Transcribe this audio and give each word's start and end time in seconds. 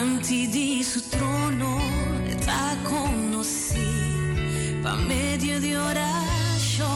davanti 0.00 0.48
di 0.48 0.82
suo 0.82 1.02
trono 1.10 1.78
tá 2.42 2.72
la 2.72 2.88
conosci 2.88 3.84
per 4.80 4.96
medio 5.06 5.60
di 5.60 5.74
oração, 5.74 6.88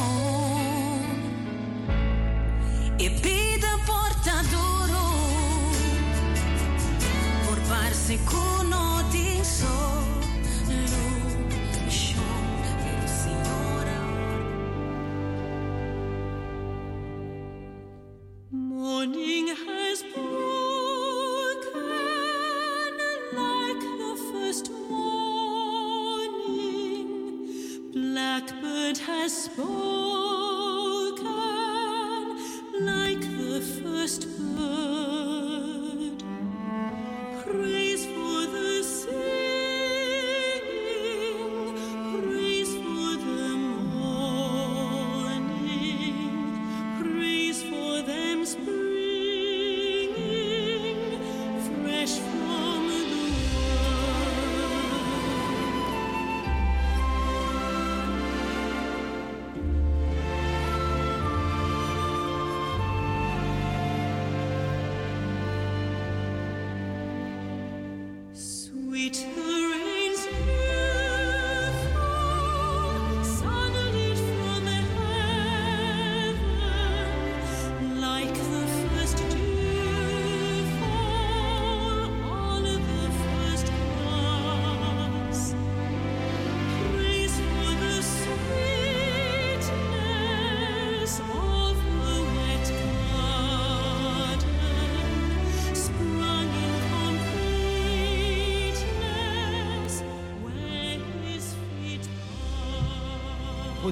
e 2.96 3.10
pida 3.10 3.78
portadoro 3.84 5.02
por 7.44 7.60
parse 7.68 8.18
con 8.24 8.68
noi 8.68 8.93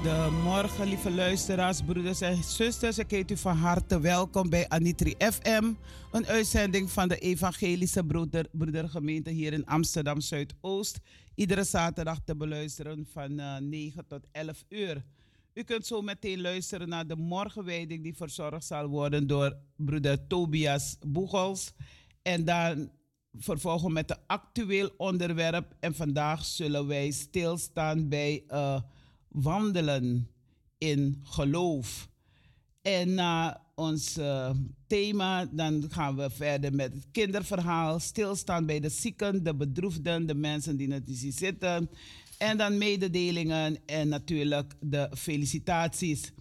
Goedemorgen, 0.03 0.89
lieve 0.89 1.11
luisteraars, 1.11 1.83
broeders 1.83 2.21
en 2.21 2.43
zusters. 2.45 2.99
Ik 2.99 3.11
heet 3.11 3.31
u 3.31 3.37
van 3.37 3.57
harte 3.57 4.01
welkom 4.01 4.51
bij 4.51 4.69
Anitri 4.69 5.15
FM, 5.19 5.73
een 6.13 6.27
uitzending 6.27 6.91
van 6.91 7.09
de 7.09 7.19
Evangelische 7.19 8.05
broeder, 8.05 8.47
Broedergemeente 8.53 9.31
hier 9.31 9.53
in 9.53 9.67
Amsterdam 9.67 10.21
Zuidoost. 10.21 11.01
Iedere 11.35 11.65
zaterdag 11.65 12.19
te 12.25 12.37
beluisteren 12.37 13.07
van 13.13 13.39
eh, 13.39 13.57
9 13.57 14.07
tot 14.07 14.27
11 14.33 14.65
uur. 14.69 15.05
U 15.55 15.63
kunt 15.63 15.87
zo 15.87 16.03
meteen 16.03 16.41
luisteren 16.41 16.89
naar 16.89 17.07
de 17.07 17.17
morgenwijding 17.17 18.03
die 18.03 18.17
verzorgd 18.17 18.65
zal 18.65 18.87
worden 18.87 19.27
door 19.27 19.57
broeder 19.77 20.27
Tobias 20.27 20.97
Boegels. 21.07 21.73
En 22.23 22.45
dan 22.45 22.91
vervolgen 23.33 23.93
met 23.93 24.11
een 24.11 24.23
actueel 24.27 24.91
onderwerp. 24.97 25.75
En 25.81 25.95
vandaag 25.95 26.45
zullen 26.45 26.87
wij 26.87 27.11
stilstaan 27.11 28.09
bij 28.09 28.45
eh, 28.49 28.81
wandelen 29.33 30.29
in 30.79 31.21
geloof. 31.23 32.09
En 32.83 33.15
na 33.15 33.61
ons 33.75 34.17
eh, 34.17 34.51
thema, 34.87 35.47
dan 35.47 35.85
gaan 35.89 36.17
we 36.17 36.31
verder 36.31 36.75
met 36.75 36.93
het 36.93 37.07
kinderverhaal. 37.13 38.01
Stilstaan 38.01 38.67
bij 38.67 38.81
de 38.81 38.89
zieken, 38.89 39.45
de 39.45 39.55
bedroefden, 39.55 40.27
de 40.27 40.35
mensen 40.35 40.77
die 40.77 40.93
het 40.93 41.05
zien 41.07 41.33
zitten. 41.33 41.91
En 42.39 42.57
dan 42.59 42.79
mededelingen 42.79 43.87
en 43.87 44.09
natuurlijk 44.09 44.75
de 44.81 45.11
felicitaties. 45.17 46.33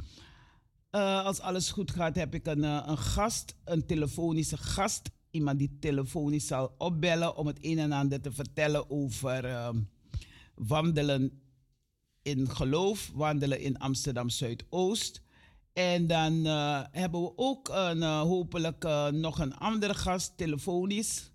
Eh, 0.90 1.26
als 1.26 1.40
alles 1.40 1.72
goed 1.72 1.92
gaat, 1.92 2.16
heb 2.16 2.34
ik 2.34 2.48
een, 2.48 2.64
eh, 2.64 2.84
een 2.86 2.98
gast, 2.98 3.56
een 3.64 3.86
telefonische 3.86 4.58
gast. 4.58 5.10
Iemand 5.30 5.60
die 5.60 5.78
telefonisch 5.80 6.48
zal 6.48 6.76
opbellen 6.78 7.36
om 7.36 7.48
het 7.48 7.58
een 7.62 7.80
en 7.80 7.92
ander 7.92 8.22
te 8.22 8.32
vertellen 8.32 8.90
over 8.90 9.46
ehm, 9.46 9.80
wandelen 10.56 11.41
in 12.22 12.50
geloof, 12.50 13.12
wandelen 13.14 13.60
in 13.60 13.78
Amsterdam 13.78 14.30
Zuidoost. 14.30 15.22
En 15.74 16.08
dan 16.08 16.46
eh, 16.46 16.82
hebben 16.92 17.22
we 17.22 17.32
ook 17.36 17.70
een, 17.70 18.04
eh, 18.04 18.22
hopelijk 18.22 18.84
eh, 18.84 19.08
nog 19.08 19.40
een 19.40 19.56
andere 19.56 19.94
gast 19.94 20.38
telefonisch. 20.38 21.32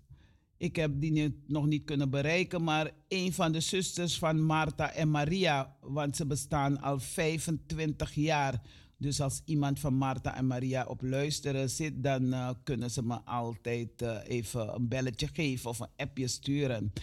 Ik 0.57 0.75
heb 0.75 0.91
die 0.95 1.11
nu 1.11 1.43
nog 1.47 1.65
niet 1.65 1.85
kunnen 1.85 2.09
bereiken, 2.09 2.63
maar 2.63 2.91
een 3.07 3.33
van 3.33 3.51
de 3.51 3.59
zusters 3.59 4.17
van 4.17 4.41
Marta 4.41 4.91
en 4.93 5.11
Maria, 5.11 5.75
want 5.81 6.15
ze 6.15 6.25
bestaan 6.25 6.81
al 6.81 6.99
25 6.99 8.13
jaar. 8.13 8.61
Dus 8.97 9.21
als 9.21 9.41
iemand 9.45 9.79
van 9.79 9.93
Marta 9.93 10.35
en 10.35 10.47
Maria 10.47 10.85
op 10.85 11.01
luisteren 11.01 11.69
zit, 11.69 12.03
dan 12.03 12.55
kunnen 12.63 12.91
ze 12.91 13.03
me 13.03 13.21
altijd 13.25 14.01
even 14.23 14.75
een 14.75 14.87
belletje 14.87 15.27
geven 15.33 15.69
of 15.69 15.79
een 15.79 15.89
appje 15.95 16.27
sturen. 16.27 16.93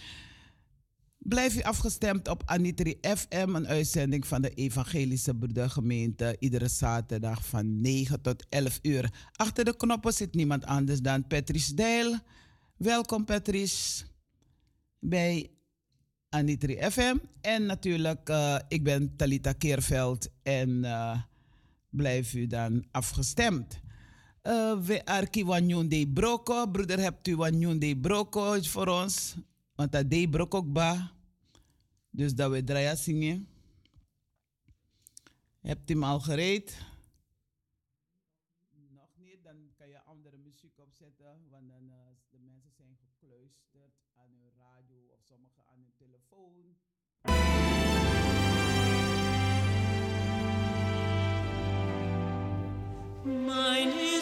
Blijf 1.25 1.57
u 1.57 1.63
afgestemd 1.63 2.29
op 2.29 2.43
Anitri 2.45 2.99
FM, 3.01 3.55
een 3.55 3.67
uitzending 3.67 4.27
van 4.27 4.43
de 4.43 4.51
Evangelische 4.51 5.35
Broedergemeente. 5.35 6.37
Iedere 6.39 6.69
zaterdag 6.69 7.47
van 7.47 7.81
9 7.81 8.21
tot 8.21 8.45
11 8.49 8.79
uur. 8.83 9.13
Achter 9.33 9.65
de 9.65 9.77
knoppen 9.77 10.13
zit 10.13 10.35
niemand 10.35 10.65
anders 10.65 11.01
dan 11.01 11.27
Patrice 11.27 11.75
Deil. 11.75 12.19
Welkom 12.77 13.25
Patrice 13.25 14.05
bij 15.01 15.51
Anitri 16.29 16.91
FM. 16.91 17.17
En 17.41 17.67
natuurlijk, 17.67 18.29
uh, 18.29 18.59
ik 18.69 18.83
ben 18.83 19.17
Talita 19.17 19.53
Keerveld 19.53 20.29
en 20.43 20.69
uh, 20.69 21.19
blijf 21.91 22.35
u 22.35 22.47
dan 22.47 22.85
afgestemd. 22.91 23.81
Uh, 24.43 24.79
we 24.79 25.05
arki 25.05 25.45
de 25.89 26.11
broko. 26.15 26.67
Broeder, 26.67 27.01
hebt 27.01 27.29
u 27.29 27.37
de 27.79 27.99
broko 28.01 28.59
voor 28.61 28.87
ons? 28.87 29.35
Want 29.75 29.93
dat 29.93 30.11
deed 30.11 30.31
brok 30.31 30.55
ook 30.55 30.73
ba. 30.73 31.14
Dus 32.17 32.35
dat 32.35 32.51
we 32.51 32.65
draaien 32.65 32.97
zingen. 32.97 33.49
Hebt 35.61 35.89
hem 35.89 36.05
al 36.05 36.21
gereed? 36.21 36.79
Nog 38.89 39.17
niet, 39.17 39.43
dan 39.43 39.73
kan 39.75 39.89
je 39.89 40.03
andere 40.03 40.37
muziek 40.39 40.79
opzetten. 40.79 41.49
Want 41.51 41.69
dan 41.69 41.85
uh, 41.91 41.97
de 42.31 42.39
mensen 42.39 42.71
zijn 42.71 42.97
gekluisterd 42.97 43.95
aan 44.15 44.31
hun 44.33 44.53
radio 44.57 45.07
of 45.07 45.23
sommigen 45.23 45.67
aan 45.67 45.79
hun 45.81 45.93
telefoon. 45.97 46.77
Mine 53.25 54.14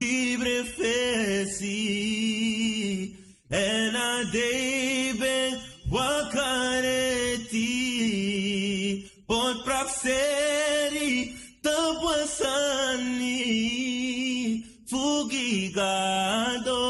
Ibrefesi 0.00 1.76
Ela 3.50 4.24
deibe 4.32 5.60
Wakareti 5.90 7.68
Pod 9.26 9.62
prafseri 9.64 11.36
Tampuasani 11.62 13.44
Fugigado 14.88 16.80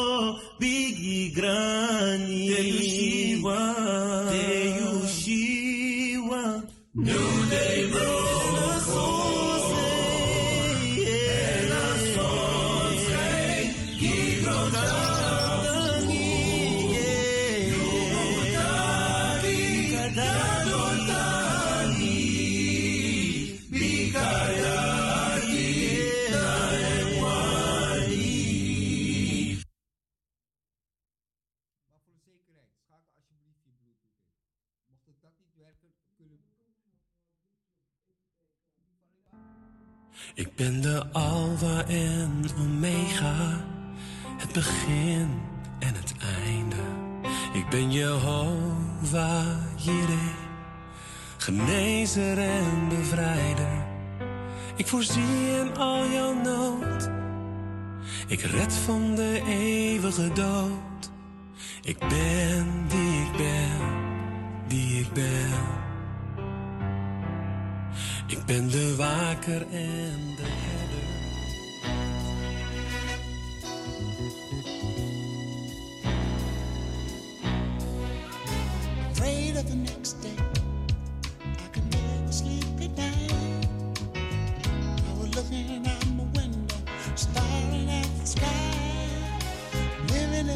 Bigigrani 0.60 2.46
Delusivan 2.48 3.79
En 41.88 42.44
Omega, 42.60 43.64
het 44.36 44.52
begin 44.52 45.28
en 45.78 45.94
het 45.94 46.14
einde. 46.44 46.76
Ik 47.52 47.68
ben 47.68 47.92
Jehovah 47.92 49.46
Jireh, 49.76 50.34
genezer 51.36 52.38
en 52.38 52.88
bevrijder. 52.88 53.86
Ik 54.76 54.86
voorzie 54.86 55.58
in 55.60 55.76
al 55.76 56.06
jouw 56.06 56.34
nood, 56.34 57.10
ik 58.26 58.40
red 58.40 58.74
van 58.74 59.14
de 59.14 59.42
eeuwige 59.46 60.32
dood. 60.32 61.10
Ik 61.82 61.98
ben 61.98 62.66
die 62.88 63.20
ik 63.20 63.36
ben, 63.36 63.78
die 64.66 65.00
ik 65.00 65.12
ben. 65.12 65.78
Ik 68.26 68.44
ben 68.44 68.70
de 68.70 68.96
waker 68.96 69.66
en 69.70 70.36
de 70.36 70.88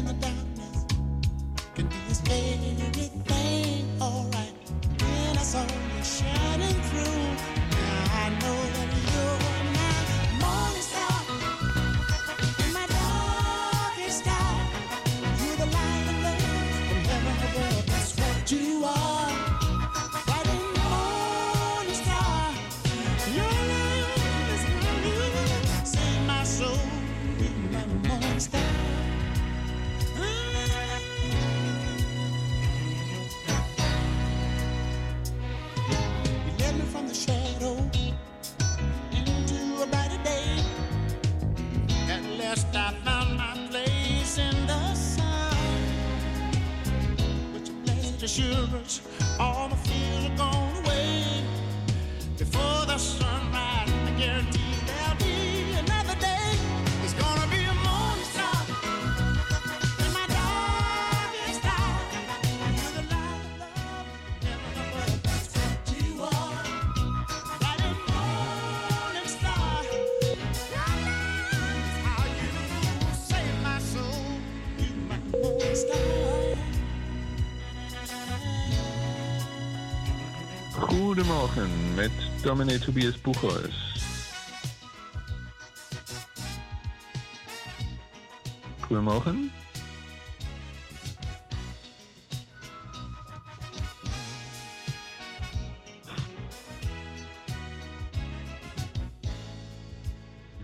the 0.05 0.13
darkness. 0.13 0.34
Goedemorgen 81.45 81.95
met 81.95 82.11
dominee 82.41 82.79
Tobias 82.79 83.21
Boegers. 83.21 84.03
Goedemorgen. 88.79 89.51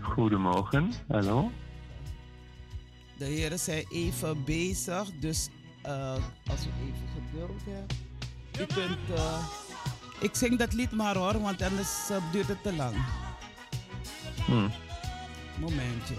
Goedemorgen, 0.00 0.92
hallo. 1.08 1.50
De 3.18 3.24
heren 3.24 3.58
zijn 3.58 3.84
even 3.90 4.44
bezig, 4.44 5.10
dus 5.20 5.48
uh, 5.86 6.12
als 6.46 6.66
u 6.66 6.70
even 6.86 7.08
geduld 7.14 7.62
hebt. 7.64 7.94
U 8.60 8.74
kunt. 8.74 9.18
Uh, 9.18 9.61
ik 10.22 10.34
zing 10.34 10.58
dat 10.58 10.72
lied 10.72 10.92
maar 10.92 11.16
hoor, 11.16 11.40
want 11.40 11.62
anders 11.62 12.10
uh, 12.10 12.16
duurt 12.32 12.48
het 12.48 12.62
te 12.62 12.72
lang. 12.76 12.94
Hmm. 14.46 14.70
Momentje. 15.58 16.14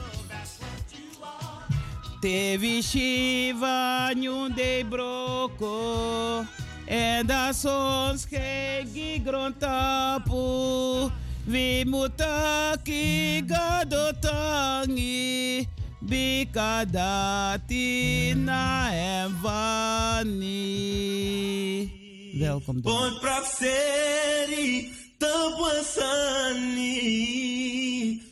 Tevi 2.24 2.81
Shiva 2.81 4.13
de 4.55 4.86
broko 4.89 6.43
En 6.86 7.25
da 7.25 7.51
sons 7.51 8.25
kegi 8.27 9.22
grontapu 9.25 11.10
Vi 11.45 11.83
mutaki 11.86 13.43
gadotangi 13.48 14.88
Bikadati 16.00 17.83
na 18.36 18.89
envani 18.91 20.53
Welkom. 22.40 22.82
Bon 22.82 23.13
prapseri 23.22 24.90
tabuasani 25.18 26.94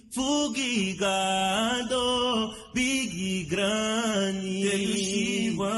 fugigado 0.09 2.03
bigi 2.73 3.45
grani. 3.49 4.63
Teyushiwa 4.65 5.73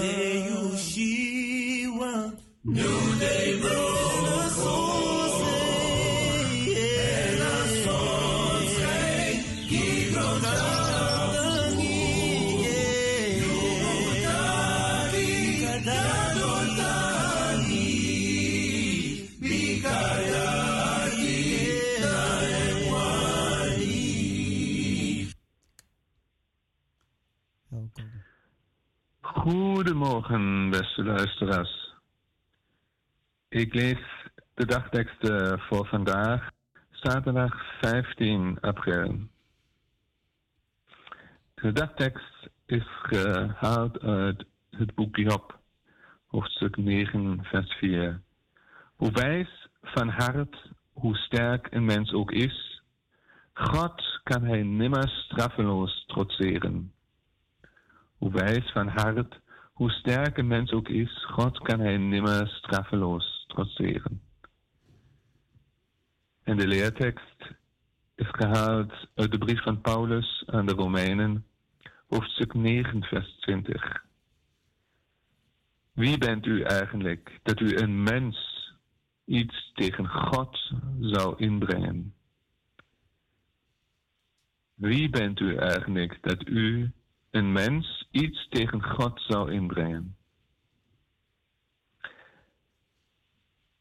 Teyushiwa 0.00 2.12
New 2.64 3.18
Day 3.18 3.60
Bro 3.60 4.25
Goedemorgen, 29.36 30.70
beste 30.70 31.04
luisteraars. 31.04 31.94
Ik 33.48 33.74
lees 33.74 33.98
de 34.54 34.66
dagteksten 34.66 35.60
voor 35.60 35.86
vandaag, 35.86 36.50
zaterdag 36.90 37.78
15 37.80 38.60
april. 38.60 39.18
De 41.54 41.72
dagtekst 41.72 42.48
is 42.66 42.86
gehaald 43.02 44.00
uit 44.00 44.44
het 44.70 44.94
boek 44.94 45.16
Job, 45.16 45.58
hoofdstuk 46.26 46.76
9, 46.76 47.44
vers 47.44 47.74
4. 47.74 48.20
Hoe 48.96 49.10
wijs 49.12 49.68
van 49.82 50.08
hart, 50.08 50.70
hoe 50.92 51.16
sterk 51.16 51.66
een 51.70 51.84
mens 51.84 52.12
ook 52.12 52.32
is, 52.32 52.82
God 53.52 54.20
kan 54.22 54.44
hij 54.44 54.62
nimmer 54.62 55.08
straffeloos 55.08 56.04
trotseren. 56.06 56.94
Hoe 58.18 58.30
wijs 58.30 58.72
van 58.72 58.88
hart, 58.88 59.40
hoe 59.72 59.90
sterk 59.90 60.36
een 60.36 60.46
mens 60.46 60.72
ook 60.72 60.88
is, 60.88 61.24
God 61.24 61.58
kan 61.58 61.80
hij 61.80 61.96
nimmer 61.96 62.48
straffeloos 62.48 63.44
trotseren. 63.46 64.20
En 66.42 66.56
de 66.56 66.66
leertekst 66.66 67.54
is 68.14 68.28
gehaald 68.30 68.92
uit 69.14 69.30
de 69.30 69.38
brief 69.38 69.62
van 69.62 69.80
Paulus 69.80 70.42
aan 70.46 70.66
de 70.66 70.72
Romeinen, 70.72 71.46
hoofdstuk 72.08 72.54
9, 72.54 73.02
vers 73.02 73.36
20. 73.40 74.04
Wie 75.92 76.18
bent 76.18 76.46
u 76.46 76.62
eigenlijk 76.62 77.40
dat 77.42 77.60
u 77.60 77.76
een 77.76 78.02
mens 78.02 78.36
iets 79.24 79.72
tegen 79.74 80.08
God 80.08 80.72
zou 81.00 81.34
inbrengen? 81.36 82.14
Wie 84.74 85.10
bent 85.10 85.40
u 85.40 85.54
eigenlijk 85.56 86.18
dat 86.20 86.48
u 86.48 86.92
een 87.30 87.52
mens 87.52 87.95
iets 88.10 88.48
tegen 88.48 88.82
God 88.82 89.20
zou 89.20 89.52
inbrengen. 89.52 90.16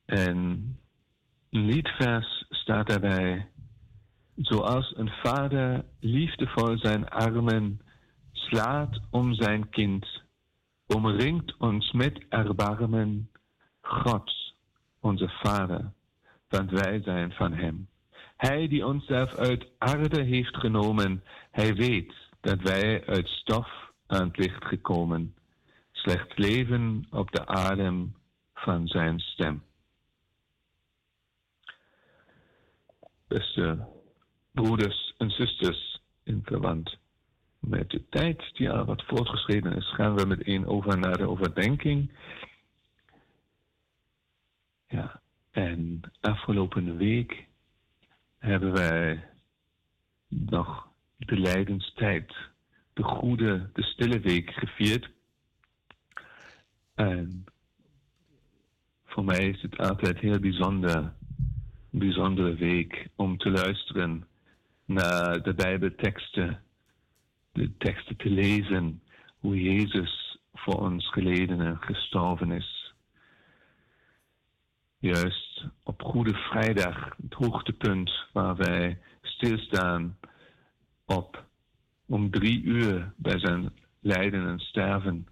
En 0.05 0.37
een 1.49 1.65
liedvers 1.65 2.45
staat 2.49 2.87
daarbij. 2.87 3.49
Zoals 4.35 4.93
een 4.97 5.09
vader 5.09 5.85
liefdevol 5.99 6.77
zijn 6.77 7.09
armen 7.09 7.81
slaat 8.31 8.99
om 9.09 9.33
zijn 9.33 9.69
kind, 9.69 10.21
omringt 10.87 11.57
ons 11.57 11.91
met 11.91 12.25
erbarmen, 12.29 13.29
God, 13.81 14.31
onze 14.99 15.29
Vader, 15.29 15.91
want 16.49 16.71
wij 16.71 17.01
zijn 17.01 17.31
van 17.31 17.53
Hem. 17.53 17.87
Hij 18.37 18.67
die 18.67 18.85
ons 18.85 19.05
zelf 19.05 19.33
uit 19.35 19.67
aarde 19.77 20.23
heeft 20.23 20.55
genomen, 20.55 21.23
hij 21.51 21.73
weet 21.73 22.13
dat 22.41 22.61
wij 22.61 23.05
uit 23.05 23.27
stof 23.27 23.84
aan 24.07 24.27
het 24.27 24.37
licht 24.37 24.65
gekomen, 24.65 25.35
slechts 25.91 26.37
leven 26.37 27.07
op 27.11 27.31
de 27.31 27.47
adem 27.47 28.15
van 28.53 28.87
zijn 28.87 29.19
stem. 29.19 29.63
Beste 33.27 33.87
broeders 34.51 35.13
en 35.17 35.29
zusters 35.29 36.01
in 36.23 36.41
verband 36.43 36.97
met 37.59 37.89
de 37.89 38.09
tijd 38.09 38.49
die 38.53 38.71
al 38.71 38.85
wat 38.85 39.03
voortgeschreden 39.03 39.75
is, 39.75 39.93
gaan 39.93 40.15
we 40.15 40.25
meteen 40.25 40.65
over 40.67 40.97
naar 40.99 41.17
de 41.17 41.29
overdenking. 41.29 42.11
Ja, 44.87 45.21
en 45.51 46.01
afgelopen 46.21 46.97
week 46.97 47.47
hebben 48.37 48.73
wij 48.73 49.29
nog 50.27 50.87
de 51.17 51.39
lijdenstijd, 51.39 52.33
de 52.95 53.03
goede, 53.03 53.69
de 53.73 53.83
stille 53.83 54.19
week 54.19 54.51
gevierd. 54.51 55.09
En 56.93 57.45
voor 59.05 59.23
mij 59.23 59.49
is 59.49 59.61
het 59.61 59.77
altijd 59.77 60.19
heel 60.19 60.39
bijzonder, 60.39 60.95
een 61.91 61.99
bijzondere 61.99 62.53
week 62.55 63.07
om 63.15 63.37
te 63.37 63.49
luisteren 63.49 64.27
naar 64.85 65.41
de 65.43 65.53
Bijbelteksten, 65.53 66.63
de 67.51 67.77
teksten 67.77 68.15
te 68.15 68.29
lezen, 68.29 69.01
hoe 69.39 69.61
Jezus 69.61 70.39
voor 70.53 70.79
ons 70.79 71.09
geleden 71.11 71.61
en 71.61 71.77
gestorven 71.77 72.51
is. 72.51 72.93
Juist 74.97 75.65
op 75.83 76.01
Goede 76.01 76.33
Vrijdag, 76.33 77.15
het 77.21 77.33
hoogtepunt 77.33 78.11
waar 78.33 78.55
wij 78.55 78.99
stilstaan 79.21 80.17
op 81.05 81.44
om 82.05 82.29
drie 82.31 82.61
uur 82.61 83.13
bij 83.17 83.39
zijn 83.39 83.73
lijden 83.99 84.47
en 84.47 84.59
sterven, 84.59 85.27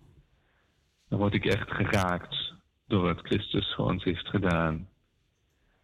dan 1.08 1.20
word 1.20 1.34
ik 1.34 1.46
echt 1.46 1.72
geraakt 1.72 2.53
door 2.88 3.01
wat 3.01 3.20
Christus 3.20 3.74
voor 3.75 3.86
ons 3.86 4.03
heeft 4.03 4.27
gedaan. 4.27 4.88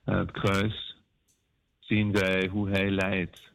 Aan 0.03 0.17
het 0.17 0.31
kruis 0.31 0.95
zien 1.79 2.11
wij 2.11 2.47
hoe 2.47 2.69
hij 2.69 2.89
lijdt 2.89 3.51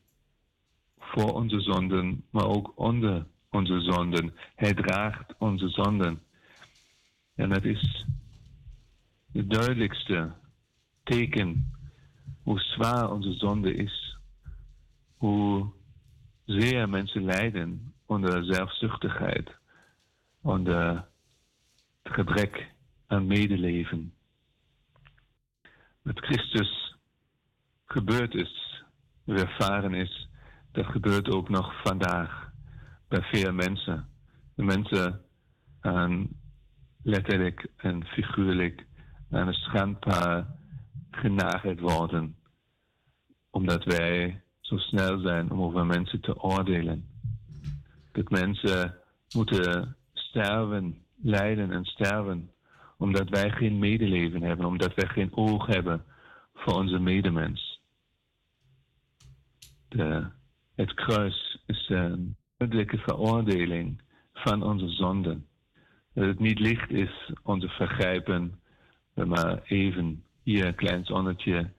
voor 0.98 1.32
onze 1.32 1.60
zonden, 1.60 2.24
maar 2.30 2.46
ook 2.46 2.72
onder 2.74 3.26
onze 3.50 3.80
zonden. 3.80 4.34
Hij 4.54 4.74
draagt 4.74 5.34
onze 5.38 5.68
zonden. 5.68 6.22
En 7.34 7.48
dat 7.48 7.64
is 7.64 8.06
het 9.32 9.50
duidelijkste 9.50 10.32
teken 11.02 11.72
hoe 12.42 12.60
zwaar 12.60 13.12
onze 13.12 13.32
zonde 13.32 13.74
is. 13.74 14.18
Hoe 15.16 15.72
zeer 16.44 16.88
mensen 16.88 17.24
lijden 17.24 17.94
onder 18.06 18.44
zelfzuchtigheid, 18.44 19.50
onder 20.42 21.06
het 22.02 22.12
gebrek 22.12 22.72
aan 23.06 23.26
medeleven. 23.26 24.14
Wat 26.02 26.18
Christus 26.18 26.96
gebeurd 27.84 28.34
is, 28.34 28.82
ervaren 29.26 29.94
is, 29.94 30.28
dat 30.72 30.86
gebeurt 30.86 31.30
ook 31.30 31.48
nog 31.48 31.82
vandaag 31.82 32.52
bij 33.08 33.22
veel 33.22 33.52
mensen. 33.52 34.08
De 34.54 34.62
mensen 34.62 35.20
aan 35.80 36.28
letterlijk 37.02 37.66
en 37.76 38.04
figuurlijk 38.04 38.86
aan 39.30 39.46
een 39.48 39.54
schandpaal 39.54 40.46
genageld 41.10 41.80
worden, 41.80 42.36
omdat 43.50 43.84
wij 43.84 44.43
zo 44.64 44.76
snel 44.76 45.18
zijn 45.20 45.50
om 45.50 45.62
over 45.62 45.86
mensen 45.86 46.20
te 46.20 46.42
oordelen. 46.42 47.08
Dat 48.12 48.30
mensen 48.30 48.94
moeten 49.34 49.96
sterven, 50.12 50.98
lijden 51.22 51.72
en 51.72 51.84
sterven, 51.84 52.50
omdat 52.96 53.28
wij 53.28 53.50
geen 53.50 53.78
medeleven 53.78 54.42
hebben, 54.42 54.66
omdat 54.66 54.94
wij 54.94 55.08
geen 55.08 55.36
oog 55.36 55.66
hebben 55.66 56.04
voor 56.54 56.74
onze 56.74 56.98
medemens. 56.98 57.80
De, 59.88 60.26
het 60.74 60.94
kruis 60.94 61.62
is 61.66 61.88
een 61.88 62.36
duidelijke 62.56 62.98
veroordeling 62.98 64.02
van 64.32 64.62
onze 64.62 64.88
zonden. 64.88 65.46
Dat 66.14 66.26
het 66.26 66.38
niet 66.38 66.58
licht 66.58 66.90
is 66.90 67.32
onze 67.42 67.68
vergrijpen, 67.68 68.60
we 69.14 69.24
maar 69.24 69.62
even 69.62 70.24
hier 70.42 70.66
een 70.66 70.74
klein 70.74 71.04
zonnetje 71.04 71.70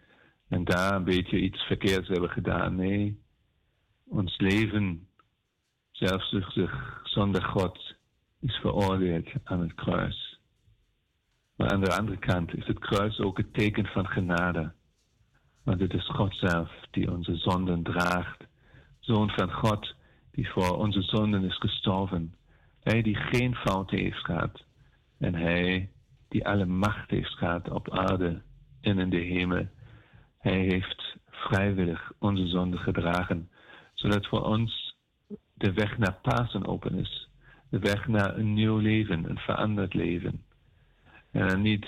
en 0.56 0.64
daar 0.64 0.96
een 0.96 1.04
beetje 1.04 1.40
iets 1.40 1.64
verkeerds 1.64 2.08
hebben 2.08 2.30
gedaan. 2.30 2.76
Nee, 2.76 3.20
ons 4.08 4.38
leven, 4.38 5.08
zelfzuchtig, 5.92 7.02
zonder 7.04 7.44
God, 7.44 7.96
is 8.40 8.56
veroordeeld 8.56 9.30
aan 9.44 9.60
het 9.60 9.74
kruis. 9.74 10.40
Maar 11.56 11.72
aan 11.72 11.82
de 11.82 11.98
andere 11.98 12.18
kant 12.18 12.56
is 12.56 12.68
het 12.68 12.80
kruis 12.80 13.20
ook 13.20 13.38
het 13.38 13.54
teken 13.54 13.86
van 13.86 14.08
genade. 14.08 14.74
Want 15.64 15.80
het 15.80 15.94
is 15.94 16.08
God 16.08 16.36
zelf 16.36 16.72
die 16.92 17.12
onze 17.12 17.36
zonden 17.36 17.84
draagt. 17.84 18.44
Zoon 19.00 19.30
van 19.30 19.52
God 19.52 19.96
die 20.32 20.50
voor 20.50 20.78
onze 20.78 21.02
zonden 21.02 21.44
is 21.44 21.58
gestorven. 21.58 22.36
Hij 22.80 23.02
die 23.02 23.16
geen 23.16 23.56
fouten 23.56 23.98
heeft 23.98 24.26
gehad. 24.26 24.64
En 25.18 25.36
hij 25.36 25.90
die 26.28 26.48
alle 26.48 26.66
macht 26.66 27.10
heeft 27.10 27.34
gehad 27.34 27.70
op 27.70 27.90
aarde 27.92 28.42
en 28.82 29.00
in 29.00 29.10
de 29.10 29.18
hemel. 29.18 29.68
Hij 30.46 30.60
heeft 30.60 31.16
vrijwillig 31.30 32.12
onze 32.20 32.48
zonde 32.48 32.78
gedragen, 32.78 33.50
zodat 33.94 34.28
voor 34.28 34.44
ons 34.44 34.98
de 35.54 35.74
weg 35.74 35.98
naar 35.98 36.20
Pasen 36.22 36.66
open 36.66 36.96
is. 36.96 37.30
De 37.70 37.80
weg 37.80 38.08
naar 38.08 38.38
een 38.38 38.54
nieuw 38.54 38.78
leven, 38.78 39.30
een 39.30 39.38
veranderd 39.38 39.94
leven. 39.94 40.46
En 41.32 41.62
niet 41.62 41.86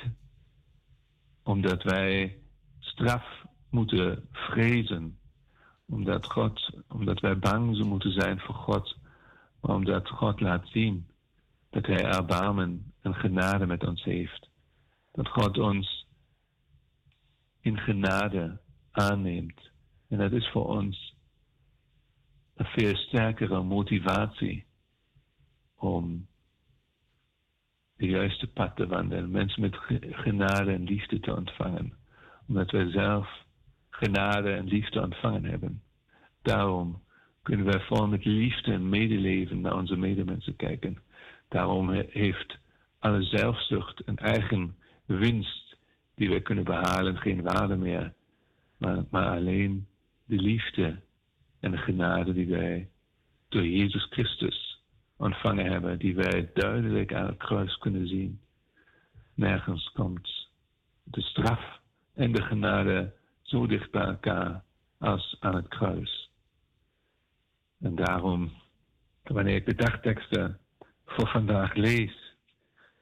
omdat 1.43 1.83
wij 1.83 2.37
straf 2.79 3.45
moeten 3.69 4.27
vrezen, 4.31 5.19
omdat, 5.85 6.25
God, 6.25 6.69
omdat 6.87 7.19
wij 7.19 7.39
bang 7.39 7.83
moeten 7.83 8.11
zijn 8.11 8.39
voor 8.39 8.55
God, 8.55 8.97
maar 9.61 9.75
omdat 9.75 10.09
God 10.09 10.39
laat 10.39 10.67
zien 10.67 11.07
dat 11.69 11.85
Hij 11.85 12.03
erbarmen 12.03 12.93
en 13.01 13.15
genade 13.15 13.65
met 13.65 13.87
ons 13.87 14.03
heeft. 14.03 14.49
Dat 15.11 15.27
God 15.27 15.57
ons 15.57 16.06
in 17.67 17.77
genade 17.77 18.57
aanneemt. 18.91 19.71
En 20.09 20.17
dat 20.17 20.31
is 20.31 20.49
voor 20.49 20.67
ons 20.67 21.15
een 22.55 22.65
veel 22.65 22.95
sterkere 22.95 23.63
motivatie 23.63 24.65
om 25.75 26.27
de 27.95 28.07
juiste 28.07 28.47
pad 28.47 28.75
te 28.75 28.87
wandelen. 28.87 29.31
Mensen 29.31 29.61
met 29.61 29.75
genade 30.11 30.71
en 30.71 30.83
liefde 30.83 31.19
te 31.19 31.35
ontvangen. 31.35 31.93
Omdat 32.47 32.71
wij 32.71 32.91
zelf 32.91 33.45
genade 33.89 34.51
en 34.51 34.65
liefde 34.65 35.01
ontvangen 35.01 35.43
hebben. 35.43 35.81
Daarom 36.41 37.03
kunnen 37.43 37.65
wij 37.65 37.79
vol 37.79 38.07
met 38.07 38.25
liefde 38.25 38.71
en 38.71 38.89
medeleven 38.89 39.61
naar 39.61 39.75
onze 39.75 39.95
medemensen 39.95 40.55
kijken. 40.55 40.97
Daarom 41.47 41.91
heeft 41.91 42.57
alle 42.99 43.23
zelfzucht 43.23 43.99
en 43.99 44.15
eigen 44.15 44.75
winst 45.05 45.66
die 46.17 46.29
wij 46.29 46.41
kunnen 46.41 46.63
behalen 46.63 47.17
geen 47.17 47.41
waarde 47.41 47.75
meer. 47.75 48.13
Maar, 48.77 49.03
maar 49.09 49.29
alleen 49.37 49.87
de 50.25 50.35
liefde 50.35 50.99
en 51.59 51.71
de 51.71 51.77
genade 51.77 52.33
die 52.33 52.47
wij 52.47 52.89
door 53.49 53.65
Jezus 53.65 54.07
Christus 54.09 54.83
ontvangen 55.17 55.71
hebben, 55.71 55.99
die 55.99 56.15
wij 56.15 56.49
duidelijk 56.53 57.13
aan 57.13 57.25
het 57.25 57.37
kruis 57.37 57.77
kunnen 57.77 58.07
zien. 58.07 58.39
Nergens 59.33 59.91
komt 59.91 60.49
de 61.03 61.21
straf 61.21 61.79
en 62.13 62.31
de 62.31 62.41
genade 62.41 63.13
zo 63.41 63.67
dicht 63.67 63.91
bij 63.91 64.05
elkaar 64.05 64.63
als 64.97 65.37
aan 65.39 65.55
het 65.55 65.67
kruis. 65.67 66.29
En 67.79 67.95
daarom, 67.95 68.51
wanneer 69.23 69.55
ik 69.55 69.65
de 69.65 69.75
dagteksten 69.75 70.59
voor 71.05 71.27
vandaag 71.27 71.73
lees, 71.73 72.26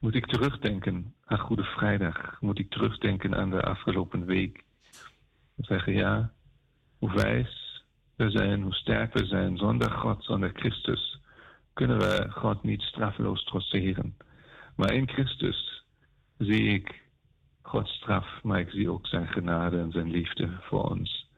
moet 0.06 0.14
ik 0.14 0.26
terugdenken 0.26 1.14
aan 1.24 1.38
Goede 1.38 1.64
Vrijdag. 1.64 2.40
Moet 2.40 2.58
ik 2.58 2.70
terugdenken 2.70 3.34
aan 3.34 3.50
de 3.50 3.62
afgelopen 3.62 4.24
week. 4.24 4.64
En 5.56 5.64
zeggen, 5.64 5.92
ja, 5.92 6.32
hoe 6.98 7.12
wijs 7.12 7.84
we 8.16 8.30
zijn, 8.30 8.62
hoe 8.62 8.74
sterk 8.74 9.12
we 9.12 9.26
zijn, 9.26 9.56
zonder 9.56 9.90
God, 9.90 10.24
zonder 10.24 10.50
Christus, 10.54 11.20
kunnen 11.72 11.98
we 11.98 12.26
God 12.30 12.62
niet 12.62 12.82
straffeloos 12.82 13.44
trotseren. 13.44 14.16
Maar 14.76 14.92
in 14.92 15.08
Christus 15.08 15.84
zie 16.38 16.68
ik 16.68 17.02
Gods 17.62 17.92
straf, 17.92 18.42
maar 18.42 18.60
ik 18.60 18.70
zie 18.70 18.90
ook 18.90 19.06
zijn 19.06 19.28
genade 19.28 19.78
en 19.78 19.90
zijn 19.90 20.10
liefde 20.10 20.56
voor 20.60 20.90
ons. 20.90 21.30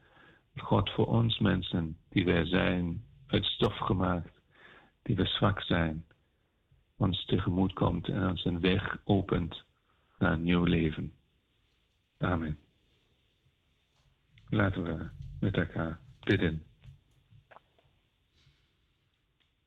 God 0.57 0.91
voor 0.91 1.07
ons 1.07 1.39
mensen, 1.39 1.97
die 2.09 2.25
wij 2.25 2.47
zijn, 2.47 3.05
uit 3.27 3.45
stof 3.45 3.77
gemaakt, 3.77 4.41
die 5.03 5.17
we 5.17 5.27
zwak 5.27 5.63
zijn, 5.63 6.05
ons 6.99 7.25
tegemoet 7.25 7.73
komt 7.73 8.09
en 8.09 8.29
ons 8.29 8.45
een 8.45 8.61
weg 8.61 8.99
opent 9.05 9.65
naar 10.19 10.33
een 10.33 10.43
nieuw 10.43 10.65
leven. 10.65 11.13
Amen. 12.19 12.59
Laten 14.49 14.83
we 14.83 15.09
met 15.41 15.57
elkaar 15.57 16.01
bidden. 16.21 16.63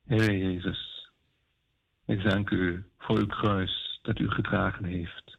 Heer 0.06 0.38
Jezus, 0.38 1.12
ik 2.06 2.24
dank 2.24 2.50
u 2.50 2.86
voor 2.98 3.18
uw 3.18 3.28
kruis 3.28 4.00
dat 4.02 4.20
u 4.20 4.30
gedragen 4.30 4.86
heeft. 4.86 5.38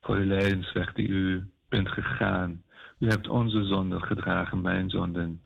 Voor 0.00 0.16
de 0.16 0.26
lijdensweg 0.26 0.92
die 0.92 1.08
u 1.08 1.50
bent 1.68 1.88
gegaan. 1.88 2.62
U 2.98 3.08
hebt 3.08 3.28
onze 3.28 3.64
zonden 3.64 4.02
gedragen, 4.02 4.60
mijn 4.60 4.90
zonden. 4.90 5.42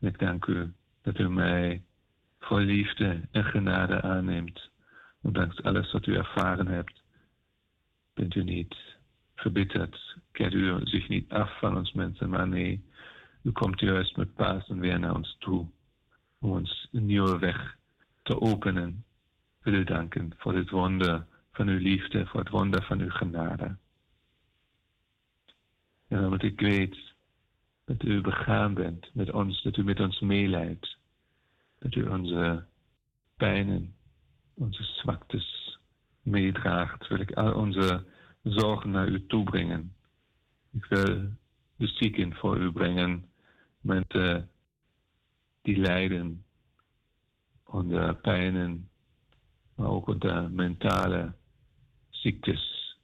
En 0.00 0.08
ik 0.08 0.18
dank 0.18 0.46
u 0.46 0.72
dat 1.02 1.18
u 1.18 1.28
mij 1.28 1.84
voor 2.46 2.60
liefde 2.60 3.20
en 3.30 3.44
genade 3.44 4.02
aanneemt. 4.02 4.70
Ondanks 5.22 5.62
alles 5.62 5.92
wat 5.92 6.06
u 6.06 6.14
ervaren 6.14 6.66
hebt, 6.66 7.02
bent 8.14 8.34
u 8.34 8.44
niet 8.44 8.76
verbitterd. 9.34 10.16
Keert 10.32 10.52
u 10.52 10.80
zich 10.84 11.08
niet 11.08 11.32
af 11.32 11.58
van 11.58 11.76
ons 11.76 11.92
mensen, 11.92 12.30
maar 12.30 12.48
nee, 12.48 12.84
u 13.42 13.52
komt 13.52 13.80
juist 13.80 14.16
met 14.16 14.34
Pasen 14.34 14.80
weer 14.80 14.98
naar 14.98 15.14
ons 15.14 15.36
toe. 15.38 15.66
Om 16.40 16.50
ons 16.50 16.88
een 16.92 17.06
nieuwe 17.06 17.38
weg 17.38 17.76
te 18.22 18.40
openen. 18.40 19.04
Wil 19.62 19.74
u 19.74 19.84
danken 19.84 20.34
voor 20.36 20.52
dit 20.52 20.70
wonder 20.70 21.26
van 21.52 21.68
uw 21.68 21.78
liefde, 21.78 22.26
voor 22.26 22.40
het 22.40 22.48
wonder 22.48 22.82
van 22.82 23.00
uw 23.00 23.10
genade. 23.10 23.76
En 26.08 26.24
omdat 26.24 26.42
ik 26.42 26.60
weet 26.60 27.14
dat 27.84 28.02
u 28.02 28.20
begaan 28.20 28.74
bent 28.74 29.10
met 29.12 29.32
ons, 29.32 29.62
dat 29.62 29.76
u 29.76 29.84
met 29.84 30.00
ons 30.00 30.20
meeleidt. 30.20 30.95
U 31.94 32.08
onze 32.08 32.64
pijnen, 33.36 33.94
onze 34.54 34.82
zwaktes 34.82 35.78
meedraagt, 36.22 37.08
wil 37.08 37.20
ik 37.20 37.32
al 37.32 37.54
onze 37.54 38.04
zorgen 38.42 38.90
naar 38.90 39.08
u 39.08 39.26
toebrengen. 39.26 39.94
Ik 40.72 40.84
wil 40.84 41.28
de 41.76 41.86
zieken 41.86 42.34
voor 42.34 42.56
u 42.58 42.72
brengen, 42.72 43.24
mensen 43.80 44.50
die 45.62 45.76
lijden 45.76 46.44
onder 47.64 48.16
pijnen, 48.16 48.88
maar 49.74 49.88
ook 49.88 50.06
onder 50.08 50.50
mentale 50.50 51.32
ziektes. 52.08 52.94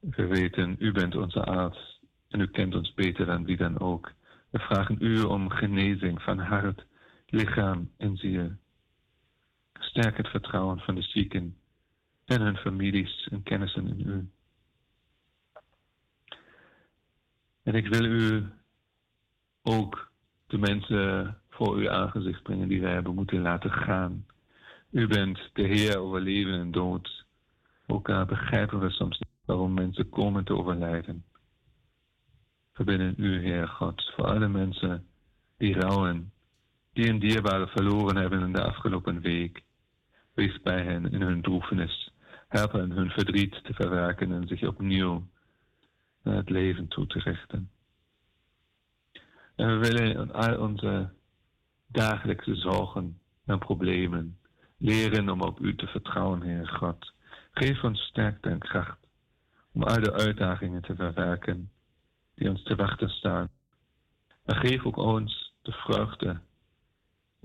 We 0.00 0.26
weten, 0.26 0.76
u 0.78 0.92
bent 0.92 1.16
onze 1.16 1.44
arts 1.44 2.00
en 2.28 2.40
u 2.40 2.46
kent 2.46 2.74
ons 2.74 2.94
beter 2.94 3.26
dan 3.26 3.44
wie 3.44 3.56
dan 3.56 3.78
ook. 3.78 4.12
We 4.50 4.58
vragen 4.58 4.96
u 5.00 5.22
om 5.22 5.50
genezing 5.50 6.22
van 6.22 6.38
hart, 6.38 6.86
lichaam 7.30 7.90
en 7.96 8.16
ziel. 8.16 8.50
Sterk 9.72 10.16
het 10.16 10.28
vertrouwen 10.28 10.78
van 10.78 10.94
de 10.94 11.02
zieken 11.02 11.56
en 12.24 12.40
hun 12.40 12.56
families 12.56 13.28
en 13.30 13.42
kennissen 13.42 13.86
in 13.86 14.08
u. 14.08 14.28
En 17.62 17.74
ik 17.74 17.88
wil 17.88 18.04
u 18.04 18.46
ook 19.62 20.12
de 20.46 20.58
mensen 20.58 21.36
voor 21.48 21.76
uw 21.76 21.90
aangezicht 21.90 22.42
brengen 22.42 22.68
die 22.68 22.80
wij 22.80 22.92
hebben 22.92 23.14
moeten 23.14 23.42
laten 23.42 23.72
gaan. 23.72 24.26
U 24.90 25.06
bent 25.06 25.50
de 25.52 25.62
Heer 25.62 25.98
over 25.98 26.20
leven 26.20 26.52
en 26.52 26.70
dood. 26.70 27.24
Ook 27.86 28.10
al 28.10 28.24
begrijpen 28.24 28.80
we 28.80 28.90
soms 28.90 29.18
niet 29.18 29.28
waarom 29.44 29.74
mensen 29.74 30.08
komen 30.08 30.44
te 30.44 30.56
overlijden. 30.56 31.24
Verbinden 32.72 33.14
u, 33.16 33.40
Heer 33.40 33.68
God, 33.68 34.12
voor 34.16 34.26
alle 34.26 34.48
mensen 34.48 35.06
die 35.56 35.74
rouwen, 35.80 36.32
die 36.98 37.08
een 37.08 37.18
dierbare 37.18 37.66
verloren 37.66 38.16
hebben 38.16 38.40
in 38.40 38.52
de 38.52 38.62
afgelopen 38.62 39.20
week. 39.20 39.62
Wees 40.34 40.62
bij 40.62 40.82
hen 40.82 41.12
in 41.12 41.20
hun 41.20 41.42
droefenis. 41.42 42.12
Help 42.48 42.72
hen 42.72 42.90
hun 42.90 43.10
verdriet 43.10 43.64
te 43.64 43.74
verwerken 43.74 44.32
en 44.32 44.48
zich 44.48 44.66
opnieuw 44.66 45.26
naar 46.22 46.36
het 46.36 46.50
leven 46.50 46.88
toe 46.88 47.06
te 47.06 47.18
richten. 47.18 47.70
En 49.56 49.80
we 49.80 49.88
willen 49.88 50.32
al 50.32 50.60
onze 50.60 51.10
dagelijkse 51.86 52.54
zorgen 52.54 53.18
en 53.44 53.58
problemen 53.58 54.38
leren 54.78 55.28
om 55.28 55.40
op 55.40 55.60
U 55.60 55.74
te 55.74 55.86
vertrouwen, 55.86 56.42
Heer 56.42 56.68
God. 56.68 57.12
Geef 57.50 57.84
ons 57.84 58.00
sterkte 58.00 58.48
en 58.48 58.58
kracht 58.58 58.98
om 59.72 59.82
al 59.82 60.00
de 60.00 60.12
uitdagingen 60.12 60.82
te 60.82 60.94
verwerken 60.94 61.70
die 62.34 62.50
ons 62.50 62.62
te 62.62 62.74
wachten 62.74 63.08
staan. 63.08 63.48
En 64.44 64.56
geef 64.56 64.84
ook 64.84 64.96
ons 64.96 65.54
de 65.62 65.72
vreugde 65.72 66.40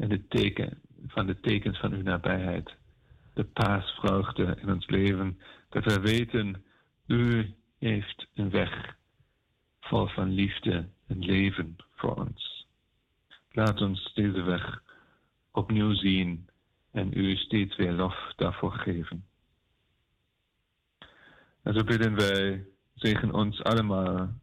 en 0.04 0.10
de 0.10 0.28
teken 0.28 0.82
van 1.08 1.26
de 1.26 1.40
tekens 1.40 1.80
van 1.80 1.94
uw 1.94 2.02
nabijheid. 2.02 2.76
De 3.34 3.44
paasvreugde 3.44 4.58
in 4.62 4.72
ons 4.72 4.88
leven. 4.88 5.40
Dat 5.70 5.84
we 5.84 6.00
weten, 6.00 6.64
u 7.08 7.54
heeft 7.80 8.28
een 8.34 8.50
weg 8.50 8.96
vol 9.80 10.08
van 10.08 10.30
liefde 10.30 10.90
en 11.08 11.20
leven 11.20 11.76
voor 11.96 12.16
ons. 12.16 12.68
Laat 13.52 13.82
ons 13.82 14.14
deze 14.14 14.42
weg 14.42 14.84
opnieuw 15.52 15.94
zien 15.94 16.50
en 16.92 17.18
u 17.18 17.36
steeds 17.36 17.76
weer 17.76 17.92
lof 17.92 18.34
daarvoor 18.36 18.72
geven. 18.72 19.26
En 21.62 21.74
zo 21.74 21.84
bidden 21.84 22.16
wij, 22.16 22.66
zegen 22.94 23.34
ons 23.34 23.64
allemaal, 23.64 24.34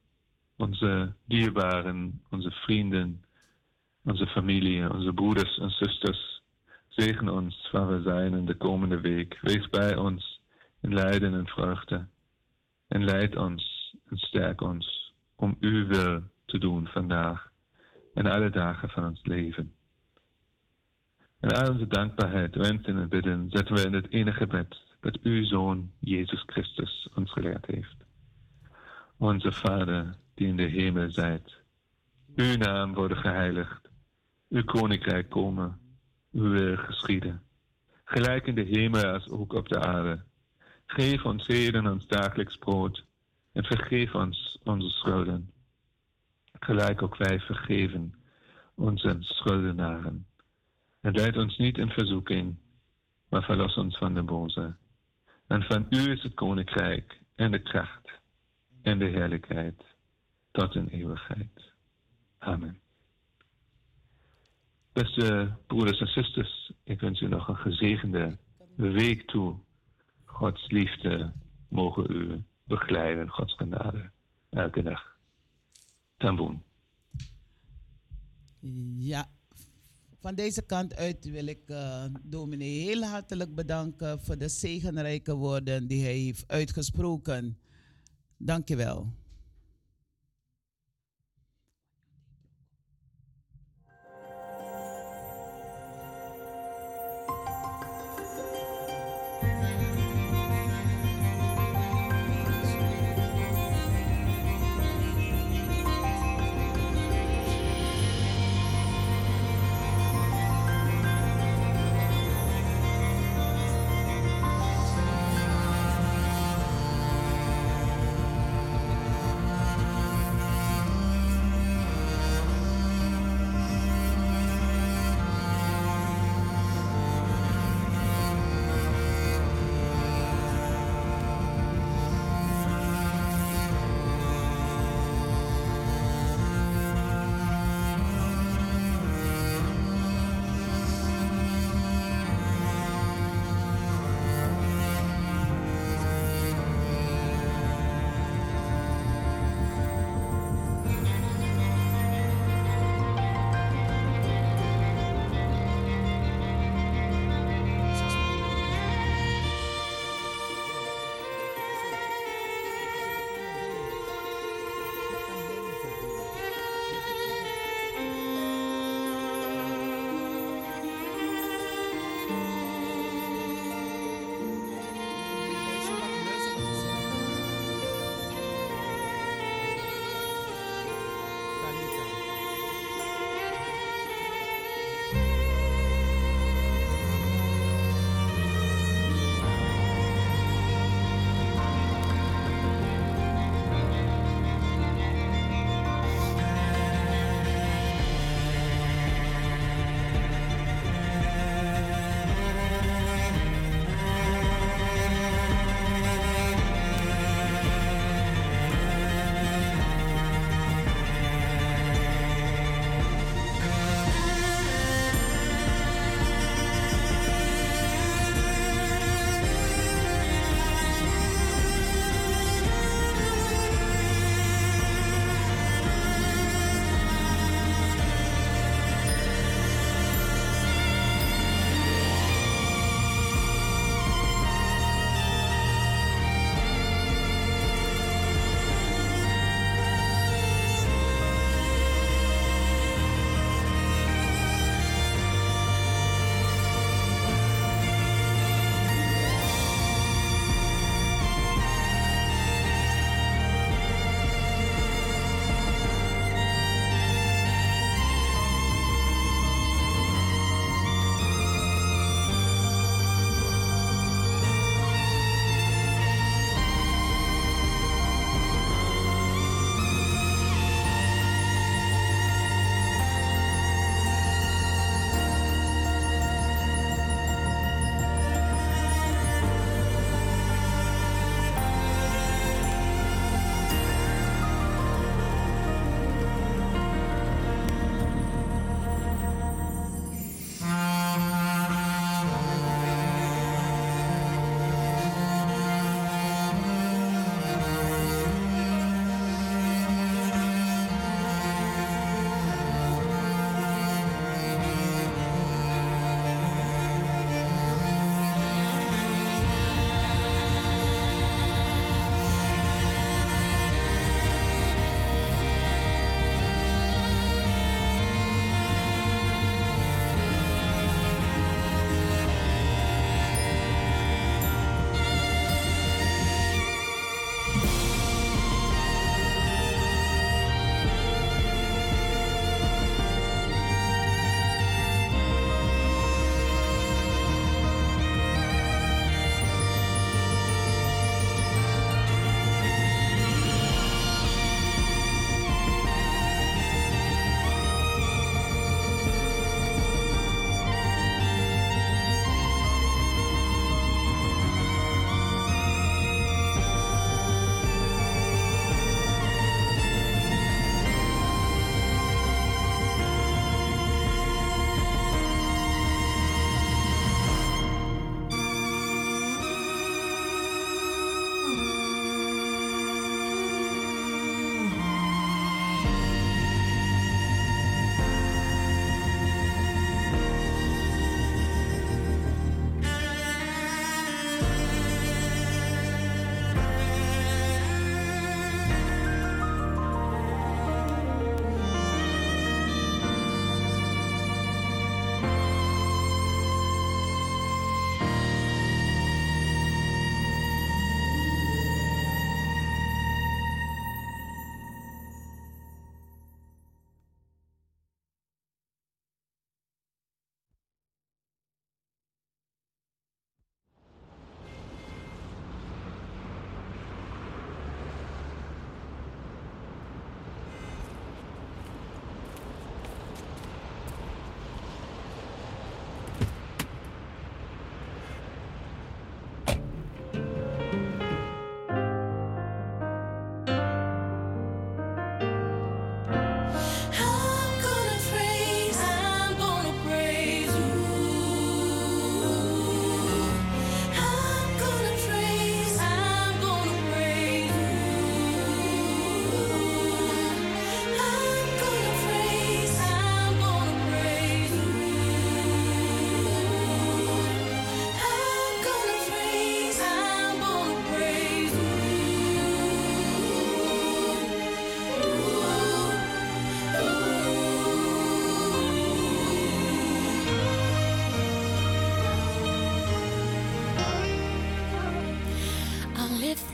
onze 0.57 1.13
dierbaren, 1.25 2.23
onze 2.31 2.51
vrienden, 2.51 3.25
onze 4.05 4.27
familie, 4.27 4.93
onze 4.93 5.13
broeders 5.13 5.59
en 5.59 5.71
zusters. 5.71 6.43
Zegen 6.89 7.29
ons 7.29 7.71
waar 7.71 7.89
we 7.89 8.03
zijn 8.03 8.35
in 8.35 8.47
de 8.47 8.57
komende 8.57 9.01
week. 9.01 9.39
Wees 9.41 9.69
bij 9.69 9.97
ons 9.97 10.41
in 10.81 10.95
lijden 10.95 11.35
en 11.35 11.47
vreugde. 11.47 12.07
En 12.89 13.05
leid 13.05 13.37
ons 13.37 13.95
en 14.09 14.17
sterk 14.19 14.61
ons 14.61 15.15
om 15.37 15.57
uw 15.61 15.87
wil 15.87 16.23
te 16.45 16.59
doen 16.59 16.87
vandaag 16.87 17.51
en 18.15 18.27
alle 18.27 18.51
dagen 18.51 18.89
van 18.89 19.05
ons 19.05 19.21
leven. 19.23 19.73
En 21.41 21.51
al 21.51 21.73
onze 21.73 21.87
dankbaarheid, 21.87 22.55
wensen 22.55 22.99
en 22.99 23.09
bidden 23.09 23.51
zetten 23.51 23.75
we 23.75 23.85
in 23.85 23.93
het 23.93 24.11
enige 24.11 24.39
gebed 24.39 24.77
dat 25.01 25.19
uw 25.23 25.45
Zoon 25.45 25.91
Jezus 25.99 26.43
Christus 26.47 27.09
ons 27.15 27.33
geleerd 27.33 27.67
heeft. 27.67 27.97
Onze 29.17 29.53
Vader, 29.53 30.17
die 30.35 30.47
in 30.47 30.57
de 30.57 30.63
hemel 30.63 31.11
zijt, 31.11 31.57
uw 32.37 32.57
naam 32.57 32.95
worden 32.95 33.17
geheiligd, 33.17 33.90
uw 34.51 34.65
koninkrijk 34.65 35.29
komen, 35.29 35.79
uw 36.33 36.51
wil 36.51 36.77
geschieden. 36.77 37.43
Gelijk 38.05 38.47
in 38.47 38.55
de 38.55 38.63
hemel 38.63 39.05
als 39.05 39.29
ook 39.29 39.53
op 39.53 39.69
de 39.69 39.81
aarde. 39.81 40.23
Geef 40.87 41.25
ons 41.25 41.47
heden 41.47 41.87
ons 41.87 42.07
dagelijks 42.07 42.57
brood 42.57 43.05
en 43.53 43.65
vergeef 43.65 44.15
ons 44.15 44.59
onze 44.65 44.89
schulden. 44.89 45.51
Gelijk 46.61 47.03
ook 47.03 47.17
wij 47.17 47.41
vergeven 47.41 48.15
onze 48.75 49.17
schuldenaren. 49.21 50.27
En 51.01 51.13
leid 51.13 51.37
ons 51.37 51.59
niet 51.59 51.79
in 51.79 51.91
verzoeking, 51.91 52.57
maar 53.29 53.43
verlos 53.43 53.77
ons 53.77 53.99
van 53.99 54.15
de 54.15 54.23
boze. 54.23 54.77
En 55.47 55.63
van 55.63 55.87
u 55.91 56.11
is 56.11 56.23
het 56.23 56.35
koninkrijk 56.35 57.21
en 57.35 57.51
de 57.51 57.63
kracht 57.63 58.11
en 58.83 58.99
de 58.99 59.05
heerlijkheid 59.05 59.85
tot 60.51 60.75
in 60.75 60.89
eeuwigheid. 60.89 61.73
Amen. 62.39 62.81
Beste 64.93 65.57
broeders 65.67 66.01
en 66.01 66.07
zusters, 66.07 66.73
ik 66.85 67.01
wens 67.01 67.21
u 67.21 67.29
nog 67.29 67.49
een 67.49 67.57
gezegende 67.57 68.39
week 68.77 69.27
toe. 69.27 69.57
Gods 70.25 70.71
liefde 70.71 71.33
mogen 71.69 72.07
u 72.11 72.43
begeleiden, 72.65 73.29
Gods 73.29 73.55
genade, 73.57 74.11
elke 74.51 74.83
dag. 74.83 75.17
Tamboen. 76.17 76.63
Ja, 78.97 79.29
van 80.21 80.35
deze 80.35 80.63
kant 80.63 80.97
uit 80.97 81.31
wil 81.31 81.47
ik 81.47 81.71
uh, 81.71 82.05
dominee 82.23 82.81
heel 82.81 83.03
hartelijk 83.03 83.55
bedanken 83.55 84.21
voor 84.21 84.39
de 84.39 84.49
zegenrijke 84.49 85.35
woorden 85.35 85.87
die 85.87 86.03
hij 86.03 86.15
heeft 86.15 86.45
uitgesproken. 86.49 87.59
Dank 88.37 88.69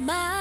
my 0.06 0.35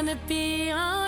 wanna 0.00 0.16
be 0.26 0.70
all 0.70 0.99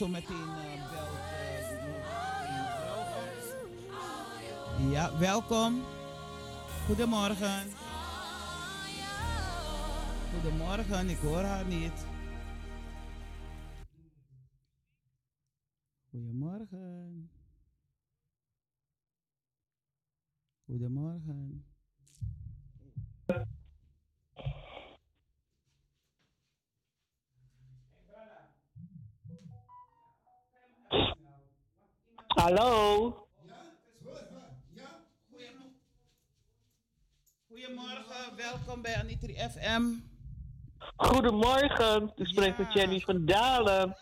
zometeen 0.00 0.36
uh, 0.36 0.90
belt 0.90 1.08
op. 1.12 1.28
Ja, 4.92 5.18
welkom. 5.18 5.82
Goedemorgen. 6.86 7.68
Goedemorgen, 10.32 11.08
ik 11.08 11.18
hoor 11.18 11.42
haar 11.42 11.66
niet. 11.66 12.06
Goedemorgen. 16.10 17.30
Goedemorgen. 20.64 21.64
Hallo. 32.40 33.28
Goedemorgen, 37.48 38.36
welkom 38.36 38.82
bij 38.82 38.96
Anitri 38.96 39.34
FM. 39.34 39.82
Goedemorgen. 40.96 42.12
U 42.16 42.24
spreekt 42.24 42.58
met 42.58 42.72
Ja. 42.72 42.80
Jenny 42.80 43.00
van 43.00 43.26
Dalen. 43.26 43.96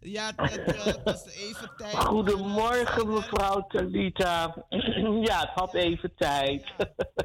Ja, 0.00 0.32
het 0.36 0.74
uh, 0.74 1.04
was 1.04 1.26
even 1.26 1.70
tijd. 1.76 1.94
Goedemorgen 1.94 3.12
mevrouw 3.12 3.66
Talita. 3.66 4.66
ja, 5.28 5.40
het 5.40 5.50
had 5.54 5.74
even 5.74 6.14
tijd. 6.16 6.72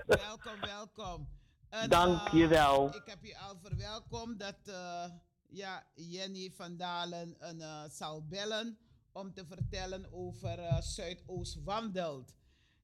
welkom, 0.06 0.60
welkom. 0.62 1.28
En, 1.70 1.90
Dank 1.90 2.28
je 2.28 2.48
wel. 2.48 2.96
Ik 2.96 3.04
heb 3.06 3.24
je 3.24 3.38
al 3.38 3.58
verwelkomd 3.64 4.40
dat 4.40 4.58
uh, 4.68 5.06
ja, 5.48 5.84
Jenny 5.94 6.52
van 6.56 6.78
Dalen 6.78 7.36
een, 7.40 7.60
uh, 7.60 7.84
zal 7.90 8.28
bellen 8.28 8.78
om 9.14 9.34
te 9.34 9.46
vertellen 9.46 10.06
over 10.12 10.60
uh, 10.60 10.82
Zuidoost 10.82 11.64
wandelt. 11.64 12.36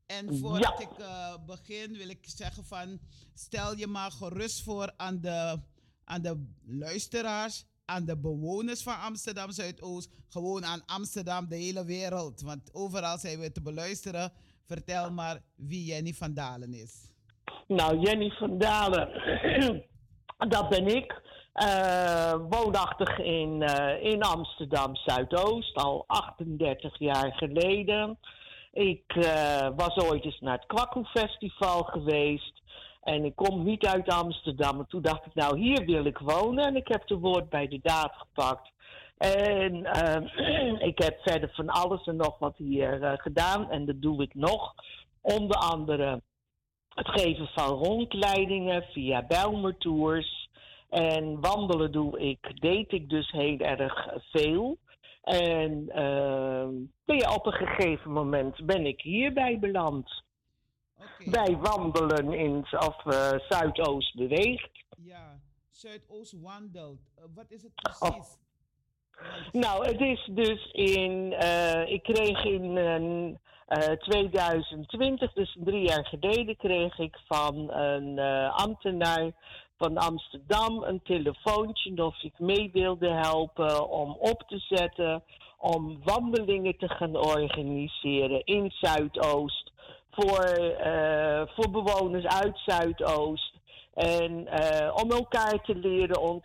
En 0.06 0.38
voordat 0.38 0.76
ja. 0.80 0.86
ik 0.90 1.00
uh, 1.00 1.46
begin 1.46 1.98
wil 1.98 2.10
ik 2.10 2.26
zeggen 2.28 2.66
van 2.66 3.00
stel 3.34 3.78
je 3.78 3.88
maar 3.88 4.12
gerust 4.12 4.64
voor 4.64 4.94
aan 4.98 5.22
de, 5.22 5.60
aan 6.04 6.22
de 6.22 6.46
luisteraars, 6.66 7.66
aan 7.86 8.06
de 8.06 8.18
bewoners 8.18 8.84
van 8.84 9.00
Amsterdam 9.00 9.52
Zuidoost, 9.52 10.10
gewoon 10.28 10.66
aan 10.66 10.86
Amsterdam, 10.86 11.48
de 11.48 11.56
hele 11.56 11.86
wereld. 11.86 12.42
Want 12.42 12.74
overal 12.74 13.18
zijn 13.18 13.40
we 13.40 13.52
te 13.52 13.62
beluisteren. 13.62 14.32
Vertel 14.66 15.12
maar 15.12 15.42
wie 15.56 15.86
Jenny 15.86 16.14
van 16.14 16.34
Dalen 16.34 16.74
is. 16.74 17.12
Nou, 17.68 18.00
Jenny 18.00 18.30
van 18.30 18.58
Dalen, 18.58 19.10
dat 20.54 20.70
ben 20.70 20.88
ik. 20.88 21.22
Uh, 21.62 22.34
woonachtig 22.50 23.18
in, 23.18 23.62
uh, 23.62 24.04
in 24.04 24.24
Amsterdam 24.24 24.96
Zuidoost, 24.96 25.76
al 25.76 26.04
38 26.08 27.00
jaar 27.00 27.34
geleden. 27.34 28.18
Ik 28.72 29.16
uh, 29.16 29.68
was 29.76 29.98
ooit 29.98 30.26
eens 30.26 30.40
naar 30.40 30.56
het 30.56 30.66
Kwakkoe 30.66 31.06
Festival 31.06 31.84
geweest. 31.84 32.62
En 33.02 33.26
ik 33.26 33.36
kom 33.36 33.64
niet 33.64 33.86
uit 33.86 34.10
Amsterdam. 34.10 34.80
En 34.80 34.86
toen 34.88 35.02
dacht 35.02 35.26
ik, 35.26 35.34
nou, 35.34 35.60
hier 35.60 35.86
wil 35.86 36.06
ik 36.06 36.18
wonen. 36.18 36.66
En 36.66 36.76
ik 36.76 36.88
heb 36.88 37.08
de 37.08 37.18
woord 37.18 37.50
bij 37.50 37.68
de 37.68 37.80
daad 37.82 38.14
gepakt. 38.14 38.72
En 39.18 39.74
uh, 39.76 40.82
ik 40.90 40.98
heb 40.98 41.20
verder 41.22 41.50
van 41.54 41.70
alles 41.70 42.06
en 42.08 42.16
nog 42.16 42.38
wat 42.40 42.58
hier 42.58 43.18
gedaan. 43.22 43.72
En 43.72 43.86
dat 43.86 44.02
doe 44.02 44.24
ik 44.24 44.34
nog. 44.36 44.74
Onder 45.22 45.58
andere 45.58 46.22
het 46.90 47.08
geven 47.08 47.48
van 47.48 47.68
rondleidingen 47.68 48.84
via 48.84 49.26
Bijlmertours. 49.28 50.49
En 50.90 51.40
wandelen 51.40 51.92
doe 51.92 52.20
ik, 52.20 52.62
deed 52.62 52.92
ik 52.92 53.10
dus 53.10 53.32
heel 53.32 53.58
erg 53.58 54.08
veel. 54.32 54.78
En 55.22 55.90
uh, 55.96 57.18
ja, 57.18 57.34
op 57.36 57.46
een 57.46 57.68
gegeven 57.68 58.12
moment 58.12 58.66
ben 58.66 58.86
ik 58.86 59.02
hierbij 59.02 59.60
beland. 59.60 60.24
Okay. 60.98 61.46
Bij 61.46 61.58
wandelen 61.58 62.34
in 62.34 62.66
of 62.72 63.06
uh, 63.06 63.32
Zuidoost 63.50 64.16
beweegt. 64.16 64.70
Ja, 64.98 65.40
Zuidoost 65.70 66.42
wandelt. 66.42 67.00
Uh, 67.18 67.26
wat 67.36 67.52
is 67.52 67.64
het 67.64 67.76
precies? 67.76 68.10
Oh. 68.10 68.38
Nou, 69.52 69.86
het 69.86 70.02
is 70.02 70.30
dus 70.34 70.72
in. 70.72 71.32
Uh, 71.32 71.92
ik 71.92 72.04
kreeg 72.04 72.44
in 72.44 73.40
2020, 74.00 75.34
dus 75.34 75.58
drie 75.64 75.88
jaar 75.88 76.06
geleden, 76.06 76.58
kreeg 76.58 76.98
ik 76.98 77.18
van 77.28 77.72
een 77.72 78.20
ambtenaar 78.50 79.32
van 79.80 79.98
Amsterdam 79.98 80.84
een 80.84 81.02
telefoontje 81.04 82.06
of 82.06 82.24
ik 82.24 82.40
mee 82.40 82.70
wilde 82.74 83.10
helpen 83.10 83.90
om 83.90 84.18
op 84.20 84.44
te 84.48 84.60
zetten, 84.60 85.24
om 85.58 86.00
wandelingen 86.04 86.78
te 86.78 86.90
gaan 86.90 87.16
organiseren 87.16 88.46
in 88.46 88.72
Zuidoost 88.72 89.72
voor, 90.12 90.60
uh, 90.86 91.42
voor 91.48 91.72
bewoners 91.72 92.26
uit 92.26 92.62
Zuidoost. 92.66 93.58
En 93.94 94.32
uh, 94.32 94.96
om 95.04 95.12
elkaar 95.12 95.62
te 95.64 95.76
leren, 95.76 96.42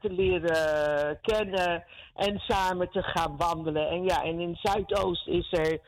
te 0.00 0.10
leren 0.10 1.18
kennen 1.20 1.84
en 2.14 2.38
samen 2.38 2.90
te 2.90 3.02
gaan 3.02 3.36
wandelen. 3.36 3.88
En 3.88 4.04
ja, 4.04 4.22
en 4.22 4.40
in 4.40 4.56
Zuidoost 4.62 5.28
is 5.28 5.52
er 5.52 5.80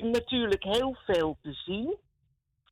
natuurlijk 0.16 0.64
heel 0.64 0.96
veel 1.06 1.36
te 1.42 1.52
zien. 1.52 1.96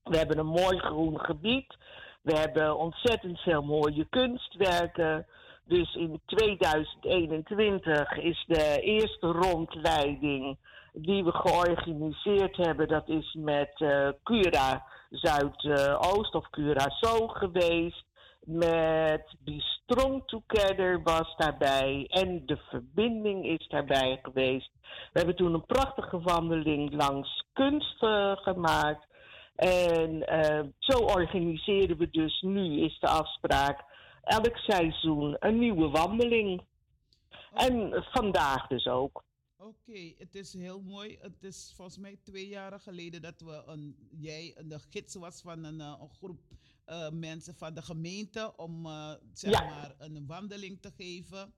We 0.05 0.17
hebben 0.17 0.39
een 0.39 0.47
mooi 0.47 0.79
groen 0.79 1.21
gebied. 1.21 1.77
We 2.25 2.33
hebben 2.33 2.77
ontzettend 2.77 3.41
veel 3.41 3.63
mooie 3.63 4.07
kunstwerken. 4.11 5.27
Dus 5.65 5.95
in 5.95 6.21
2021 6.27 8.17
is 8.17 8.45
de 8.47 8.81
eerste 8.81 9.27
rondleiding 9.27 10.57
die 10.93 11.25
we 11.25 11.33
georganiseerd 11.33 12.57
hebben, 12.57 12.89
dat 12.89 13.09
is 13.09 13.37
met 13.39 13.71
uh, 13.79 14.09
Cura 14.23 14.85
Zuidoost 15.11 16.35
of 16.35 16.47
Curaçao 16.59 17.27
geweest. 17.27 18.05
Met 18.45 19.35
Be 19.39 19.61
Strong 19.61 20.23
Together 20.27 21.03
was 21.03 21.37
daarbij 21.37 22.07
en 22.09 22.43
de 22.47 22.57
verbinding 22.57 23.45
is 23.47 23.69
daarbij 23.69 24.19
geweest. 24.23 24.71
We 24.83 25.19
hebben 25.19 25.37
toen 25.37 25.55
een 25.55 25.67
prachtige 25.67 26.21
wandeling 26.21 26.93
langs 26.93 27.45
kunst 27.53 28.03
uh, 28.03 28.33
gemaakt. 28.37 29.07
En 29.55 30.11
uh, 30.15 30.71
zo 30.79 30.99
organiseren 30.99 31.97
we 31.97 32.11
dus 32.11 32.41
nu, 32.41 32.85
is 32.85 32.99
de 32.99 33.09
afspraak, 33.09 33.85
elk 34.23 34.57
seizoen 34.57 35.37
een 35.39 35.59
nieuwe 35.59 35.89
wandeling. 35.89 36.61
Oh. 36.61 37.63
En 37.65 38.05
vandaag 38.13 38.67
dus 38.67 38.87
ook. 38.87 39.25
Oké, 39.57 39.75
okay, 39.89 40.15
het 40.19 40.35
is 40.35 40.53
heel 40.53 40.81
mooi. 40.81 41.19
Het 41.21 41.45
is 41.45 41.73
volgens 41.77 41.99
mij 41.99 42.19
twee 42.23 42.49
jaar 42.49 42.81
geleden 42.81 43.23
dat 43.23 43.41
we 43.41 43.63
een, 43.67 44.09
jij 44.11 44.57
de 44.65 44.79
gids 44.91 45.15
was 45.15 45.41
van 45.41 45.65
een, 45.65 45.81
een 45.81 46.11
groep 46.11 46.41
uh, 46.87 47.11
mensen 47.11 47.55
van 47.55 47.75
de 47.75 47.83
gemeente 47.83 48.57
om 48.57 48.87
uh, 48.87 49.13
zeg 49.33 49.53
ja. 49.53 49.65
maar 49.65 49.95
een 49.99 50.27
wandeling 50.27 50.81
te 50.81 50.91
geven, 50.97 51.55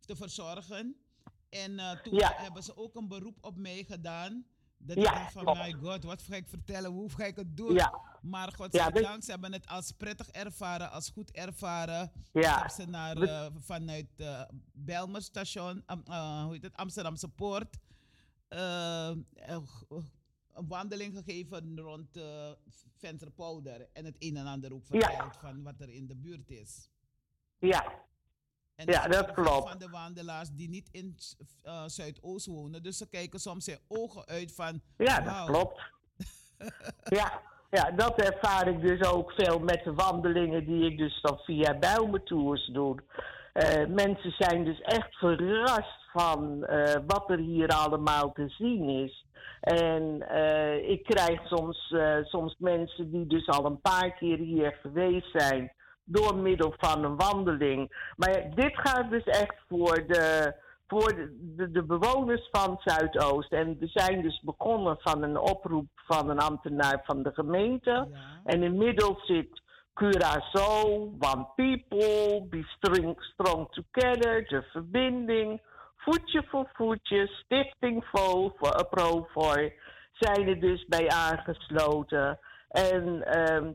te 0.00 0.16
verzorgen. 0.16 0.96
En 1.48 1.72
uh, 1.72 1.90
toen 1.90 2.14
ja. 2.14 2.32
hebben 2.36 2.62
ze 2.62 2.76
ook 2.76 2.94
een 2.94 3.08
beroep 3.08 3.38
op 3.40 3.56
mij 3.56 3.84
gedaan. 3.84 4.46
Dat 4.78 4.96
ja, 4.96 5.22
ik 5.22 5.30
van, 5.30 5.56
my 5.56 5.72
god, 5.72 6.04
wat 6.04 6.22
ga 6.22 6.34
ik 6.34 6.48
vertellen? 6.48 6.90
Hoe 6.90 7.10
ga 7.10 7.24
ik 7.24 7.36
het 7.36 7.56
doen? 7.56 7.74
Ja. 7.74 8.00
Maar 8.22 8.52
godzijdank, 8.52 9.04
ja, 9.04 9.20
ze 9.20 9.30
hebben 9.30 9.52
het 9.52 9.66
als 9.66 9.92
prettig 9.92 10.28
ervaren, 10.28 10.90
als 10.90 11.10
goed 11.10 11.30
ervaren. 11.30 12.12
Ja. 12.32 12.56
Ik 12.56 12.62
heb 12.62 12.70
ze 12.70 12.84
naar, 12.84 13.16
uh, 13.16 13.46
vanuit 13.58 14.08
uh, 14.16 14.42
Belmer 14.72 15.22
station, 15.22 15.84
uh, 16.08 16.42
hoe 16.42 16.52
heet 16.52 16.62
het, 16.62 16.76
Amsterdamse 16.76 17.28
Poort, 17.28 17.78
een 18.48 19.66
wandeling 20.68 21.14
gegeven 21.16 21.78
rond 21.80 22.16
uh, 22.16 22.50
Venterpolder. 22.96 23.88
En 23.92 24.04
het 24.04 24.16
een 24.18 24.36
en 24.36 24.46
ander 24.46 24.74
ook 24.74 24.86
verteld 24.86 25.34
ja. 25.34 25.40
van 25.40 25.62
wat 25.62 25.80
er 25.80 25.88
in 25.88 26.06
de 26.06 26.16
buurt 26.16 26.50
is. 26.50 26.90
Ja, 27.58 28.06
en 28.78 28.92
ja, 28.92 29.06
dat 29.06 29.32
klopt. 29.32 29.68
van 29.68 29.78
de 29.78 29.88
wandelaars 29.90 30.50
die 30.50 30.68
niet 30.68 30.88
in 30.92 31.16
uh, 31.64 31.82
Zuidoost 31.86 32.46
wonen. 32.46 32.82
Dus 32.82 32.96
ze 32.96 33.08
kijken 33.08 33.40
soms 33.40 33.64
zijn 33.64 33.78
ogen 33.88 34.26
uit 34.26 34.54
van. 34.54 34.80
Ja, 34.96 35.20
dat 35.20 35.44
klopt. 35.46 35.80
ja, 37.18 37.42
ja, 37.70 37.90
dat 37.90 38.22
ervaar 38.22 38.68
ik 38.68 38.80
dus 38.80 39.08
ook 39.08 39.32
veel 39.32 39.58
met 39.58 39.84
de 39.84 39.94
wandelingen 39.94 40.64
die 40.64 40.90
ik 40.90 40.98
dus 40.98 41.20
dan 41.20 41.38
via 41.38 41.78
Bijlmertours 41.78 42.66
doe. 42.66 42.96
Uh, 43.54 43.86
mensen 43.86 44.34
zijn 44.38 44.64
dus 44.64 44.80
echt 44.80 45.16
verrast 45.16 46.10
van 46.12 46.66
uh, 46.70 46.94
wat 47.06 47.30
er 47.30 47.38
hier 47.38 47.68
allemaal 47.68 48.32
te 48.32 48.48
zien 48.48 48.88
is. 48.88 49.26
En 49.60 50.22
ik 50.88 51.04
krijg 51.04 51.46
soms, 51.46 51.94
soms 52.22 52.56
mensen 52.58 53.10
die 53.10 53.26
dus 53.26 53.48
al 53.48 53.64
een 53.64 53.80
paar 53.80 54.12
keer 54.12 54.38
hier 54.38 54.78
geweest 54.82 55.30
zijn 55.30 55.72
door 56.08 56.36
middel 56.36 56.74
van 56.76 57.04
een 57.04 57.16
wandeling. 57.16 58.12
Maar 58.16 58.50
dit 58.54 58.78
gaat 58.78 59.10
dus 59.10 59.24
echt 59.24 59.56
voor 59.68 60.04
de, 60.06 60.54
voor 60.86 61.14
de, 61.14 61.54
de, 61.56 61.70
de 61.70 61.82
bewoners 61.82 62.48
van 62.50 62.80
Zuidoost. 62.84 63.52
En 63.52 63.76
we 63.78 63.86
zijn 63.86 64.22
dus 64.22 64.40
begonnen 64.40 64.96
van 65.00 65.22
een 65.22 65.38
oproep 65.38 65.88
van 65.94 66.30
een 66.30 66.40
ambtenaar 66.40 67.02
van 67.04 67.22
de 67.22 67.30
gemeente. 67.32 68.08
En 68.44 68.62
inmiddels 68.62 69.26
zit 69.26 69.62
Curaçao, 70.02 71.10
One 71.18 71.46
People, 71.56 72.46
Be 72.50 72.62
Strong, 72.76 73.22
strong 73.22 73.68
Together, 73.70 74.46
de 74.48 74.62
verbinding, 74.62 75.60
Voetje 75.96 76.42
voor 76.46 76.70
Voetje, 76.72 77.26
Stichting 77.26 78.04
VO 78.12 78.54
voor 78.56 78.86
Provoy 78.90 79.72
zijn 80.18 80.48
er 80.48 80.60
dus 80.60 80.84
bij 80.86 81.08
aangesloten. 81.08 82.38
En 82.68 83.22
ehm 83.22 83.72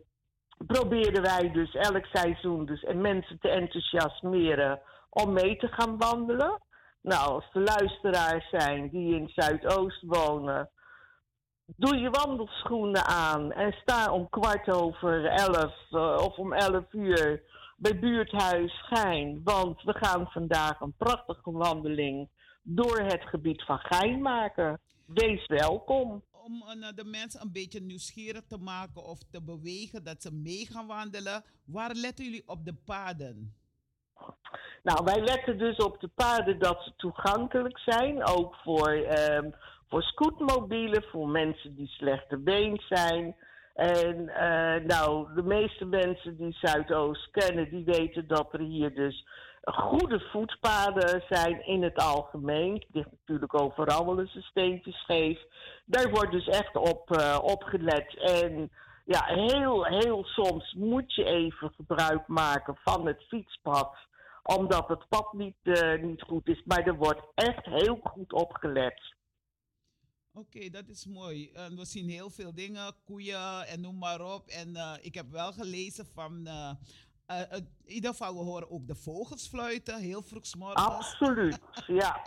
probeerden 0.68 1.22
wij 1.22 1.51
dus 1.51 1.76
elk 1.76 2.05
seizoen 2.05 2.66
dus 2.66 2.84
en 2.84 3.01
mensen 3.01 3.39
te 3.39 3.49
enthousiasmeren 3.49 4.82
om 5.09 5.34
mee 5.34 5.57
te 5.57 5.68
gaan 5.68 5.97
wandelen. 5.97 6.61
Nou, 7.01 7.30
als 7.30 7.49
er 7.53 7.61
luisteraars 7.61 8.49
zijn 8.49 8.89
die 8.89 9.16
in 9.16 9.32
Zuidoost 9.36 10.01
wonen, 10.01 10.70
doe 11.66 11.97
je 11.97 12.09
wandelschoenen 12.09 13.05
aan 13.05 13.51
en 13.51 13.72
sta 13.72 14.11
om 14.11 14.30
kwart 14.30 14.72
over 14.72 15.26
elf 15.26 15.76
eh, 15.91 16.16
of 16.18 16.38
om 16.38 16.53
elf 16.53 16.93
uur 16.93 17.41
bij 17.78 17.99
buurthuis 17.99 18.84
Gein. 18.86 19.41
Want 19.43 19.82
we 19.82 19.93
gaan 19.93 20.28
vandaag 20.28 20.80
een 20.80 20.93
prachtige 20.97 21.51
wandeling 21.51 22.30
door 22.61 22.99
het 22.99 23.22
gebied 23.24 23.64
van 23.64 23.80
Gein 23.80 24.22
maken. 24.22 24.80
Wees 25.05 25.47
welkom. 25.47 26.24
Om 26.45 26.63
eh, 26.67 26.95
de 26.95 27.05
mensen 27.05 27.41
een 27.41 27.51
beetje 27.51 27.81
nieuwsgierig 27.81 28.43
te 28.47 28.57
maken 28.57 29.03
of 29.03 29.19
te 29.31 29.41
bewegen 29.41 30.03
dat 30.03 30.21
ze 30.21 30.33
mee 30.33 30.65
gaan 30.65 30.87
wandelen. 30.87 31.43
Waar 31.65 31.93
letten 31.93 32.25
jullie 32.25 32.43
op 32.45 32.65
de 32.65 32.73
paden? 32.85 33.55
Nou, 34.83 35.03
wij 35.03 35.21
letten 35.21 35.57
dus 35.57 35.77
op 35.77 35.99
de 35.99 36.07
paden 36.07 36.59
dat 36.59 36.83
ze 36.83 36.93
toegankelijk 36.95 37.77
zijn. 37.79 38.25
Ook 38.25 38.55
voor, 38.55 38.89
ehm 38.89 39.49
voor 39.89 40.03
scootmobielen, 40.03 41.03
voor 41.03 41.29
mensen 41.29 41.75
die 41.75 41.87
slechte 41.87 42.37
been 42.37 42.81
zijn. 42.89 43.35
En 43.73 44.29
eh, 44.29 44.83
nou, 44.85 45.33
de 45.35 45.43
meeste 45.43 45.85
mensen 45.85 46.37
die 46.37 46.57
Zuidoost 46.61 47.31
kennen, 47.31 47.69
die 47.69 47.83
weten 47.83 48.27
dat 48.27 48.53
er 48.53 48.59
hier 48.59 48.95
dus 48.95 49.27
goede 49.64 50.20
voetpaden 50.20 51.24
zijn 51.30 51.66
in 51.66 51.84
het 51.84 51.97
algemeen. 51.97 52.86
Ligt 52.91 53.11
natuurlijk 53.11 53.61
overal 53.61 54.05
wel 54.05 54.20
eens 54.20 54.36
een 54.36 54.41
steentje 54.41 54.91
scheef. 54.91 55.39
Daar 55.86 56.09
wordt 56.09 56.32
dus 56.32 56.47
echt 56.47 56.76
op, 56.76 57.11
eh, 57.11 57.39
op 57.41 57.64
gelet. 57.64 58.18
En 58.18 58.72
ja, 59.05 59.24
heel, 59.26 59.86
heel 59.86 60.24
soms 60.24 60.74
moet 60.74 61.14
je 61.14 61.24
even 61.24 61.74
gebruik 61.76 62.28
maken 62.28 62.78
van 62.84 63.05
het 63.07 63.24
fietspad 63.28 63.95
omdat 64.43 64.88
het 64.88 65.07
pad 65.09 65.34
niet, 65.34 65.55
eh, 65.64 66.01
niet 66.01 66.22
goed 66.22 66.47
is. 66.47 66.64
Maar 66.66 66.88
er 66.88 66.95
wordt 66.95 67.22
echt 67.36 67.66
heel 67.66 67.99
goed 68.03 68.34
op 68.34 68.53
gelet. 68.53 69.16
Oké, 70.34 70.70
dat 70.70 70.88
is 70.88 71.05
mooi. 71.05 71.51
En 71.51 71.76
we 71.76 71.86
zien 71.86 72.09
heel 72.09 72.30
veel 72.30 72.53
dingen, 72.53 72.93
koeien 73.03 73.68
en 73.68 73.82
noem 73.82 73.97
maar 73.97 74.34
op. 74.34 74.47
En 74.47 74.76
eh, 74.76 74.93
ik 75.01 75.14
heb 75.14 75.30
wel 75.30 75.51
gelezen 75.51 76.05
van. 76.05 76.47
Het- 77.26 77.71
in 77.86 77.93
ieder 77.93 78.09
geval, 78.09 78.34
we 78.34 78.39
horen 78.39 78.71
ook 78.71 78.88
de 78.88 78.95
vogels 78.95 79.47
fluiten, 79.47 79.99
heel 79.99 80.21
vroeg 80.21 80.55
morgens. 80.57 80.86
Absoluut, 80.88 81.59
ja. 81.88 82.24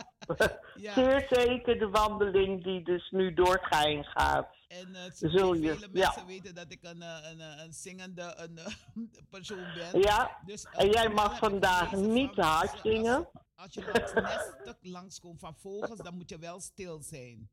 Ja. 0.75 0.93
Zeer 0.93 1.27
zeker 1.31 1.79
de 1.79 1.89
wandeling 1.89 2.63
die 2.65 2.83
dus 2.85 3.11
nu 3.11 3.35
door 3.35 3.59
Gein 3.63 4.05
gaat. 4.05 4.49
En 4.69 4.95
eh, 4.95 5.03
Zul 5.13 5.55
je, 5.55 5.75
vele 5.75 5.89
ja. 5.93 6.05
mensen 6.09 6.27
weten 6.27 6.55
dat 6.55 6.67
ik 6.73 6.79
een, 6.83 7.03
een, 7.03 7.41
een 7.41 7.73
zingende 7.73 8.35
een, 8.37 8.59
persoon 9.31 9.65
ben. 9.75 10.01
Ja, 10.01 10.39
Dus, 10.47 10.67
en 10.73 10.91
jij 10.91 11.09
mag 11.09 11.39
vandaag 11.39 11.93
niet 11.93 12.35
van, 12.35 12.45
hard 12.45 12.71
als- 12.73 12.81
zingen. 12.81 13.29
Als 13.55 13.75
je 13.75 13.85
langs 13.93 14.13
nesten 14.13 14.77
langskomt 14.99 15.41
van 15.41 15.55
vogels, 15.57 15.99
dan 15.99 16.15
moet 16.15 16.31
je 16.31 16.39
wel 16.39 16.61
stil 16.61 17.03
zijn. 17.03 17.51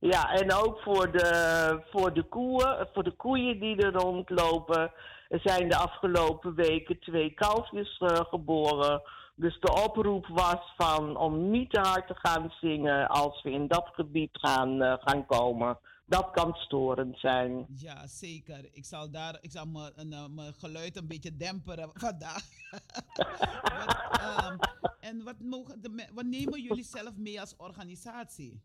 Ja, 0.00 0.30
en 0.32 0.52
ook 0.52 0.80
voor 0.80 1.12
de, 1.12 1.82
voor 1.90 2.14
de 2.14 2.22
koeien, 2.28 2.88
voor 2.92 3.04
de 3.04 3.16
koeien 3.16 3.60
die 3.60 3.76
er 3.76 3.92
rondlopen. 3.92 4.92
Er 5.30 5.40
zijn 5.40 5.68
de 5.68 5.76
afgelopen 5.76 6.54
weken 6.54 6.98
twee 7.00 7.34
kalfjes 7.34 7.98
eh, 7.98 8.16
geboren. 8.16 9.02
Dus 9.34 9.60
de 9.60 9.82
oproep 9.84 10.26
was 10.26 10.72
van 10.76 11.16
om 11.16 11.50
niet 11.50 11.70
te 11.70 11.80
hard 11.80 12.06
te 12.06 12.14
gaan 12.14 12.52
zingen 12.60 13.08
als 13.08 13.42
we 13.42 13.50
in 13.50 13.68
dat 13.68 13.88
gebied 13.92 14.30
gaan, 14.32 14.82
eh, 14.82 14.94
gaan 15.00 15.26
komen. 15.26 15.78
Dat 16.06 16.30
kan 16.30 16.54
storend 16.54 17.18
zijn. 17.18 17.66
Ja, 17.74 18.06
zeker. 18.06 18.68
Ik 18.72 18.84
zal, 18.84 19.10
daar, 19.10 19.38
ik 19.40 19.50
zal 19.50 19.66
mijn, 19.66 20.12
eh, 20.12 20.26
mijn 20.26 20.54
geluid 20.54 20.96
een 20.96 21.08
beetje 21.08 21.36
demperen 21.36 21.90
vandaag. 22.06 22.44
Wat, 23.78 23.96
ehm, 24.20 24.56
en 25.00 25.24
wat, 25.24 25.40
mogen 25.40 25.80
de, 25.82 26.08
wat 26.14 26.24
nemen 26.24 26.62
jullie 26.62 26.84
zelf 26.84 27.16
mee 27.16 27.40
als 27.40 27.56
organisatie? 27.56 28.60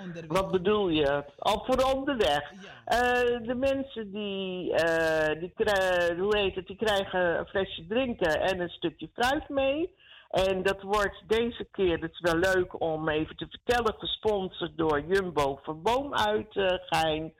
Onderweg. 0.00 0.40
Wat 0.40 0.50
bedoel 0.50 0.88
je? 0.88 1.24
Al 1.38 1.64
voor 1.66 1.94
onderweg. 1.94 2.52
Eh, 2.84 2.98
de 3.46 3.54
mensen 3.54 4.12
die, 4.12 4.74
eh, 4.74 5.40
die, 5.40 5.52
hoe 6.18 6.36
heet 6.36 6.54
het, 6.54 6.66
die 6.66 6.76
krijgen 6.76 7.38
een 7.38 7.46
flesje 7.46 7.86
drinken 7.86 8.40
en 8.40 8.60
een 8.60 8.68
stukje 8.68 9.08
fruit 9.14 9.48
mee. 9.48 9.94
En 10.30 10.62
dat 10.62 10.82
wordt 10.82 11.22
deze 11.26 11.68
keer, 11.72 12.00
het 12.00 12.12
is 12.12 12.20
wel 12.20 12.36
leuk 12.54 12.80
om 12.80 13.08
even 13.08 13.36
te 13.36 13.46
vertellen, 13.50 13.94
gesponsord 13.98 14.76
door 14.76 15.00
Jumbo 15.00 15.58
van 15.62 15.82
Boom 15.82 16.14
uit 16.14 16.56
eh, 16.56 16.66
Gein. 16.86 17.32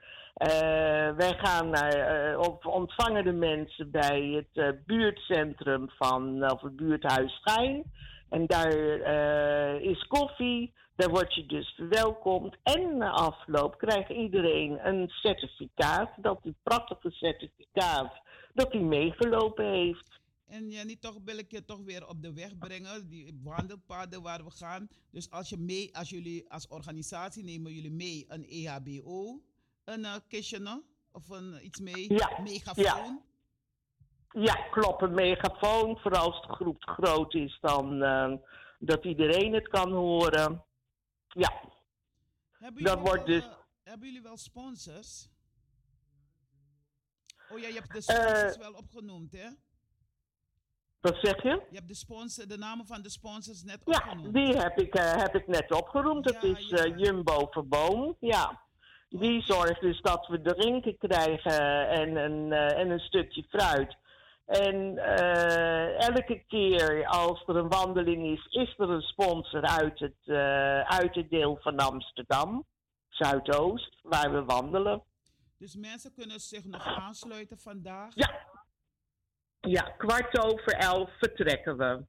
Wij 1.17 1.33
gaan 1.37 1.69
naar, 1.69 2.37
ontvangen 2.63 3.23
de 3.23 3.31
mensen 3.31 3.91
bij 3.91 4.45
het 4.53 4.85
buurtcentrum 4.85 5.89
van, 5.97 6.51
of 6.51 6.61
het 6.61 6.75
buurthuis 6.75 7.39
Gein. 7.43 7.83
En 8.31 8.45
daar 8.45 8.73
eh, 9.01 9.89
is 9.89 10.07
koffie, 10.07 10.73
daar 10.95 11.09
word 11.09 11.33
je 11.33 11.45
dus 11.45 11.73
verwelkomd. 11.75 12.55
En 12.63 12.97
na 12.97 13.09
afloop 13.09 13.77
krijgt 13.77 14.09
iedereen 14.09 14.87
een 14.87 15.09
certificaat, 15.09 16.09
dat 16.17 16.43
die 16.43 16.55
prachtige 16.63 17.11
certificaat, 17.11 18.21
dat 18.53 18.71
hij 18.71 18.81
meegelopen 18.81 19.65
heeft. 19.65 20.19
En 20.47 20.69
ja, 20.69 20.83
niet 20.83 21.01
toch 21.01 21.17
wil 21.25 21.37
ik 21.37 21.51
je 21.51 21.65
toch 21.65 21.83
weer 21.83 22.07
op 22.07 22.21
de 22.21 22.33
weg 22.33 22.57
brengen, 22.57 23.09
die 23.09 23.39
wandelpaden 23.43 24.21
waar 24.21 24.43
we 24.43 24.51
gaan. 24.51 24.87
Dus 25.11 25.31
als, 25.31 25.49
je 25.49 25.57
mee, 25.57 25.95
als 25.95 26.09
jullie 26.09 26.49
als 26.49 26.67
organisatie 26.67 27.43
nemen 27.43 27.73
jullie 27.73 27.91
mee 27.91 28.25
een 28.27 28.45
EHBO, 28.45 29.41
een 29.83 29.99
uh, 29.99 30.75
of 31.11 31.29
een, 31.29 31.65
iets 31.65 31.79
mee, 31.79 32.13
Ja, 32.13 32.39
megafoon. 32.43 32.83
Ja, 32.83 33.21
klopt, 34.71 35.01
een 35.01 35.13
megafoon. 35.13 35.97
Vooral 35.99 36.31
als 36.33 36.47
de 36.47 36.53
groep 36.53 36.83
groot 36.83 37.33
is, 37.33 37.57
dan 37.61 38.03
eh, 38.03 38.33
dat 38.79 39.05
iedereen 39.05 39.53
het 39.53 39.67
kan 39.67 39.91
horen. 39.91 40.63
Ja, 41.27 41.61
Hebben 42.51 42.83
dat 42.83 42.93
jullie 42.93 43.09
wordt 43.09 43.25
wel, 43.27 43.35
dus... 43.39 43.45
eh, 43.45 43.53
hebben 43.83 44.07
jullie 44.07 44.21
wel 44.23 44.37
sponsors? 44.37 45.29
Oh 47.51 47.59
ja, 47.59 47.67
je 47.67 47.73
hebt 47.73 47.91
de 47.91 48.13
Eh, 48.13 48.25
sponsors 48.25 48.57
wel 48.57 48.73
opgenoemd, 48.73 49.31
hè? 49.31 49.47
Wat 51.01 51.17
zeg 51.21 51.43
je? 51.43 51.61
Je 51.69 51.75
hebt 51.75 51.87
de, 51.87 51.95
sponsor, 51.95 52.47
de 52.47 52.57
namen 52.57 52.85
van 52.85 53.01
de 53.01 53.09
sponsors 53.09 53.63
net 53.63 53.81
Ja, 53.85 53.97
opgenoemd. 53.97 54.33
die 54.33 54.57
heb 54.57 54.79
ik, 54.79 54.93
heb 54.93 55.35
ik 55.35 55.47
net 55.47 55.71
opgeroemd. 55.71 56.23
Dat 56.23 56.43
is 56.43 56.69
eh, 56.71 56.97
Jumbo 56.97 57.47
Verboom. 57.49 58.15
Ja. 58.19 58.61
Die 59.09 59.41
zorgt 59.41 59.81
dus 59.81 60.01
dat 60.01 60.27
we 60.27 60.41
drinken 60.41 60.97
krijgen 60.97 61.89
en 61.89 62.15
een, 62.15 62.51
en 62.53 62.89
een 62.89 62.99
stukje 62.99 63.43
fruit. 63.49 63.97
En 64.45 64.97
eh, 64.97 66.07
elke 66.07 66.43
keer 66.47 67.05
als 67.05 67.43
er 67.47 67.55
een 67.55 67.69
wandeling 67.69 68.37
is, 68.37 68.45
is 68.45 68.73
er 68.77 68.89
een 68.89 69.01
sponsor 69.01 69.61
uit 69.61 69.99
het, 69.99 70.17
eh, 70.23 70.81
uit 70.81 71.15
het 71.15 71.29
deel 71.29 71.57
van 71.61 71.77
Amsterdam, 71.77 72.65
Zuidoost, 73.09 73.99
waar 74.01 74.31
we 74.31 74.43
wandelen. 74.43 75.03
Dus 75.57 75.75
mensen 75.75 76.13
kunnen 76.13 76.39
zich 76.39 76.65
nog 76.65 76.85
aansluiten 76.85 77.57
vandaag. 77.57 78.15
Ja. 78.15 78.49
Ja, 79.59 79.81
kwart 79.81 80.43
over 80.43 80.73
elf 80.73 81.09
vertrekken 81.17 81.77
we. 81.77 82.05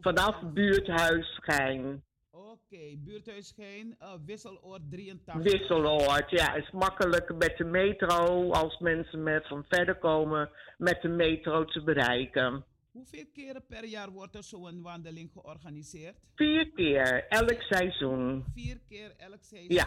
Vanaf 0.00 0.42
buurthuis 0.42 1.34
Schijn. 1.34 2.04
Oké, 2.48 2.96
buurthuis 2.96 3.52
Gein, 3.56 3.96
eh, 3.98 4.14
Wisseloord 4.24 4.82
83. 4.90 5.52
Wisseloord, 5.52 6.30
ja, 6.30 6.54
is 6.54 6.70
makkelijk 6.70 7.34
met 7.36 7.56
de 7.56 7.64
metro 7.64 8.50
als 8.50 8.78
mensen 8.78 9.22
met 9.22 9.46
van 9.46 9.64
verder 9.68 9.98
komen 9.98 10.50
met 10.78 11.02
de 11.02 11.08
metro 11.08 11.64
te 11.64 11.82
bereiken. 11.82 12.64
Hoeveel 12.92 13.24
keren 13.32 13.66
per 13.66 13.84
jaar 13.84 14.10
wordt 14.10 14.34
er 14.34 14.42
zo'n 14.42 14.82
wandeling 14.82 15.30
georganiseerd? 15.32 16.16
Vier 16.34 16.70
keer, 16.70 17.26
elk 17.28 17.62
seizoen. 17.62 18.44
Vier 18.54 18.80
keer 18.88 19.14
elk 19.16 19.42
seizoen. 19.42 19.74
Ja. 19.74 19.86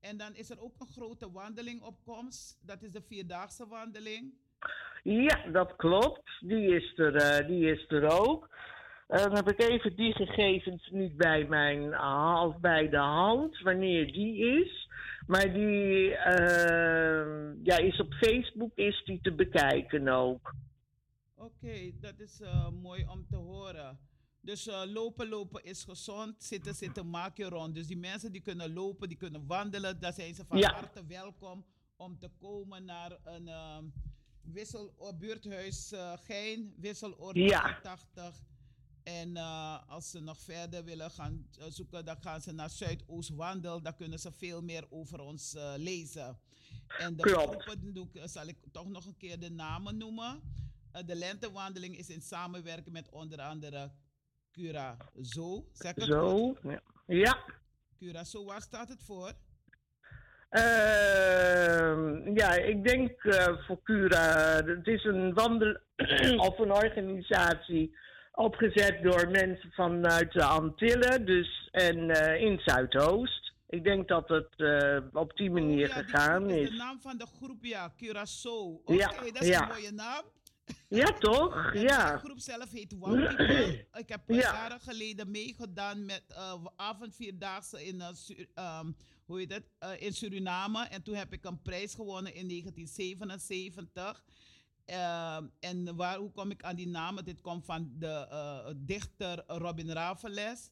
En 0.00 0.16
dan 0.16 0.34
is 0.34 0.50
er 0.50 0.60
ook 0.60 0.80
een 0.80 0.86
grote 0.86 1.30
wandeling 1.32 1.82
op 1.82 1.94
komst. 2.04 2.58
Dat 2.66 2.82
is 2.82 2.92
de 2.92 3.02
vierdaagse 3.02 3.66
wandeling. 3.66 4.34
Ja, 5.02 5.50
dat 5.52 5.76
klopt. 5.76 6.40
Die 6.40 6.74
is 6.76 6.98
er, 6.98 7.14
eh, 7.14 7.46
die 7.46 7.70
is 7.72 7.84
er 7.88 8.20
ook. 8.20 8.48
Eh, 9.08 9.22
dan 9.22 9.34
heb 9.34 9.48
ik 9.50 9.60
even 9.60 9.96
die 9.96 10.12
gegevens 10.12 10.88
niet 10.92 11.16
bij 11.16 11.44
mijn 11.46 11.92
half 11.92 12.56
bij 12.58 12.88
de 12.88 12.96
hand, 12.98 13.60
wanneer 13.60 14.12
die 14.12 14.36
is. 14.62 14.86
Maar 15.26 15.52
die 15.52 16.14
eh, 16.14 17.54
ja, 17.62 17.76
is 17.78 18.00
op 18.00 18.12
Facebook 18.14 18.72
is 18.74 19.02
die 19.04 19.20
te 19.22 19.32
bekijken 19.32 20.08
ook. 20.08 20.54
Oké, 21.34 21.90
dat 22.00 22.18
is 22.20 22.40
eh, 22.40 22.68
mooi 22.70 23.04
om 23.06 23.26
te 23.30 23.36
horen. 23.36 23.98
Dus 24.40 24.66
eh, 24.68 24.82
lopen, 24.86 25.28
lopen 25.28 25.64
is 25.64 25.84
gezond. 25.84 26.42
Zitten, 26.42 26.74
zitten, 26.74 27.10
maak 27.10 27.36
je 27.36 27.44
rond. 27.48 27.74
Dus 27.74 27.86
die 27.86 27.96
mensen 27.96 28.32
die 28.32 28.40
kunnen 28.40 28.72
lopen, 28.72 29.08
die 29.08 29.16
kunnen 29.16 29.46
wandelen, 29.46 30.00
daar 30.00 30.12
zijn 30.12 30.34
ze 30.34 30.44
van 30.46 30.58
Ja. 30.58 30.72
harte 30.72 31.06
welkom 31.06 31.64
om 31.96 32.18
te 32.18 32.28
komen 32.40 32.84
naar 32.84 33.16
een 33.24 33.48
ehm 33.48 33.84
wissel, 34.52 34.94
buurthuis 35.18 35.92
eh, 35.92 36.12
Gein, 36.16 36.74
wisseloord 36.76 37.36
Ja. 37.36 37.78
80. 37.82 38.42
En 39.16 39.36
eh, 39.36 39.78
als 39.88 40.10
ze 40.10 40.20
nog 40.20 40.38
verder 40.38 40.84
willen 40.84 41.10
gaan 41.10 41.46
eh, 41.58 41.64
zoeken, 41.68 42.04
dan 42.04 42.16
gaan 42.20 42.40
ze 42.40 42.52
naar 42.52 42.70
Zuidoost-Wandel. 42.70 43.82
Dan 43.82 43.94
kunnen 43.94 44.18
ze 44.18 44.32
veel 44.32 44.62
meer 44.62 44.84
over 44.90 45.20
ons 45.20 45.54
eh, 45.54 45.72
lezen. 45.76 46.38
En 46.98 47.16
de 47.16 47.22
Klopt. 47.22 47.62
groepen 47.62 47.94
doe 47.94 48.08
ik, 48.12 48.22
zal 48.24 48.46
ik 48.46 48.56
toch 48.72 48.88
nog 48.88 49.06
een 49.06 49.16
keer 49.16 49.38
de 49.38 49.50
namen 49.50 49.96
noemen. 49.96 50.40
De 51.06 51.14
lentewandeling 51.14 51.98
is 51.98 52.08
in 52.08 52.20
samenwerking 52.20 52.94
met 52.94 53.08
onder 53.08 53.40
andere 53.40 53.90
Curaçao. 54.58 55.72
Zeg 55.72 55.94
ik? 55.94 56.02
Zo. 56.02 56.56
Ja. 56.62 56.82
ja. 57.06 57.44
Curaçao, 57.94 58.44
waar 58.44 58.62
staat 58.62 58.88
het 58.88 59.02
voor? 59.02 59.32
Ehm, 60.48 62.36
ja, 62.36 62.54
ik 62.54 62.84
denk 62.84 63.12
voor 63.66 63.82
Cura. 63.82 64.62
Het 64.64 64.86
is 64.86 65.04
een 65.04 65.34
wandel 65.34 65.76
of 66.48 66.58
een 66.58 66.72
organisatie 66.72 67.96
opgezet 68.38 69.02
door 69.02 69.28
mensen 69.30 69.70
vanuit 69.72 70.32
de 70.32 70.44
Antillen, 70.44 71.26
dus 71.26 71.68
en 71.70 72.10
eh, 72.10 72.40
in 72.40 72.60
Zuidoost. 72.64 73.52
Ik 73.68 73.84
denk 73.84 74.08
dat 74.08 74.28
het 74.28 74.48
eh, 74.56 74.98
op 75.12 75.36
die 75.36 75.50
manier 75.50 75.88
Oh, 75.88 75.94
ja, 75.94 76.02
gegaan 76.02 76.50
is 76.50 76.60
is. 76.62 76.70
de 76.70 76.76
naam 76.76 77.00
van 77.00 77.16
de 77.18 77.26
groep, 77.26 77.64
ja, 77.64 77.92
Curaçao. 77.92 78.80
Oké, 78.84 78.92
Ja, 78.92 79.08
dat 79.32 79.42
is 79.42 79.48
ja. 79.48 79.62
een 79.62 79.68
mooie 79.68 79.92
naam. 79.92 80.22
Ja, 80.88 81.12
toch? 81.18 81.72
En 81.74 81.80
Ja. 81.88 82.12
De 82.12 82.18
groep 82.18 82.38
zelf 82.38 82.70
heet 82.70 82.94
One 83.00 83.26
People. 83.26 83.86
Ik 84.02 84.08
heb 84.08 84.20
Ja. 84.26 84.36
jaren 84.36 84.80
geleden 84.80 85.30
meegedaan 85.30 86.04
met 86.06 86.22
uh, 86.30 86.54
avondvierdaagse 86.76 87.84
in, 87.86 87.94
uh, 87.96 88.78
um, 88.80 88.96
hoe 89.24 89.38
heet 89.38 89.52
het? 89.52 89.64
Uh, 89.84 89.90
in 90.02 90.12
Suriname. 90.12 90.86
En 90.86 91.02
toen 91.02 91.14
heb 91.14 91.32
ik 91.32 91.44
een 91.44 91.62
prijs 91.62 91.94
gewonnen 91.94 92.34
in 92.34 92.48
1977. 92.48 94.24
Ehm, 94.88 95.46
en 95.60 95.96
waar, 95.96 96.16
hoe 96.18 96.30
kom 96.30 96.50
ik 96.50 96.62
aan 96.62 96.76
die 96.76 96.88
namen? 96.88 97.24
Dit 97.24 97.40
komt 97.40 97.64
van 97.64 97.90
de 97.98 98.26
uh, 98.30 98.70
dichter 98.76 99.44
Robin 99.46 99.90
Raveles. 99.90 100.70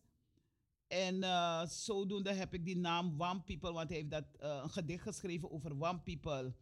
En 0.88 1.14
uh, 1.16 1.64
zodoende 1.66 2.32
heb 2.32 2.54
ik 2.54 2.64
die 2.64 2.76
naam 2.76 3.14
One 3.18 3.40
People, 3.40 3.72
want 3.72 3.88
hij 3.88 3.98
heeft 3.98 4.10
dat, 4.10 4.24
uh, 4.42 4.60
een 4.62 4.70
gedicht 4.70 5.02
geschreven 5.02 5.50
over 5.50 5.70
One 5.70 5.98
People. 5.98 6.52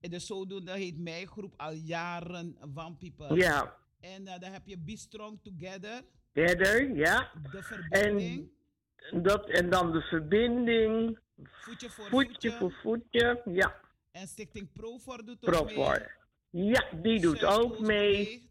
En 0.00 0.10
dus 0.10 0.26
zodoende 0.26 0.72
heet 0.72 0.98
mijn 0.98 1.26
groep 1.26 1.54
al 1.56 1.72
jaren 1.72 2.56
One 2.74 2.94
People. 2.94 3.36
Ja. 3.36 3.76
En 4.00 4.24
dan 4.24 4.42
heb 4.52 4.66
je 4.66 4.78
Be 4.78 4.96
Strong 4.96 5.40
Together, 5.42 6.02
Verder, 6.32 6.96
ja. 6.96 7.30
de 7.52 7.62
verbinding, 7.62 8.50
En, 8.96 9.22
dat, 9.22 9.48
en 9.48 9.70
dan 9.70 9.92
de 9.92 10.00
verbinding. 10.00 11.18
voetje 11.42 11.90
voor 11.90 12.08
Voetje 12.08 12.50
voetje. 12.50 12.58
voor 12.58 12.72
voetje. 12.82 13.42
Ja. 13.44 13.80
En 14.10 14.28
Stichting 14.28 14.72
Profor 14.72 15.24
doet 15.24 15.46
ook. 15.46 15.50
Profor. 15.50 16.20
Ja, 16.52 16.84
die 17.02 17.20
doet 17.20 17.44
ook 17.44 17.78
mee. 17.80 18.10
beweegt. 18.24 18.50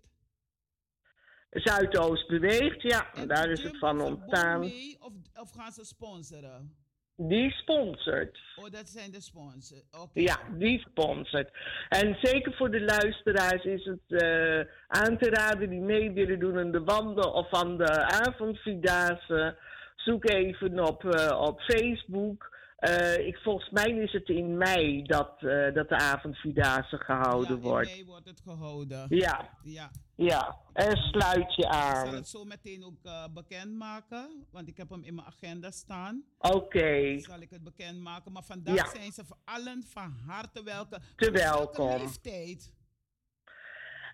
Zuidoost 1.50 2.28
beweegt, 2.28 2.82
ja. 2.82 3.14
En 3.14 3.28
Daar 3.28 3.50
is 3.50 3.64
het 3.64 3.78
van 3.78 4.02
ontstaan. 4.02 4.60
mee 4.60 4.98
of, 5.00 5.14
of 5.42 5.52
gaan 5.52 5.72
ze 5.72 5.86
sponsoren? 5.86 6.76
Die 7.16 7.52
sponsort. 7.52 8.40
Oh, 8.56 8.70
dat 8.72 8.90
zijn 8.90 9.12
de 9.12 9.22
sponsors. 9.22 9.84
Oké. 9.92 10.20
Ja, 10.20 10.40
die 10.58 10.80
sponsort. 10.90 11.50
En 11.90 12.18
zeker 12.22 12.54
voor 12.54 12.72
de 12.72 12.82
luisteraars 12.82 13.64
is 13.64 13.86
het 13.86 14.22
eh, 14.22 14.60
aan 14.88 15.18
te 15.18 15.30
raden 15.30 15.70
die 15.70 15.80
mee 15.82 16.12
willen 16.12 16.40
doen 16.40 16.58
aan 16.58 16.72
de 16.72 16.84
wandel 16.84 17.32
of 17.32 17.54
aan 17.54 17.78
de 17.78 18.04
avondvierdaagse. 18.04 19.58
Zoek 19.96 20.30
even 20.30 20.80
op, 20.88 21.06
eh, 21.06 21.42
op 21.42 21.62
Facebook. 21.62 22.58
Eh, 22.82 23.28
ik, 23.28 23.38
volgens 23.38 23.70
mij 23.70 23.90
is 23.92 24.12
het 24.12 24.28
in 24.30 24.58
mei 24.58 25.04
dat, 25.04 25.32
eh, 25.38 25.74
dat 25.74 25.90
de 25.90 25.96
avondvierdaagse 25.98 26.98
gehouden 26.98 27.56
ja, 27.56 27.62
wordt. 27.62 27.88
in 27.90 27.94
mei 27.96 28.06
wordt 28.06 28.26
het 28.28 28.42
gehouden. 28.42 29.06
Ja, 29.10 29.50
Ja. 29.64 29.92
ja. 30.16 30.56
En 30.74 30.98
sluit 30.98 31.56
je 31.56 31.62
Ik 31.66 31.72
zal 31.74 31.82
aan. 31.82 32.14
het 32.14 32.28
zo 32.28 32.44
meteen 32.44 32.84
ook 32.84 32.98
uh, 33.04 33.24
bekendmaken, 33.34 34.46
want 34.52 34.68
ik 34.68 34.78
heb 34.78 34.90
hem 34.90 35.04
in 35.04 35.16
mijn 35.16 35.28
agenda 35.28 35.72
staan. 35.72 36.24
Oké. 36.40 37.20
Zal 37.20 37.40
ik 37.42 37.50
het 37.50 37.64
bekendmaken. 37.64 38.32
Maar 38.32 38.44
vandaag 38.44 38.76
Ja. 38.76 38.90
zijn 39.00 39.12
ze 39.12 39.26
voor 39.26 39.38
allen 39.46 39.84
van 39.88 40.16
harte 40.28 40.64
welkom. 40.64 41.00
Te 41.16 41.32
Welke 41.32 41.38
welkom. 41.78 41.98
leeftijd? 42.02 42.74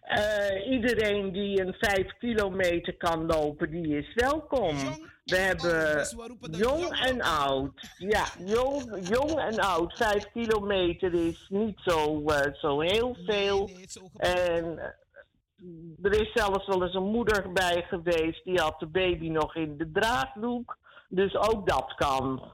Eh, 0.08 0.72
iedereen 0.72 1.32
die 1.32 1.62
een 1.62 1.74
vijf 1.74 2.18
kilometer 2.20 2.98
kan 2.98 3.26
lopen, 3.26 3.70
die 3.70 3.98
is 3.98 4.14
welkom. 4.14 4.76
We 5.24 5.36
en 5.36 5.46
hebben 5.46 5.96
dus 5.98 6.16
jong 6.60 7.00
en 7.00 7.16
op. 7.16 7.22
oud. 7.22 7.90
Ja, 7.98 8.26
jong, 8.40 9.08
jong 9.08 9.40
en 9.40 9.60
oud. 9.60 9.98
Vijf 9.98 10.32
kilometer 10.32 11.14
is 11.14 11.46
niet 11.50 11.80
zo, 11.80 12.24
eh, 12.26 12.54
zo 12.54 12.80
heel 12.80 13.18
veel. 13.26 13.70
En 14.18 14.80
eh, 14.80 16.06
er 16.06 16.22
is 16.22 16.32
zelfs 16.34 16.68
wel 16.68 16.84
eens 16.84 16.96
een 16.96 17.12
moeder 17.12 17.52
bij 17.52 17.86
geweest, 17.88 18.44
die 18.44 18.60
had 18.60 18.80
de 18.80 18.88
baby 18.88 19.30
nog 19.30 19.56
in 19.56 19.78
de 19.78 19.92
draagdoek. 19.92 20.78
Dus 21.10 21.36
ook 21.36 21.68
dat 21.68 21.94
kan. 21.96 22.54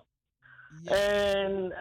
Ja. 0.84 0.92
En 0.92 1.74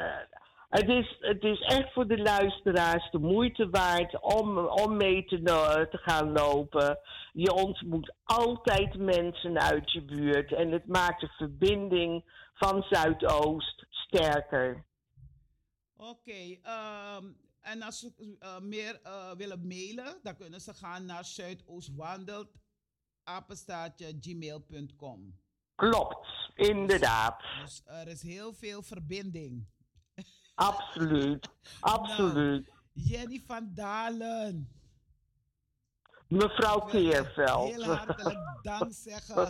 het, 0.73 0.89
is, 0.89 1.17
het 1.21 1.43
is 1.43 1.61
echt 1.61 1.93
voor 1.93 2.07
de 2.07 2.19
luisteraars 2.19 3.11
de 3.11 3.19
moeite 3.19 3.71
waard 3.71 4.21
om, 4.21 4.59
om 4.59 4.97
mee 4.97 5.25
te, 5.25 5.43
te 5.91 5.99
gaan 5.99 6.33
lopen. 6.33 6.99
Je 7.33 7.53
ontmoet 7.53 8.15
altijd 8.25 8.97
mensen 8.97 9.61
uit 9.61 9.93
je 9.93 10.05
buurt. 10.05 10.53
En 10.53 10.71
het 10.71 10.87
maakt 10.87 11.21
de 11.21 11.29
verbinding 11.29 12.25
van 12.55 12.83
Zuidoost 12.83 13.87
sterker. 13.91 14.85
Oké, 15.97 16.59
ehm, 16.63 17.27
en 17.61 17.83
als 17.83 17.99
ze 17.99 18.37
eh, 18.39 18.61
meer 18.61 19.01
eh, 19.03 19.33
willen 19.33 19.67
mailen, 19.67 20.19
dan 20.23 20.37
kunnen 20.37 20.61
ze 20.61 20.75
gaan 20.75 21.07
naar 21.07 21.25
zuidoostwandelt, 21.25 22.49
apenstaartje, 23.23 24.17
gmail.com. 24.21 25.41
Klopt, 25.75 26.51
inderdaad. 26.55 27.43
Dus 27.63 27.83
er 27.85 28.09
is 28.09 28.23
heel 28.23 28.53
veel 28.53 28.83
verbinding. 28.83 29.67
Absoluut. 30.55 31.49
Absoluut. 31.81 32.71
Jenny 32.93 33.43
van 33.47 33.71
Dalen. 33.75 34.69
Mevrouw 36.29 36.79
Keerveld. 36.79 37.71
Heel 37.71 37.85
hartelijk 37.85 38.59
dank 38.63 38.93
zeggen. 38.93 39.47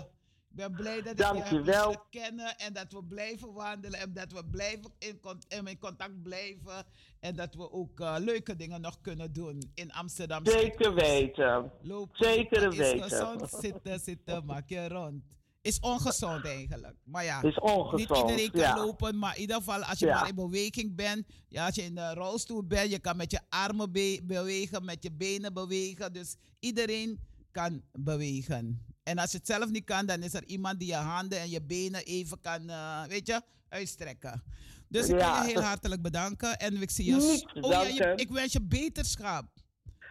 Ik 0.53 0.59
ben 0.59 0.73
blij 0.73 1.03
dat 1.03 1.37
ik 1.37 1.47
je 1.47 1.63
heb 1.71 2.07
kennen 2.11 2.59
en 2.59 2.73
dat 2.73 2.93
we 2.93 3.05
blijven 3.05 3.53
wandelen 3.53 4.01
en 4.01 4.13
dat 4.13 4.33
we 4.33 4.45
blijven 4.45 4.93
in, 4.99 5.21
in 5.49 5.79
contact 5.79 6.23
blijven 6.23 6.85
en 7.21 7.37
dat 7.37 7.55
we 7.55 7.73
ook 7.73 8.01
eh, 8.01 8.15
leuke 8.19 8.57
dingen 8.57 8.81
nog 8.81 9.01
kunnen 9.01 9.33
doen 9.33 9.71
in 9.75 9.93
Amsterdam. 9.93 10.47
Zeker 10.47 10.95
weten. 10.95 11.73
Lopen, 11.83 12.17
Zeker 12.17 12.71
weten. 12.71 13.03
gezond, 13.03 13.51
zitten, 13.51 14.01
zitten, 14.01 14.45
maak 14.45 14.69
je 14.69 14.89
rond. 14.89 15.23
Is 15.63 15.79
ongezond 15.81 16.45
eigenlijk. 16.45 16.95
Maar 17.05 17.25
ja, 17.25 17.43
Is 17.43 17.59
ongezond. 17.59 17.97
niet 18.11 18.19
iedereen 18.19 18.51
kan 18.51 18.61
ja. 18.61 18.77
lopen, 18.77 19.19
maar 19.19 19.35
in 19.35 19.41
ieder 19.41 19.57
geval 19.57 19.83
als 19.85 19.99
je 19.99 20.07
Ja. 20.07 20.21
maar 20.21 20.29
in 20.29 20.35
beweging 20.35 20.95
bent, 20.95 21.27
ja, 21.49 21.67
als 21.67 21.75
je 21.75 21.83
in 21.83 21.95
de 21.95 22.15
rolstoel 22.15 22.65
bent, 22.65 22.91
je 22.91 22.99
kan 22.99 23.17
met 23.17 23.31
je 23.31 23.41
armen 23.49 23.93
be- 23.93 24.21
bewegen, 24.23 24.85
met 24.85 25.03
je 25.03 25.13
benen 25.13 25.53
bewegen. 25.55 26.13
Dus 26.13 26.35
iedereen 26.59 27.21
kan 27.51 27.83
bewegen. 27.93 28.87
En 29.03 29.19
als 29.19 29.31
je 29.31 29.37
het 29.37 29.47
zelf 29.47 29.71
niet 29.71 29.85
kan, 29.85 30.07
dan 30.07 30.23
is 30.23 30.35
er 30.35 30.45
iemand 30.47 30.79
die 30.79 30.89
je 30.89 30.95
handen 30.95 31.41
en 31.41 31.51
je 31.51 31.63
benen 31.63 32.05
even 32.05 32.41
kan, 32.41 32.69
eh, 32.71 33.03
weet 33.05 33.27
je, 33.27 33.43
uitstrekken. 33.69 34.43
Dus 34.89 35.05
ik 35.05 35.11
wil 35.11 35.19
Ja. 35.21 35.43
je 35.45 35.51
heel 35.53 35.63
hartelijk 35.63 36.03
bedanken 36.03 36.59
en 36.59 36.83
ik 36.83 36.91
zie 36.91 37.05
je. 37.05 37.43
Oh 37.61 37.71
ja, 37.71 37.83
je- 37.83 38.13
ik 38.17 38.31
wens 38.31 38.53
je 38.53 38.63
beterschap. 38.63 39.45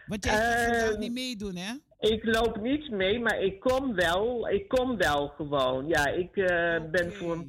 Want 0.06 0.24
jij 0.24 0.34
gaat 0.34 0.68
Eh, 0.68 0.80
vandaag 0.80 0.98
niet 0.98 1.12
meedoen, 1.12 1.56
hè? 1.56 1.72
Ik 2.02 2.24
loop 2.24 2.60
niet 2.60 2.90
mee, 2.90 3.20
maar 3.20 3.40
ik 3.40 3.60
kom 3.60 3.94
wel. 3.94 4.48
Ik 4.48 4.68
kom 4.68 4.96
wel 4.96 5.28
gewoon. 5.28 5.88
Ja, 5.88 6.06
ik 6.06 6.36
eh, 6.36 6.90
ben 6.90 7.12
voor. 7.12 7.44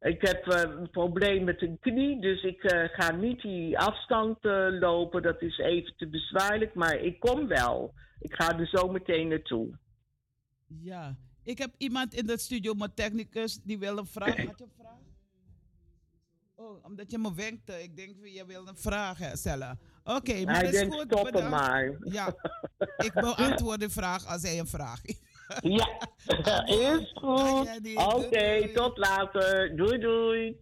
Ik 0.00 0.20
heb 0.20 0.46
eh, 0.46 0.60
een 0.60 0.90
probleem 0.90 1.44
met 1.44 1.62
een 1.62 1.78
knie, 1.80 2.20
dus 2.20 2.42
ik 2.42 2.62
eh, 2.62 2.88
ga 2.88 3.12
niet 3.12 3.40
die 3.42 3.78
afstand 3.78 4.38
lopen. 4.80 5.22
Dat 5.22 5.42
is 5.42 5.58
even 5.58 5.96
te 5.96 6.08
bezwaarlijk, 6.08 6.74
maar 6.74 6.94
ik 6.94 7.20
kom 7.20 7.46
wel. 7.46 7.94
Ik 8.18 8.34
ga 8.34 8.58
er 8.58 8.66
zo 8.66 8.88
meteen 8.88 9.28
naartoe. 9.28 9.78
Ja, 10.66 11.16
ik 11.42 11.58
heb 11.58 11.74
iemand 11.76 12.14
in 12.14 12.26
de 12.26 12.38
studio, 12.38 12.74
mijn 12.74 12.94
technicus, 12.94 13.60
die 13.62 13.78
wil 13.78 13.98
een 13.98 14.06
vraag. 14.06 14.36
Had 14.36 14.58
je 14.58 14.64
een 14.64 14.70
vraag? 14.78 14.98
Oh, 16.54 16.84
omdat 16.84 17.10
je 17.10 17.18
me 17.18 17.34
wenkte. 17.34 17.82
Ik 17.82 17.96
denk, 17.96 18.16
je 18.26 18.46
wil 18.46 18.66
een 18.66 18.76
vraag 18.76 19.18
stellen. 19.32 19.78
Oké, 20.04 20.44
maar 20.44 20.54
Hij 20.54 20.64
is 20.64 20.70
denkt 20.70 20.94
goed. 20.94 21.04
stoppen 21.04 21.32
bedankt. 21.32 21.50
maar. 21.50 21.96
Ja, 22.04 22.34
ik 23.06 23.12
beantwoord 23.12 23.80
de 23.80 23.90
vraag 23.90 24.26
als 24.26 24.42
hij 24.42 24.58
een 24.58 24.66
vraag 24.66 25.00
heeft. 25.02 25.20
Ja, 25.62 25.98
is 26.66 27.12
goed. 27.22 27.96
Oké, 27.96 28.72
tot 28.72 28.98
later. 28.98 29.76
Doei 29.76 29.98
doei. 29.98 30.60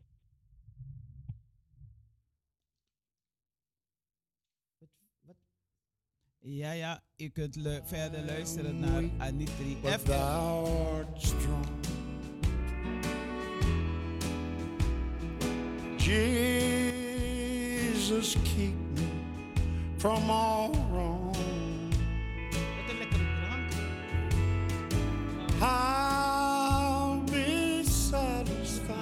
Ja, 6.42 6.72
ja. 6.72 7.02
u 7.16 7.28
kunt 7.28 7.56
lu- 7.56 7.80
verder 7.84 8.24
luisteren 8.24 8.80
naar 8.80 9.04
Anitri 9.18 9.78
strong. 11.16 11.66
Jesus, 16.90 18.36
keep 18.42 18.74
me 18.94 19.06
from 20.00 20.30
all 20.30 20.72
wrong. 20.90 21.36
I'll 25.60 27.20
be 27.26 27.84
satisfied 27.84 28.96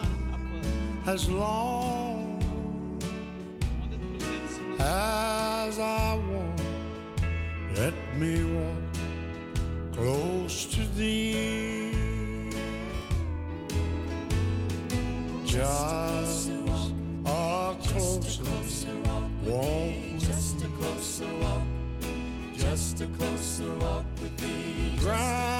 as 1.06 1.30
long 1.30 2.42
as 4.80 5.78
I 5.78 6.20
walk. 6.30 6.60
Let 7.76 7.94
me 8.16 8.42
walk 8.54 9.92
close 9.92 10.66
to 10.74 10.80
thee. 10.96 12.50
Just 15.46 16.07
a 23.00 23.06
closer 23.16 23.72
walk 23.76 24.04
with 24.20 24.36
thee. 24.38 24.96
Granted, 24.98 25.57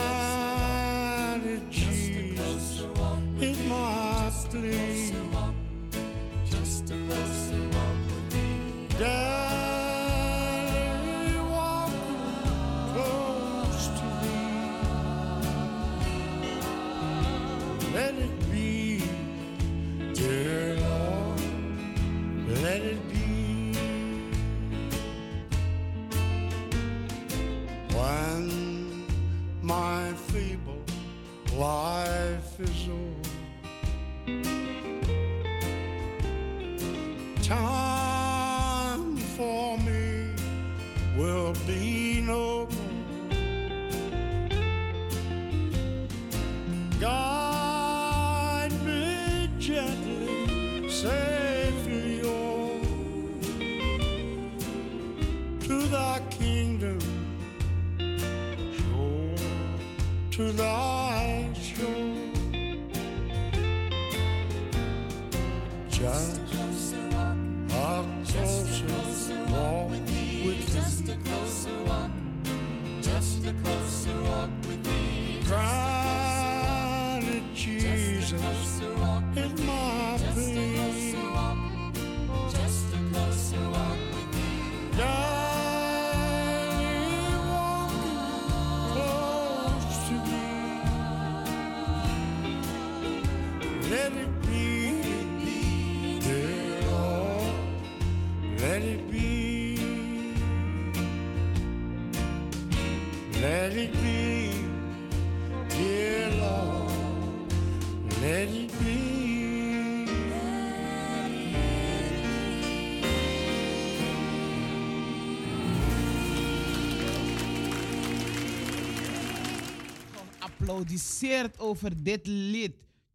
Applaudisseert 120.69 121.59
over 121.59 122.03
dit 122.03 122.27
lied. 122.27 122.73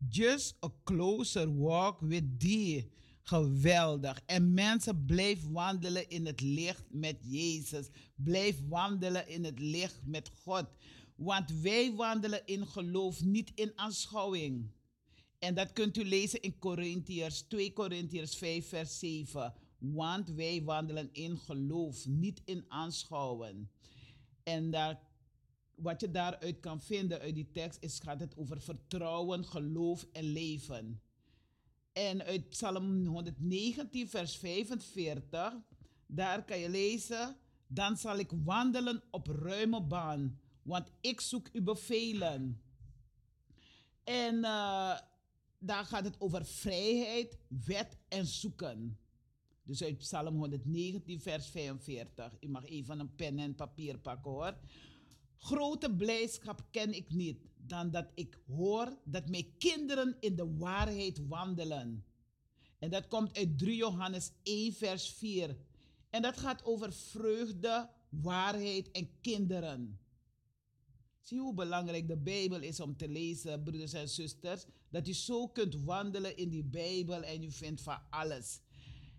Just 0.09 0.55
a 0.63 0.69
closer 0.83 1.57
walk 1.57 1.99
with 1.99 2.39
thee. 2.39 2.91
Geweldig. 3.21 4.21
En 4.25 4.53
mensen, 4.53 5.05
blijf 5.05 5.39
wandelen 5.51 6.09
in 6.09 6.25
het 6.25 6.41
licht 6.41 6.83
met 6.89 7.17
Jezus. 7.21 7.89
Blijf 8.15 8.57
wandelen 8.69 9.27
in 9.27 9.43
het 9.43 9.59
licht 9.59 9.99
met 10.05 10.29
God. 10.43 10.65
Want 11.15 11.51
wij 11.61 11.93
wandelen 11.93 12.45
in 12.45 12.67
geloof, 12.67 13.23
niet 13.23 13.51
in 13.55 13.71
aanschouwing. 13.75 14.71
En 15.39 15.55
dat 15.55 15.73
kunt 15.73 15.97
u 15.97 16.03
lezen 16.03 16.41
in 16.41 16.59
Corinthiërs 16.59 17.41
2 17.41 17.73
Corinthiërs 17.73 18.35
5 18.35 18.67
vers 18.67 18.99
7. 18.99 19.53
Want 19.77 20.29
wij 20.29 20.63
wandelen 20.63 21.09
in 21.11 21.37
geloof, 21.37 22.07
niet 22.07 22.41
in 22.45 22.65
aanschouwen. 22.67 23.71
En 24.43 24.71
daar, 24.71 25.01
wat 25.75 26.01
je 26.01 26.11
daaruit 26.11 26.59
kan 26.59 26.81
vinden 26.81 27.19
uit 27.19 27.35
die 27.35 27.51
tekst 27.51 27.83
is, 27.83 27.99
gaat 27.99 28.19
het 28.19 28.37
over 28.37 28.61
vertrouwen, 28.61 29.45
geloof 29.45 30.07
en 30.11 30.23
leven. 30.23 31.01
En 31.93 32.23
uit 32.23 32.49
Psalm 32.49 33.05
119 33.05 34.09
vers 34.09 34.37
45, 34.37 35.53
daar 36.05 36.45
kan 36.45 36.59
je 36.59 36.69
lezen, 36.69 37.35
dan 37.67 37.97
zal 37.97 38.17
ik 38.17 38.31
wandelen 38.43 39.03
op 39.11 39.27
ruime 39.27 39.81
baan, 39.81 40.39
want 40.61 40.91
ik 41.01 41.21
zoek 41.21 41.49
uw 41.53 41.63
bevelen. 41.63 42.61
En 44.03 44.35
eh, 44.43 44.99
daar 45.59 45.85
gaat 45.85 46.03
het 46.03 46.21
over 46.21 46.45
vrijheid, 46.45 47.37
wet 47.65 47.97
en 48.07 48.25
zoeken. 48.25 48.97
Dus 49.63 49.83
uit 49.83 49.97
Psalm 49.97 50.37
119, 50.37 51.21
vers 51.21 51.47
45. 51.47 52.33
U 52.39 52.47
mag 52.47 52.65
even 52.65 52.99
een 52.99 53.15
pen 53.15 53.39
en 53.39 53.55
papier 53.55 53.97
pakken 53.97 54.31
hoor. 54.31 54.57
Grote 55.43 55.95
blijdschap 55.95 56.63
ken 56.71 56.93
ik 56.93 57.09
niet 57.09 57.37
dan 57.57 57.91
dat 57.91 58.05
ik 58.13 58.39
hoor 58.47 58.97
dat 59.03 59.29
mijn 59.29 59.57
kinderen 59.57 60.17
in 60.19 60.35
de 60.35 60.57
waarheid 60.57 61.27
wandelen. 61.27 62.05
En 62.79 62.89
dat 62.89 63.07
komt 63.07 63.37
uit 63.37 63.57
3 63.57 63.75
Johannes 63.75 64.31
1, 64.43 64.73
vers 64.73 65.09
4. 65.09 65.57
En 66.09 66.21
dat 66.21 66.37
gaat 66.37 66.65
over 66.65 66.93
vreugde, 66.93 67.89
waarheid 68.09 68.91
en 68.91 69.09
kinderen. 69.21 69.99
Zie 71.19 71.39
hoe 71.39 71.53
belangrijk 71.53 72.07
de 72.07 72.17
Bijbel 72.17 72.61
is 72.61 72.79
om 72.79 72.97
te 72.97 73.07
lezen, 73.07 73.63
broeders 73.63 73.93
en 73.93 74.09
zusters. 74.09 74.65
Dat 74.89 75.07
u 75.07 75.13
zo 75.13 75.47
kunt 75.47 75.75
wandelen 75.75 76.37
in 76.37 76.49
die 76.49 76.63
Bijbel 76.63 77.23
en 77.23 77.43
u 77.43 77.51
vindt 77.51 77.81
van 77.81 78.01
alles. 78.09 78.59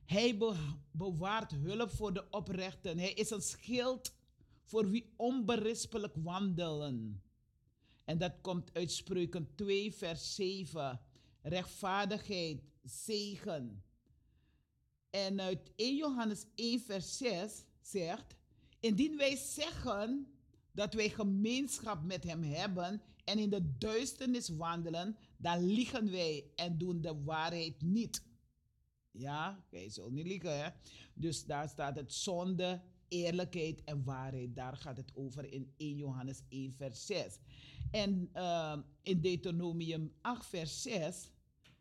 Hij 0.05 0.37
be- 0.37 0.77
bewaart 0.91 1.51
hulp 1.51 1.91
voor 1.91 2.13
de 2.13 2.31
oprechten. 2.31 2.99
Hij 2.99 3.13
is 3.13 3.31
een 3.31 3.43
schild 3.43 4.13
voor 4.65 4.91
wie 4.91 5.13
onberispelijk 5.17 6.15
wandelen. 6.17 7.23
En 8.05 8.19
dat 8.19 8.33
komt 8.41 8.75
uit 8.75 8.93
Spreuken 8.93 9.55
2, 9.55 9.95
vers 9.95 10.35
7. 10.35 11.01
Rechtvaardigheid, 11.43 12.63
zegen. 12.83 13.85
En 15.11 15.41
uit 15.41 15.71
1 15.77 15.97
Johannes 15.97 16.47
1, 16.55 16.81
vers 16.81 17.17
6 17.17 17.65
zegt: 17.81 18.37
Indien 18.81 19.17
wij 19.17 19.37
zeggen 19.37 20.27
dat 20.73 20.95
wij 20.95 21.11
gemeenschap 21.11 22.03
met 22.03 22.25
Hem 22.25 22.43
hebben 22.43 23.03
en 23.25 23.39
in 23.39 23.51
de 23.51 23.77
duisternis 23.79 24.49
wandelen, 24.49 25.17
dan 25.37 25.65
liegen 25.65 26.11
wij 26.11 26.45
en 26.57 26.79
doen 26.79 27.01
de 27.01 27.23
waarheid 27.23 27.83
niet. 27.83 28.23
Ja, 29.11 29.65
wij 29.71 29.91
zullen 29.91 30.13
niet 30.13 30.27
liegen, 30.27 30.63
hè? 30.63 30.71
Dus 31.15 31.45
daar 31.45 31.69
staat 31.69 31.97
het 31.97 32.13
zonde, 32.13 32.83
eerlijkheid 33.09 33.85
en 33.85 34.05
waarheid. 34.05 34.57
Daar 34.57 34.77
gaat 34.77 34.97
het 34.97 35.11
over 35.15 35.53
in 35.53 35.73
1 35.77 35.97
Johannes 35.97 36.43
1, 36.49 36.73
vers 36.73 37.07
6. 37.07 37.39
En 37.91 38.31
uh, 38.35 38.77
in 39.03 39.21
Deuteronomium 39.21 40.13
8, 40.21 40.47
vers 40.47 40.83
6, 40.83 41.31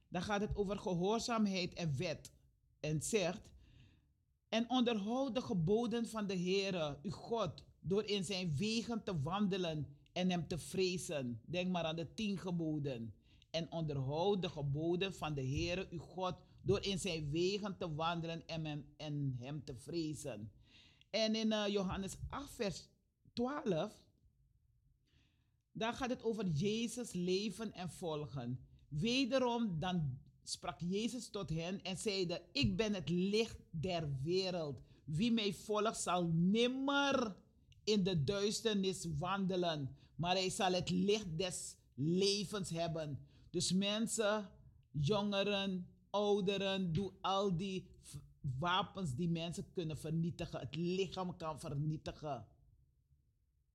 dan 0.08 0.22
gaat 0.22 0.42
het 0.42 0.56
over 0.56 0.80
gehoorzaamheid 0.80 1.74
en 1.74 1.98
wet. 1.98 2.32
En 2.80 3.02
zegt, 3.02 3.50
en 4.50 4.70
onderhoud 4.70 5.36
de 5.36 5.42
geboden 5.42 6.08
van 6.08 6.28
de 6.28 6.38
Heere, 6.38 7.00
uw 7.02 7.12
God, 7.12 7.64
door 7.80 8.04
in 8.04 8.24
zijn 8.24 8.56
wegen 8.56 9.04
te 9.04 9.22
wandelen 9.22 9.88
en 10.12 10.30
hem 10.30 10.48
te 10.48 10.58
vrezen. 10.58 11.42
Denk 11.46 11.72
maar 11.72 11.84
aan 11.84 11.96
de 11.96 12.14
tien 12.14 12.38
geboden. 12.38 13.14
En 13.50 13.72
onderhoud 13.72 14.42
de 14.42 14.50
geboden 14.50 15.14
van 15.14 15.34
de 15.34 15.48
Heere 15.48 15.88
uw 15.90 16.00
God 16.00 16.36
door 16.62 16.84
in 16.84 17.00
zijn 17.00 17.32
wegen 17.32 17.78
te 17.78 17.94
wandelen 17.94 18.48
en 18.48 18.66
hem, 18.66 18.86
en 18.98 19.36
hem 19.40 19.64
te 19.64 19.76
vrezen. 19.76 20.52
En 21.14 21.36
in 21.36 21.52
eh, 21.52 21.68
Johannes 21.68 22.16
8, 22.30 22.54
vers 22.54 22.88
12, 23.34 23.94
daar 25.72 25.94
gaat 25.94 26.10
het 26.10 26.24
over 26.24 26.48
Jezus 26.48 27.12
leven 27.12 27.74
en 27.74 27.90
volgen. 27.90 28.60
Wederom 28.88 29.80
dan 29.80 30.20
sprak 30.44 30.80
Jezus 30.80 31.30
tot 31.30 31.50
hen 31.50 31.84
en 31.84 31.98
zeide, 31.98 32.42
ik 32.52 32.78
ben 32.78 32.94
het 32.94 33.10
licht 33.10 33.58
der 33.70 34.10
wereld. 34.22 34.82
Wie 35.04 35.32
mij 35.32 35.54
volgt 35.54 36.02
zal 36.02 36.28
nimmer 36.34 37.36
in 37.84 38.04
de 38.04 38.24
duisternis 38.24 39.06
wandelen, 39.18 39.96
maar 40.16 40.36
hij 40.36 40.50
zal 40.50 40.72
het 40.72 40.90
licht 40.90 41.38
des 41.38 41.76
levens 41.96 42.70
hebben. 42.70 43.20
Dus 43.50 43.72
mensen, 43.72 44.50
jongeren, 44.92 45.88
ouderen, 46.10 46.94
doe 46.94 47.12
al 47.22 47.58
die 47.58 47.93
wapens 48.60 49.16
die 49.16 49.30
mensen 49.30 49.72
kunnen 49.72 49.98
vernietigen, 49.98 50.60
het 50.60 50.76
lichaam 50.76 51.38
kan 51.38 51.60
vernietigen. 51.60 52.46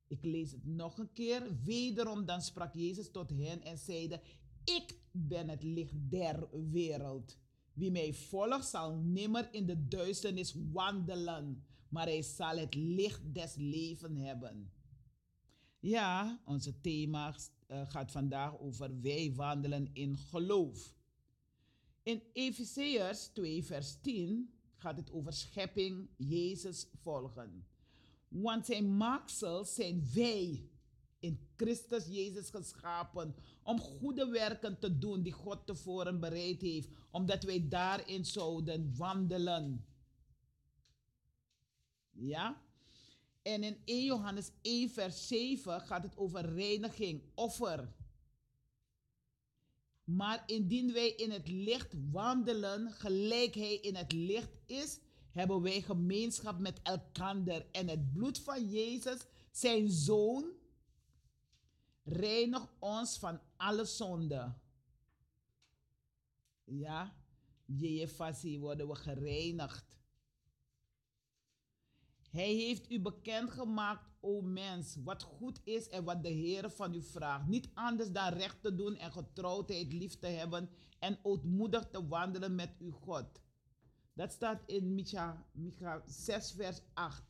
Ik 0.07 0.25
lees 0.25 0.51
het 0.51 0.67
nog 0.67 0.99
een 0.99 1.13
keer. 1.13 1.63
Wederom 1.65 2.25
dan 2.25 2.43
sprak 2.43 2.75
Jezus 2.75 3.11
tot 3.11 3.31
hen 3.31 3.63
en 3.63 3.79
zeide, 3.79 4.21
ik 4.65 4.99
ben 5.11 5.49
het 5.49 5.63
licht 5.63 5.95
der 5.95 6.49
wereld. 6.71 7.39
Wie 7.73 7.91
mij 7.91 8.15
volgt 8.15 8.69
zal 8.69 8.97
nimmer 8.97 9.49
in 9.53 9.67
de 9.67 9.89
duisternis 9.89 10.55
wandelen, 10.73 11.65
maar 11.89 12.07
hij 12.07 12.23
zal 12.23 12.57
het 12.57 12.75
licht 12.75 13.35
des 13.35 13.55
leven 13.55 14.17
hebben. 14.17 14.73
Ja, 15.81 16.41
onze 16.45 16.81
thema 16.81 17.37
eh, 17.67 17.83
gaat 17.89 18.11
vandaag 18.11 18.59
over 18.59 19.01
wij 19.01 19.33
wandelen 19.35 19.91
in 19.93 20.17
geloof. 20.17 20.95
In 22.03 22.23
Efezeërs 22.33 23.27
2 23.27 23.65
vers 23.65 24.01
10 24.01 24.58
gaat 24.79 24.97
het 24.97 25.13
over 25.13 25.33
schepping 25.33 26.09
Jezus 26.17 26.87
volgen. 27.03 27.67
Want 28.29 28.67
zijn 28.67 28.97
maaksel 28.97 29.65
zijn 29.65 30.09
wij 30.15 30.71
in 31.19 31.49
Christus 31.57 32.07
Jezus 32.07 32.51
geschapen 32.51 33.35
om 33.63 33.79
goede 33.79 34.29
werken 34.29 34.79
te 34.79 34.99
doen 34.99 35.23
die 35.23 35.33
God 35.33 35.67
tevoren 35.67 36.21
bereid 36.21 36.61
heeft, 36.61 36.89
omdat 37.11 37.43
wij 37.43 37.69
daarin 37.69 38.25
zouden 38.25 38.97
wandelen. 38.97 39.87
Ja? 42.11 42.63
En 43.43 43.63
in 43.63 43.77
1 43.85 44.05
Johannes 44.05 44.51
1 44.63 44.91
vers 44.91 45.27
7 45.27 45.81
gaat 45.81 46.03
het 46.03 46.17
over 46.17 46.55
reiniging, 46.55 47.23
offer. 47.35 47.93
Maar 50.09 50.43
indien 50.47 50.93
wij 50.93 51.09
in 51.09 51.31
het 51.31 51.49
licht 51.49 51.95
wandelen, 52.11 52.91
gelijk 52.91 53.55
hij 53.55 53.75
in 53.75 53.95
het 53.95 54.13
licht 54.13 54.59
is, 54.67 54.99
hebben 55.31 55.63
wij 55.63 55.81
gemeenschap 55.83 56.59
met 56.59 56.81
elkander. 56.83 57.67
En 57.71 57.89
het 57.89 58.13
bloed 58.13 58.39
van 58.39 58.69
Jezus, 58.69 59.19
zijn 59.51 59.91
zoon, 59.91 60.53
reinigt 62.03 62.73
ons 62.79 63.19
van 63.19 63.41
alle 63.57 63.85
zonde. 63.85 64.55
Ja, 66.65 67.17
Jefasi 67.65 68.59
worden 68.59 68.89
we 68.89 68.95
gereinigd. 68.95 69.99
Hij 72.31 72.55
heeft 72.55 72.91
u 72.91 73.01
bekendgemaakt, 73.01 74.08
o 74.21 74.41
mens, 74.41 74.97
wat 75.05 75.23
goed 75.23 75.61
is 75.65 75.89
en 75.89 76.05
wat 76.05 76.23
de 76.23 76.29
Heer 76.29 76.71
van 76.71 76.95
u 76.95 77.03
vraagt. 77.03 77.47
Niet 77.47 77.71
anders 77.75 78.13
dan 78.13 78.33
recht 78.33 78.63
te 78.63 78.75
doen 78.75 78.97
en 78.97 79.13
getrouwdheid 79.13 79.93
lief 79.93 80.19
te 80.19 80.27
hebben 80.27 80.71
en 80.99 81.19
ootmoedig 81.23 81.89
te 81.91 82.07
wandelen 82.09 82.55
met 82.55 82.71
uw 82.79 82.91
God. 82.91 83.41
Dat 84.13 84.33
staat 84.33 84.63
in 84.67 84.95
Micha, 84.95 85.47
Micha 85.53 86.03
6, 86.07 86.53
vers 86.53 86.81
8. 86.95 87.23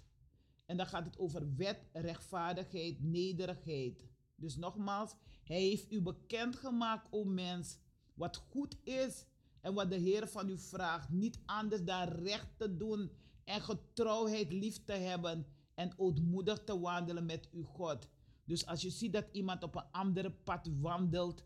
En 0.66 0.76
dan 0.76 0.86
gaat 0.86 1.04
het 1.04 1.18
over 1.18 1.56
wet, 1.56 1.86
rechtvaardigheid, 1.92 3.02
nederigheid. 3.02 4.04
Dus 4.34 4.56
nogmaals, 4.56 5.14
hij 5.44 5.60
heeft 5.60 5.92
u 5.92 6.00
bekendgemaakt, 6.00 7.06
o 7.10 7.24
mens, 7.24 7.78
wat 8.14 8.36
goed 8.36 8.76
is 8.84 9.24
en 9.60 9.74
wat 9.74 9.90
de 9.90 9.96
Heer 9.96 10.28
van 10.28 10.48
u 10.48 10.58
vraagt. 10.58 11.08
Niet 11.08 11.38
anders 11.46 11.84
dan 11.84 12.08
recht 12.08 12.48
te 12.56 12.76
doen 12.76 13.10
en 13.44 13.60
getrouwheid 13.60 14.52
lief 14.52 14.84
te 14.84 14.92
hebben 14.92 15.46
en 15.78 15.92
ootmoedig 15.96 16.64
te 16.64 16.80
wandelen 16.80 17.26
met 17.26 17.48
uw 17.52 17.64
God. 17.64 18.08
Dus 18.44 18.66
als 18.66 18.82
je 18.82 18.90
ziet 18.90 19.12
dat 19.12 19.28
iemand 19.32 19.62
op 19.62 19.74
een 19.74 19.90
andere 19.90 20.30
pad 20.30 20.68
wandelt, 20.80 21.44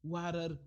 waar 0.00 0.34
er 0.34 0.58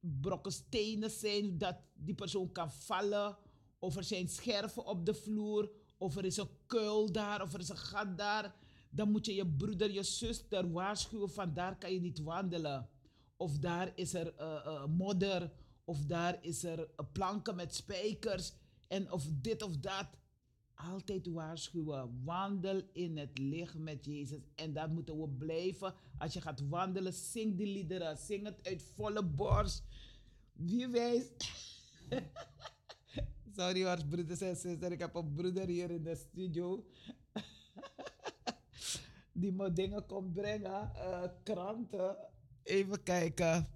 brokken 0.00 0.52
stenen 0.52 1.10
zijn, 1.10 1.58
dat 1.58 1.76
die 1.94 2.14
persoon 2.14 2.52
kan 2.52 2.72
vallen, 2.72 3.36
of 3.78 3.96
er 3.96 4.04
zijn 4.04 4.28
scherven 4.28 4.86
op 4.86 5.06
de 5.06 5.14
vloer, 5.14 5.70
of 5.98 6.16
er 6.16 6.24
is 6.24 6.36
een 6.36 6.48
kuil 6.66 7.12
daar, 7.12 7.42
of 7.42 7.52
er 7.54 7.60
is 7.60 7.68
een 7.68 7.76
gat 7.76 8.18
daar, 8.18 8.54
dan 8.90 9.10
moet 9.10 9.26
je 9.26 9.34
je 9.34 9.46
broeder, 9.46 9.90
je 9.90 10.02
zuster 10.02 10.72
waarschuwen 10.72 11.30
van 11.30 11.54
daar 11.54 11.78
kan 11.78 11.92
je 11.92 12.00
niet 12.00 12.22
wandelen. 12.22 12.88
Of 13.36 13.58
daar 13.58 13.92
is 13.94 14.14
er 14.14 14.34
eh, 14.36 14.86
modder, 14.86 15.52
of 15.84 16.04
daar 16.04 16.38
is 16.44 16.64
er 16.64 16.80
eh, 16.80 17.06
planken 17.12 17.56
met 17.56 17.74
spijkers, 17.74 18.52
en 18.86 19.12
of 19.12 19.26
dit 19.32 19.62
of 19.62 19.76
dat. 19.76 20.06
Altijd 20.88 21.26
waarschuwen. 21.26 22.20
Wandel 22.24 22.82
in 22.92 23.16
het 23.18 23.38
licht 23.38 23.78
met 23.78 24.04
Jezus. 24.04 24.40
En 24.54 24.72
dat 24.72 24.90
moeten 24.90 25.20
we 25.20 25.28
blijven. 25.28 25.94
Als 26.18 26.32
je 26.32 26.40
gaat 26.40 26.68
wandelen, 26.68 27.12
zing 27.12 27.56
die 27.56 27.66
liederen. 27.66 28.16
Zing 28.16 28.44
het 28.44 28.66
uit 28.66 28.82
volle 28.82 29.24
borst. 29.24 29.82
Wie 30.52 30.88
wijst. 30.88 31.50
Sorry 33.56 33.84
hoor, 33.84 34.04
broeders 34.08 34.40
en 34.40 34.56
zusters. 34.56 34.92
Ik 34.92 35.00
heb 35.00 35.14
een 35.14 35.32
broeder 35.32 35.66
hier 35.66 35.90
in 35.90 36.02
de 36.02 36.14
studio. 36.14 36.84
Die 39.32 39.52
me 39.52 39.72
dingen 39.72 40.06
komt 40.06 40.32
brengen. 40.32 40.94
eh, 40.94 41.22
kranten. 41.42 42.16
Even 42.62 43.02
kijken. 43.02 43.68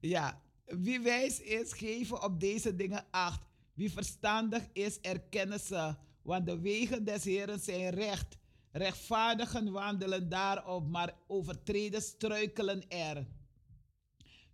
Ja. 0.00 0.42
Wie 0.64 1.00
wijs 1.00 1.40
is, 1.40 1.72
geven 1.72 2.22
op 2.22 2.40
deze 2.40 2.76
dingen 2.76 3.04
acht. 3.10 3.40
Wie 3.74 3.92
verstandig 3.92 4.62
is, 4.72 5.00
erkennen 5.00 5.60
ze. 5.60 5.94
Want 6.26 6.46
de 6.46 6.60
wegen 6.60 7.04
des 7.04 7.24
Heren 7.24 7.60
zijn 7.60 7.94
recht. 7.94 8.38
Rechtvaardigen 8.72 9.72
wandelen 9.72 10.28
daarop, 10.28 10.88
maar 10.88 11.14
overtreden 11.26 12.02
struikelen 12.02 12.88
er. 12.88 13.26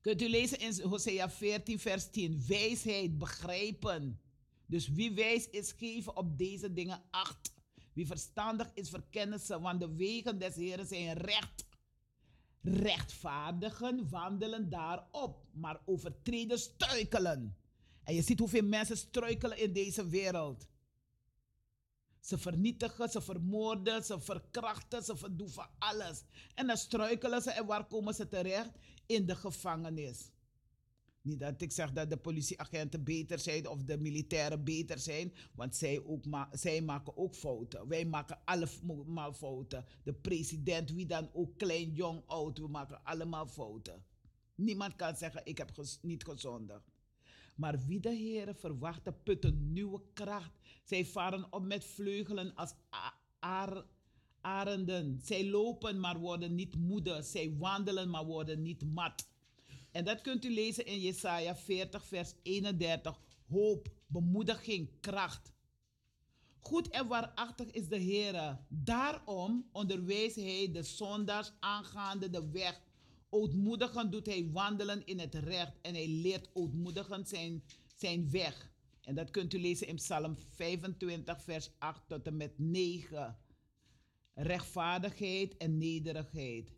Kunt 0.00 0.22
u 0.22 0.28
lezen 0.28 0.58
in 0.58 0.80
Hosea 0.80 1.30
14, 1.30 1.78
vers 1.78 2.10
10. 2.10 2.44
Wijsheid, 2.46 3.18
begrijpen. 3.18 4.20
Dus 4.66 4.88
wie 4.88 5.12
wijs 5.12 5.50
is, 5.50 5.72
geven 5.72 6.16
op 6.16 6.38
deze 6.38 6.72
dingen 6.72 7.02
acht. 7.10 7.52
Wie 7.92 8.06
verstandig 8.06 8.70
is, 8.74 8.88
verkennen 8.88 9.40
ze, 9.40 9.60
want 9.60 9.80
de 9.80 9.94
wegen 9.94 10.38
des 10.38 10.54
Heren 10.54 10.86
zijn 10.86 11.16
recht. 11.16 11.66
Rechtvaardigen 12.62 14.08
wandelen 14.10 14.70
daarop, 14.70 15.44
maar 15.52 15.80
overtreden 15.84 16.58
struikelen. 16.58 17.56
En 18.04 18.14
je 18.14 18.22
ziet 18.22 18.38
hoeveel 18.38 18.64
mensen 18.64 18.96
struikelen 18.96 19.58
in 19.58 19.72
deze 19.72 20.08
wereld. 20.08 20.70
Ze 22.22 22.38
vernietigen, 22.38 23.08
ze 23.08 23.20
vermoorden, 23.20 24.04
ze 24.04 24.20
verkrachten, 24.20 25.02
ze 25.02 25.16
van 25.16 25.68
alles. 25.78 26.24
En 26.54 26.66
dan 26.66 26.76
struikelen 26.76 27.42
ze 27.42 27.50
en 27.50 27.66
waar 27.66 27.86
komen 27.86 28.14
ze 28.14 28.28
terecht? 28.28 28.70
In 29.06 29.26
de 29.26 29.36
gevangenis. 29.36 30.30
Niet 31.22 31.40
dat 31.40 31.62
ik 31.62 31.72
zeg 31.72 31.92
dat 31.92 32.10
de 32.10 32.16
politieagenten 32.16 33.04
beter 33.04 33.38
zijn 33.38 33.68
of 33.68 33.82
de 33.82 33.98
militairen 33.98 34.64
beter 34.64 34.98
zijn, 34.98 35.32
want 35.54 35.76
zij, 35.76 36.04
ook 36.04 36.26
ma 36.26 36.48
zij 36.52 36.80
maken 36.80 37.16
ook 37.16 37.34
fouten. 37.34 37.88
Wij 37.88 38.04
maken 38.04 38.38
allemaal 38.44 39.32
fouten. 39.32 39.84
De 40.02 40.12
president, 40.12 40.90
wie 40.90 41.06
dan 41.06 41.30
ook, 41.32 41.58
klein, 41.58 41.92
jong, 41.92 42.22
oud, 42.26 42.58
we 42.58 42.68
maken 42.68 43.04
allemaal 43.04 43.46
fouten. 43.46 44.04
Niemand 44.54 44.96
kan 44.96 45.16
zeggen, 45.16 45.40
ik 45.44 45.58
heb 45.58 45.70
niet 46.00 46.24
gezondigd. 46.24 46.91
Maar 47.54 47.86
wie 47.86 48.00
de 48.00 48.14
Heer 48.14 48.54
verwachten, 48.54 49.22
putten 49.22 49.72
nieuwe 49.72 50.02
kracht. 50.12 50.50
Zij 50.84 51.04
varen 51.04 51.46
op 51.50 51.62
met 51.62 51.84
vleugelen 51.84 52.54
als 52.54 52.74
arenden. 54.40 55.20
Zij 55.22 55.46
lopen, 55.46 56.00
maar 56.00 56.18
worden 56.18 56.54
niet 56.54 56.76
moede. 56.76 57.22
Zij 57.22 57.56
wandelen, 57.58 58.10
maar 58.10 58.24
worden 58.24 58.62
niet 58.62 58.84
mat. 58.84 59.28
En 59.90 60.04
dat 60.04 60.20
kunt 60.20 60.44
u 60.44 60.50
lezen 60.50 60.86
in 60.86 61.00
Jesaja 61.00 61.56
40, 61.56 62.06
vers 62.06 62.34
31. 62.42 63.20
Hoop, 63.48 63.88
bemoediging, 64.06 64.90
kracht. 65.00 65.52
Goed 66.58 66.88
en 66.88 67.06
waarachtig 67.06 67.70
is 67.70 67.88
de 67.88 67.96
Heer. 67.96 68.58
Daarom 68.68 69.68
onderwijst 69.72 70.36
hij 70.36 70.70
de 70.72 70.82
zondaars 70.82 71.52
aangaande 71.60 72.30
de 72.30 72.50
weg. 72.50 72.80
Ootmoedigen 73.34 74.10
doet 74.10 74.26
hij 74.26 74.50
wandelen 74.50 75.06
in 75.06 75.18
het 75.18 75.34
recht 75.34 75.80
en 75.82 75.94
hij 75.94 76.08
leert 76.08 76.50
ootmoedigen 76.52 77.26
zijn, 77.26 77.62
zijn 77.96 78.30
weg. 78.30 78.70
En 79.00 79.14
dat 79.14 79.30
kunt 79.30 79.54
u 79.54 79.60
lezen 79.60 79.86
in 79.86 79.94
Psalm 79.94 80.36
25, 80.38 81.42
vers 81.42 81.70
8 81.78 82.08
tot 82.08 82.26
en 82.26 82.36
met 82.36 82.58
9. 82.58 83.36
rechtvaardigheid 84.34 85.56
en 85.56 85.78
nederigheid. 85.78 86.72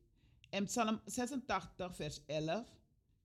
En 0.51 0.65
Psalm 0.65 1.01
86, 1.05 1.97
vers 1.97 2.21
11 2.27 2.79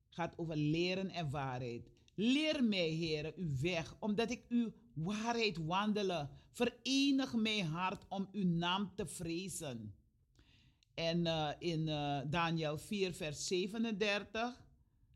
gaat 0.10 0.38
over 0.38 0.58
leren 0.58 1.10
en 1.10 1.30
waarheid. 1.30 1.90
Leer 2.16 2.64
mij, 2.64 2.90
Heer, 2.90 3.34
uw 3.36 3.60
weg, 3.62 3.96
omdat 4.00 4.32
ik 4.32 4.46
uw 4.48 4.72
waarheid 4.94 5.58
wandelen. 5.58 6.30
Verenig 6.52 7.34
mijn 7.34 7.66
hart 7.66 8.06
om 8.08 8.30
uw 8.32 8.46
naam 8.46 8.92
te 8.96 9.08
vrezen. 9.08 9.94
En 11.00 11.26
uh, 11.26 11.50
in 11.60 11.88
uh, 11.88 12.22
Daniel 12.30 12.78
4, 12.78 13.14
vers 13.14 13.48
37, 13.48 14.62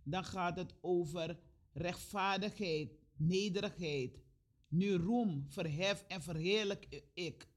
dan 0.03 0.23
gaat 0.23 0.57
het 0.57 0.73
over 0.81 1.39
rechtvaardigheid, 1.73 2.91
nederigheid. 3.15 4.19
Nu 4.67 4.93
roem, 4.93 5.45
verhef 5.49 6.05
en 6.07 6.21
verheerlijk 6.21 7.03
ik. 7.13 7.47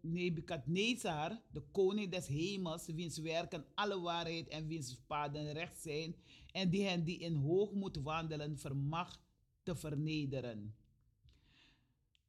Nebukadnezar, 0.00 1.40
de 1.52 1.62
koning 1.72 2.10
des 2.10 2.26
hemels, 2.26 2.86
wiens 2.86 3.18
werken 3.18 3.64
alle 3.74 4.00
waarheid 4.00 4.48
en 4.48 4.66
wiens 4.66 4.96
paden 5.06 5.52
recht 5.52 5.80
zijn, 5.80 6.16
en 6.52 6.70
die 6.70 6.84
hen 6.84 7.04
die 7.04 7.18
in 7.18 7.34
hoogmoed 7.34 7.96
wandelen, 7.96 8.58
vermag 8.58 9.20
te 9.62 9.76
vernederen. 9.76 10.74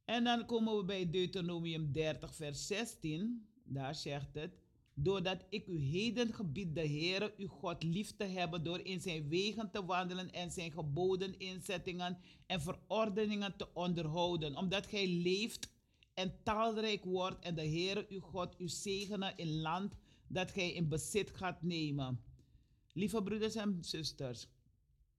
En 0.04 0.24
dan 0.24 0.46
komen 0.46 0.76
we 0.76 0.84
bij 0.84 1.10
Deuteronomium 1.10 1.92
30, 1.92 2.34
vers 2.34 2.66
16. 2.66 3.46
Daar 3.64 3.94
zegt 3.94 4.34
het: 4.34 4.61
Doordat 4.94 5.44
ik 5.48 5.66
u 5.66 5.78
heden 5.78 6.34
gebied 6.34 6.74
de 6.74 6.88
Heere 6.88 7.34
uw 7.36 7.48
God 7.48 7.82
lief 7.82 8.16
te 8.16 8.24
hebben 8.24 8.62
door 8.62 8.80
in 8.80 9.00
zijn 9.00 9.28
wegen 9.28 9.70
te 9.70 9.84
wandelen 9.84 10.32
en 10.32 10.50
zijn 10.50 10.72
geboden, 10.72 11.38
inzettingen 11.38 12.18
en 12.46 12.60
verordeningen 12.60 13.56
te 13.56 13.74
onderhouden, 13.74 14.56
omdat 14.56 14.86
gij 14.86 15.08
leeft 15.08 15.70
en 16.14 16.34
talrijk 16.42 17.04
wordt 17.04 17.44
en 17.44 17.54
de 17.54 17.68
Heere 17.68 18.06
uw 18.08 18.20
God 18.20 18.54
u 18.58 18.68
zegenen 18.68 19.36
in 19.36 19.60
land 19.60 19.94
dat 20.26 20.50
gij 20.50 20.72
in 20.72 20.88
bezit 20.88 21.30
gaat 21.30 21.62
nemen. 21.62 22.20
Lieve 22.92 23.22
broeders 23.22 23.54
en 23.54 23.78
zusters, 23.80 24.46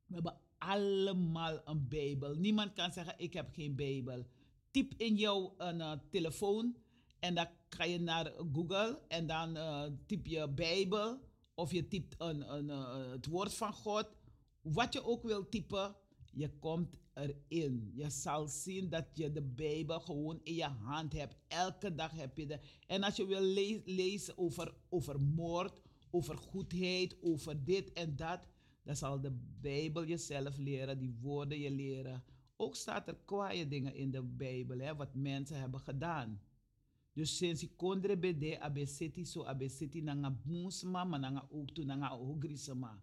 we 0.05 0.13
hebben 0.13 0.39
allemaal 0.57 1.61
een 1.65 1.87
Bijbel. 1.87 2.35
Niemand 2.35 2.73
kan 2.73 2.91
zeggen 2.91 3.15
ik 3.17 3.33
heb 3.33 3.49
geen 3.53 3.75
Bijbel. 3.75 4.25
Typ 4.71 4.93
in 4.97 5.15
jouw 5.15 5.55
uh, 5.59 5.91
telefoon 6.09 6.75
en 7.23 7.35
dan 7.35 7.47
ga 7.69 7.83
je 7.83 7.99
naar 7.99 8.31
Google 8.53 8.99
en 9.07 9.27
dan 9.27 9.57
uh, 9.57 9.83
typ 10.05 10.25
je 10.25 10.49
Bijbel 10.49 11.19
of 11.53 11.71
je 11.71 11.87
typt 11.87 12.15
een, 12.17 12.53
een, 12.53 12.67
uh, 12.67 13.11
het 13.11 13.25
woord 13.25 13.53
van 13.53 13.73
God. 13.73 14.09
Wat 14.61 14.93
je 14.93 15.03
ook 15.03 15.23
wil 15.23 15.49
typen, 15.49 15.95
je 16.31 16.49
komt 16.59 16.97
erin. 17.13 17.91
Je 17.93 18.09
zal 18.09 18.47
zien 18.47 18.89
dat 18.89 19.05
je 19.13 19.31
de 19.31 19.41
Bijbel 19.41 19.99
gewoon 19.99 20.39
in 20.43 20.53
je 20.53 20.67
hand 20.83 21.13
hebt. 21.13 21.35
Elke 21.47 21.95
dag 21.95 22.11
heb 22.11 22.37
je 22.37 22.45
de. 22.45 22.59
En 22.87 23.03
als 23.03 23.15
je 23.15 23.25
wil 23.25 23.41
le 23.41 23.81
lezen 23.85 24.37
over, 24.37 24.73
over 24.89 25.21
moord, 25.21 25.81
over 26.11 26.37
goedheid, 26.37 27.17
over 27.21 27.63
dit 27.63 27.91
en 27.93 28.15
dat, 28.15 28.39
dan 28.83 28.95
zal 28.95 29.21
de 29.21 29.31
Bijbel 29.61 30.05
jezelf 30.05 30.57
leren, 30.57 30.99
die 30.99 31.17
woorden 31.21 31.59
je 31.59 31.71
leren. 31.71 32.23
Ook 32.57 32.75
staat 32.75 33.07
er 33.07 33.17
kwaaie 33.25 33.67
dingen 33.67 33.95
in 33.95 34.11
de 34.11 34.23
Bijbel, 34.23 34.79
hè, 34.79 34.95
wat 34.95 35.13
mensen 35.13 35.59
hebben 35.59 35.79
gedaan. 35.79 36.41
Dus 37.13 37.37
sinds 37.37 37.63
ik 37.63 37.77
kondre 37.77 38.17
bede 38.17 38.59
abesiti 38.59 39.25
so 39.25 39.45
abesiti 39.45 40.01
nanga 40.01 40.31
boensma, 40.31 41.03
maar 41.03 41.19
nanga 41.19 41.47
ook 41.51 41.69
toe 41.69 41.85
nanga 41.85 42.17
ogrisema. 42.17 43.01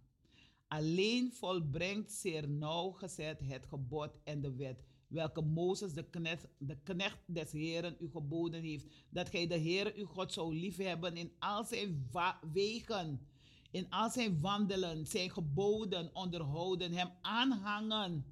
Alleen 0.69 1.33
volbrengt 1.33 2.13
zeer 2.13 2.49
nauwgezet 2.49 3.41
het 3.41 3.67
gebod 3.67 4.19
en 4.25 4.41
de 4.41 4.55
wet, 4.55 4.83
welke 5.09 5.43
Mozes 5.43 5.93
de 5.93 6.05
knecht, 6.11 6.47
de 6.59 6.77
knecht 6.83 7.19
des 7.27 7.53
Heren 7.53 7.97
u 8.01 8.11
geboden 8.11 8.63
heeft, 8.63 8.87
dat 9.11 9.29
gij 9.29 9.47
de 9.47 9.57
Heer 9.57 9.95
uw 9.97 10.07
God 10.07 10.33
zou 10.33 10.55
liefhebben 10.55 11.17
in 11.17 11.33
al 11.39 11.65
zijn 11.65 12.11
wegen, 12.53 13.21
in 13.71 13.91
al 13.91 14.11
zijn 14.11 14.41
wandelen, 14.41 15.07
zijn 15.07 15.31
geboden 15.31 16.15
onderhouden, 16.15 16.93
hem 16.93 17.11
aanhangen 17.21 18.25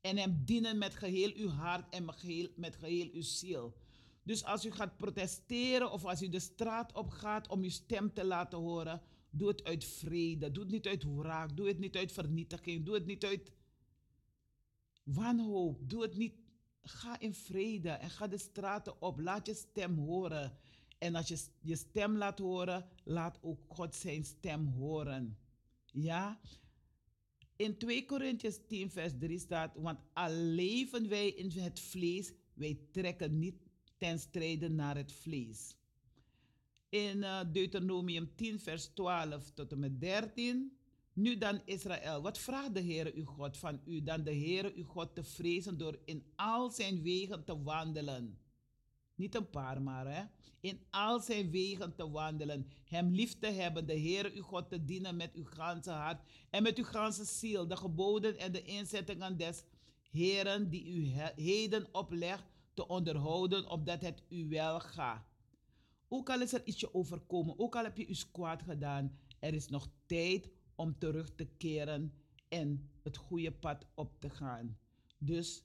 en 0.00 0.16
hem 0.16 0.42
dienen 0.44 0.78
met 0.78 0.94
geheel 0.94 1.32
uw 1.34 1.48
hart 1.48 1.94
en 1.94 2.04
met 2.04 2.16
geheel, 2.16 2.48
met 2.56 2.76
geheel 2.76 3.08
uw 3.12 3.22
ziel. 3.22 3.74
Dus 4.24 4.44
als 4.44 4.64
u 4.64 4.70
gaat 4.70 4.96
protesteren 4.96 5.92
of 5.92 6.04
als 6.04 6.22
u 6.22 6.28
de 6.28 6.38
straat 6.38 6.92
op 6.92 7.10
gaat 7.10 7.48
om 7.48 7.62
uw 7.62 7.70
stem 7.70 8.12
te 8.12 8.24
laten 8.24 8.58
horen, 8.58 9.02
doe 9.30 9.48
het 9.48 9.64
uit 9.64 9.84
vrede. 9.84 10.50
Doe 10.50 10.62
het 10.62 10.72
niet 10.72 10.86
uit 10.86 11.04
wraak. 11.04 11.56
Doe 11.56 11.68
het 11.68 11.78
niet 11.78 11.96
uit 11.96 12.12
vernietiging. 12.12 12.84
Doe 12.84 12.94
het 12.94 13.06
niet 13.06 13.24
uit 13.24 13.52
wanhoop. 15.02 15.88
Doe 15.88 16.02
het 16.02 16.16
niet. 16.16 16.34
Ga 16.82 17.20
in 17.20 17.34
vrede 17.34 17.88
en 17.88 18.10
ga 18.10 18.26
de 18.26 18.38
straten 18.38 19.02
op. 19.02 19.20
Laat 19.20 19.46
je 19.46 19.54
stem 19.54 19.98
horen. 19.98 20.58
En 20.98 21.14
als 21.14 21.28
je 21.28 21.38
je 21.60 21.76
stem 21.76 22.16
laat 22.16 22.38
horen, 22.38 22.88
laat 23.04 23.38
ook 23.42 23.60
God 23.68 23.94
zijn 23.94 24.24
stem 24.24 24.66
horen. 24.66 25.38
Ja? 25.92 26.40
In 27.56 27.78
2 27.78 28.04
Korintiërs 28.04 28.58
10, 28.66 28.90
vers 28.90 29.12
3 29.18 29.38
staat: 29.38 29.74
Want 29.76 29.98
al 30.12 30.30
leven 30.30 31.08
wij 31.08 31.28
in 31.28 31.50
het 31.50 31.80
vlees, 31.80 32.32
wij 32.54 32.78
trekken 32.92 33.38
niet 33.38 33.63
ten 33.98 34.18
strijde 34.18 34.68
naar 34.68 34.96
het 34.96 35.12
vlees. 35.12 35.76
In 36.88 37.16
uh, 37.16 37.40
Deuteronomium 37.52 38.34
10, 38.34 38.60
vers 38.60 38.86
12 38.86 39.50
tot 39.50 39.72
en 39.72 39.78
met 39.78 40.00
13. 40.00 40.76
Nu 41.12 41.38
dan 41.38 41.60
Israël, 41.64 42.22
wat 42.22 42.38
vraagt 42.38 42.74
de 42.74 42.80
Heer 42.80 43.12
uw 43.14 43.24
God 43.24 43.56
van 43.56 43.80
u 43.84 44.02
dan 44.02 44.24
de 44.24 44.30
Heer 44.30 44.72
uw 44.74 44.84
God 44.84 45.14
te 45.14 45.24
vrezen 45.24 45.78
door 45.78 45.98
in 46.04 46.24
al 46.36 46.70
zijn 46.70 47.02
wegen 47.02 47.44
te 47.44 47.62
wandelen? 47.62 48.38
Niet 49.14 49.34
een 49.34 49.50
paar 49.50 49.82
maar, 49.82 50.06
hè? 50.06 50.24
In 50.60 50.80
al 50.90 51.20
zijn 51.20 51.50
wegen 51.50 51.94
te 51.94 52.10
wandelen. 52.10 52.70
Hem 52.84 53.14
lief 53.14 53.38
te 53.38 53.46
hebben, 53.46 53.86
de 53.86 53.92
Heer 53.92 54.32
uw 54.34 54.42
God 54.42 54.68
te 54.68 54.84
dienen 54.84 55.16
met 55.16 55.34
uw 55.34 55.44
ganse 55.44 55.90
hart 55.90 56.22
en 56.50 56.62
met 56.62 56.78
uw 56.78 56.84
ganse 56.84 57.24
ziel. 57.24 57.66
De 57.66 57.76
geboden 57.76 58.38
en 58.38 58.52
de 58.52 58.62
inzettingen 58.62 59.36
des 59.36 59.64
Heeren 60.10 60.70
die 60.70 60.86
u 60.86 61.06
heden 61.36 61.88
oplegt 61.92 62.44
te 62.74 62.88
onderhouden, 62.88 63.70
opdat 63.70 64.00
het 64.00 64.22
u 64.28 64.48
wel 64.48 64.80
gaat. 64.80 65.26
Ook 66.08 66.30
al 66.30 66.40
is 66.40 66.52
er 66.52 66.66
ietsje 66.66 66.94
overkomen, 66.94 67.58
ook 67.58 67.76
al 67.76 67.84
heb 67.84 67.96
je 67.96 68.06
iets 68.06 68.30
kwaad 68.30 68.62
gedaan, 68.62 69.18
er 69.38 69.54
is 69.54 69.68
nog 69.68 69.88
tijd 70.06 70.50
om 70.74 70.98
terug 70.98 71.34
te 71.34 71.44
keren 71.44 72.12
en 72.48 72.90
het 73.02 73.16
goede 73.16 73.52
pad 73.52 73.86
op 73.94 74.20
te 74.20 74.30
gaan. 74.30 74.78
Dus 75.18 75.64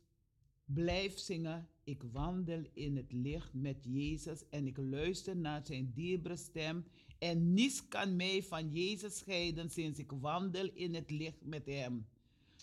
blijf 0.66 1.18
zingen. 1.18 1.68
Ik 1.84 2.04
wandel 2.12 2.64
in 2.74 2.96
het 2.98 3.12
licht 3.12 3.54
met 3.54 3.78
Jezus 3.84 4.50
en 4.50 4.68
ik 4.68 4.78
luister 4.78 5.36
naar 5.36 5.62
zijn 5.66 5.92
dierbare 5.94 6.36
stem. 6.36 6.86
En 7.20 7.54
niets 7.54 7.88
kan 7.88 8.16
mij 8.16 8.44
van 8.44 8.72
Jezus 8.72 9.18
scheiden 9.18 9.70
sinds 9.70 10.00
ik 10.00 10.12
wandel 10.12 10.70
in 10.74 10.94
het 10.96 11.12
licht 11.12 11.46
met 11.46 11.66
hem. 11.66 12.08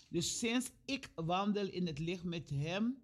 Dus 0.09 0.39
sinds 0.39 0.71
ik 0.85 1.11
wandel 1.15 1.67
in 1.67 1.87
het 1.87 1.99
licht 1.99 2.23
met 2.23 2.49
hem, 2.49 3.01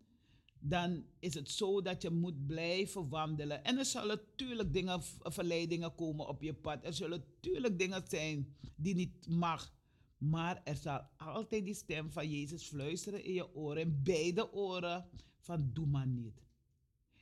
dan 0.66 1.05
is 1.20 1.34
het 1.34 1.49
zo 1.49 1.82
dat 1.82 2.01
je 2.01 2.09
moet 2.09 2.45
blijven 2.45 3.09
wandelen. 3.09 3.64
En 3.64 3.78
er 3.78 3.86
zullen 3.86 4.07
natuurlijk 4.07 4.74
dingen, 4.74 5.01
verleidingen 5.22 5.95
komen 5.95 6.28
op 6.28 6.41
je 6.41 6.53
pad. 6.53 6.86
Er 6.86 6.93
zullen 6.93 7.20
natuurlijk 7.20 7.80
dingen 7.80 8.03
zijn 8.07 8.55
die 8.76 8.95
niet 8.95 9.28
mag. 9.28 9.74
Maar 10.18 10.61
er 10.64 10.76
zal 10.76 11.01
altijd 11.18 11.66
die 11.66 11.74
stem 11.74 12.11
van 12.11 12.30
Jezus 12.30 12.64
fluisteren 12.64 13.24
in 13.24 13.34
je 13.34 13.55
oren, 13.55 13.82
in 13.82 13.99
beide 14.03 14.53
oren, 14.53 15.05
van 15.39 15.70
doe 15.74 15.86
maar 15.86 16.07
niet. 16.07 16.41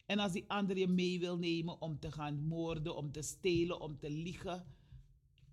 En 0.05 0.19
als 0.19 0.31
die 0.31 0.45
ander 0.47 0.77
je 0.77 0.87
mee 0.87 1.19
wil 1.19 1.37
nemen 1.37 1.81
om 1.81 1.99
te 1.99 2.11
gaan 2.11 2.43
moorden, 2.43 2.95
om 2.95 3.11
te 3.11 3.21
stelen, 3.21 3.81
om 3.81 3.99
te 3.99 4.09
liegen, 4.09 4.65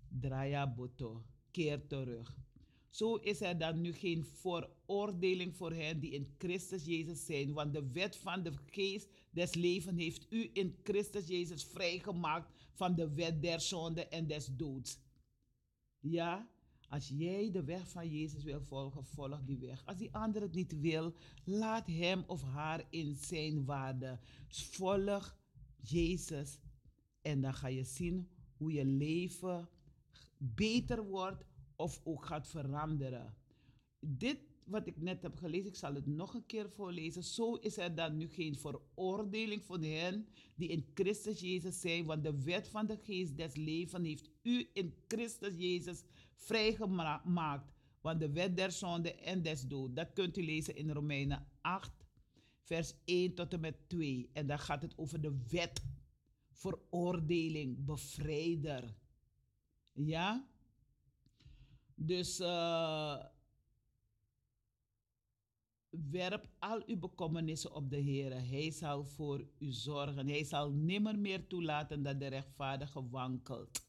draai 0.07 0.51
je 0.51 0.73
boto, 0.75 1.23
keer 1.51 1.87
terug. 1.87 2.37
Zo 2.89 3.15
is 3.15 3.41
er 3.41 3.57
dan 3.57 3.81
nu 3.81 3.93
geen 3.93 4.25
veroordeling 4.25 5.55
voor 5.55 5.73
hen 5.73 5.99
die 5.99 6.11
in 6.11 6.33
Christus 6.37 6.85
Jezus 6.85 7.25
zijn, 7.25 7.53
want 7.53 7.73
de 7.73 7.91
wet 7.91 8.15
van 8.17 8.43
de 8.43 8.53
geest 8.65 9.09
des 9.31 9.53
levens 9.53 9.97
heeft 9.97 10.25
u 10.29 10.49
in 10.53 10.77
Christus 10.83 11.27
Jezus 11.27 11.63
vrijgemaakt 11.63 12.51
van 12.73 12.95
de 12.95 13.13
wet 13.13 13.41
der 13.41 13.61
zonde 13.61 14.07
en 14.07 14.27
des 14.27 14.45
doods. 14.45 14.99
Ja, 15.99 16.49
als 16.89 17.07
jij 17.17 17.51
de 17.51 17.63
weg 17.63 17.89
van 17.89 18.09
Jezus 18.09 18.43
wil 18.43 18.61
volgen, 18.61 19.05
volg 19.05 19.41
die 19.45 19.57
weg. 19.57 19.85
Als 19.85 19.97
die 19.97 20.13
ander 20.13 20.41
het 20.41 20.53
niet 20.53 20.79
wil, 20.79 21.13
laat 21.43 21.87
hem 21.87 22.23
of 22.27 22.41
haar 22.41 22.85
in 22.89 23.15
zijn 23.15 23.65
waarde. 23.65 24.19
Volg 24.47 25.37
Jezus 25.81 26.59
en 27.21 27.41
dan 27.41 27.53
ga 27.53 27.67
je 27.67 27.83
zien 27.83 28.29
hoe 28.57 28.71
je 28.71 28.85
leven 28.85 29.69
beter 30.37 31.03
wordt 31.03 31.43
of 31.79 32.01
ook 32.03 32.25
gaat 32.25 32.47
veranderen. 32.47 33.33
Dit 33.99 34.37
wat 34.63 34.87
ik 34.87 35.01
net 35.01 35.21
heb 35.21 35.35
gelezen, 35.35 35.67
ik 35.67 35.75
zal 35.75 35.93
het 35.93 36.05
nog 36.05 36.33
een 36.33 36.45
keer 36.45 36.69
voorlezen. 36.69 37.23
Zo 37.23 37.53
is 37.55 37.77
er 37.77 37.95
dan 37.95 38.17
nu 38.17 38.27
geen 38.27 38.55
veroordeling 38.55 39.63
voor 39.63 39.79
hen 39.79 40.27
die 40.55 40.69
in 40.69 40.85
Christus 40.93 41.39
Jezus 41.39 41.81
zijn, 41.81 42.05
want 42.05 42.23
de 42.23 42.43
wet 42.43 42.67
van 42.67 42.85
de 42.85 42.97
geest 42.97 43.37
des 43.37 43.55
levens 43.55 44.07
heeft 44.07 44.29
u 44.41 44.69
in 44.73 44.93
Christus 45.07 45.53
Jezus 45.57 46.03
vrijgemaakt. 46.35 47.73
Want 48.01 48.19
de 48.19 48.31
wet 48.31 48.57
der 48.57 48.71
zonde 48.71 49.15
en 49.15 49.41
des 49.41 49.67
dood, 49.67 49.95
dat 49.95 50.13
kunt 50.13 50.37
u 50.37 50.43
lezen 50.43 50.75
in 50.75 50.91
Romeinen 50.91 51.47
8, 51.61 51.91
vers 52.61 52.93
1 53.05 53.33
tot 53.33 53.53
en 53.53 53.59
met 53.59 53.89
2. 53.89 54.29
En 54.33 54.47
dan 54.47 54.59
gaat 54.59 54.81
het 54.81 54.97
over 54.97 55.21
de 55.21 55.37
wet 55.47 55.83
veroordeling, 56.51 57.85
bevrijder. 57.85 58.95
Ja? 59.93 60.48
Dus 62.01 62.39
uh, 62.39 63.23
werp 65.89 66.47
al 66.59 66.83
uw 66.85 66.99
bekommernissen 66.99 67.73
op 67.73 67.89
de 67.89 67.97
Heer. 67.97 68.31
Hij 68.31 68.71
zal 68.71 69.05
voor 69.05 69.47
u 69.57 69.71
zorgen. 69.71 70.27
Hij 70.27 70.43
zal 70.43 70.71
nimmer 70.71 71.19
meer 71.19 71.47
toelaten 71.47 72.03
dat 72.03 72.19
de 72.19 72.27
rechtvaardige 72.27 73.09
wankelt. 73.09 73.87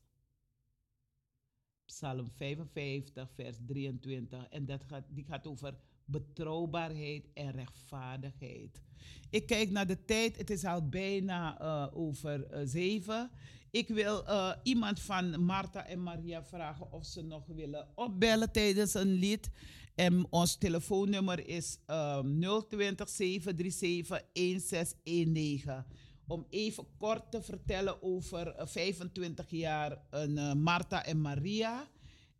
Psalm 1.84 2.30
55, 2.30 3.30
vers 3.34 3.56
23. 3.66 4.48
En 4.48 4.66
dat 4.66 4.84
gaat, 4.84 5.04
die 5.08 5.24
gaat 5.24 5.46
over 5.46 5.74
betrouwbaarheid 6.04 7.28
en 7.34 7.50
rechtvaardigheid. 7.50 8.82
Ik 9.30 9.46
kijk 9.46 9.70
naar 9.70 9.86
de 9.86 10.04
tijd, 10.04 10.36
het 10.36 10.50
is 10.50 10.64
al 10.64 10.88
bijna 10.88 11.60
uh, 11.62 11.86
over 11.92 12.54
uh, 12.54 12.60
zeven. 12.64 13.30
Ik 13.70 13.88
wil 13.88 14.24
uh, 14.28 14.52
iemand 14.62 15.00
van 15.00 15.44
Marta 15.44 15.86
en 15.86 16.02
Maria 16.02 16.44
vragen 16.44 16.92
of 16.92 17.06
ze 17.06 17.22
nog 17.22 17.46
willen 17.46 17.88
opbellen 17.94 18.52
tijdens 18.52 18.94
een 18.94 19.12
lied. 19.12 19.50
En 19.94 20.26
ons 20.30 20.56
telefoonnummer 20.56 21.48
is 21.48 21.78
um, 21.86 22.40
020 22.68 23.08
737 23.08 24.08
1619. 24.32 25.84
Om 26.26 26.46
even 26.50 26.86
kort 26.98 27.30
te 27.30 27.42
vertellen 27.42 28.02
over 28.02 28.54
25 28.58 29.50
jaar 29.50 29.98
een 30.10 30.62
Marta 30.62 31.04
en 31.04 31.20
Maria. 31.20 31.88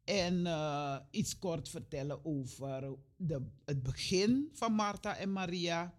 En 0.04 0.46
iets 1.10 1.38
kort 1.38 1.68
vertellen 1.68 2.24
over 2.24 2.96
de, 3.16 3.42
het 3.64 3.82
begin 3.82 4.48
van 4.52 4.72
Martha 4.72 5.16
en 5.16 5.32
Maria. 5.32 5.94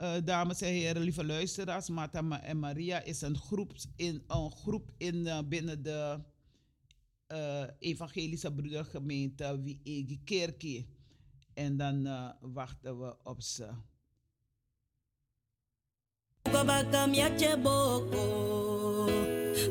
Uh, 0.00 0.14
dames 0.24 0.60
en 0.60 0.72
heren, 0.72 1.02
lieve 1.02 1.24
luisteraars, 1.24 1.88
Martha 1.88 2.40
en 2.42 2.58
Maria 2.58 3.02
is 3.02 3.20
een 3.20 3.36
groep 3.36 3.72
in, 3.96 4.22
een 4.26 4.50
groep 4.50 4.90
in 4.96 5.14
uh, 5.14 5.38
binnen 5.44 5.82
de 5.82 6.18
Evangelische 7.78 8.52
Broedergemeente 8.52 9.60
Wiegi 9.62 10.20
Kerkie. 10.24 10.88
En 11.54 11.76
dan 11.76 12.08
wachten 12.40 13.00
we 13.00 13.16
op 13.22 13.42
ze. 13.42 13.68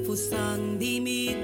Fusang 0.03 0.79
libi 0.79 1.35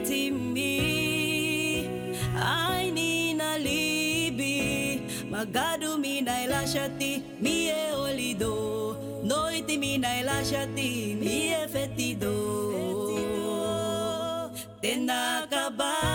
Magadu 5.40 5.96
minai 5.96 6.52
lasciati 6.52 7.24
mie 7.40 7.96
olido. 7.96 9.24
Noite 9.24 9.78
minai 9.78 10.22
lasciati 10.22 11.16
mie 11.16 11.64
fetido. 11.72 12.36
Tenakaba 14.82 15.96
oh, 16.04 16.09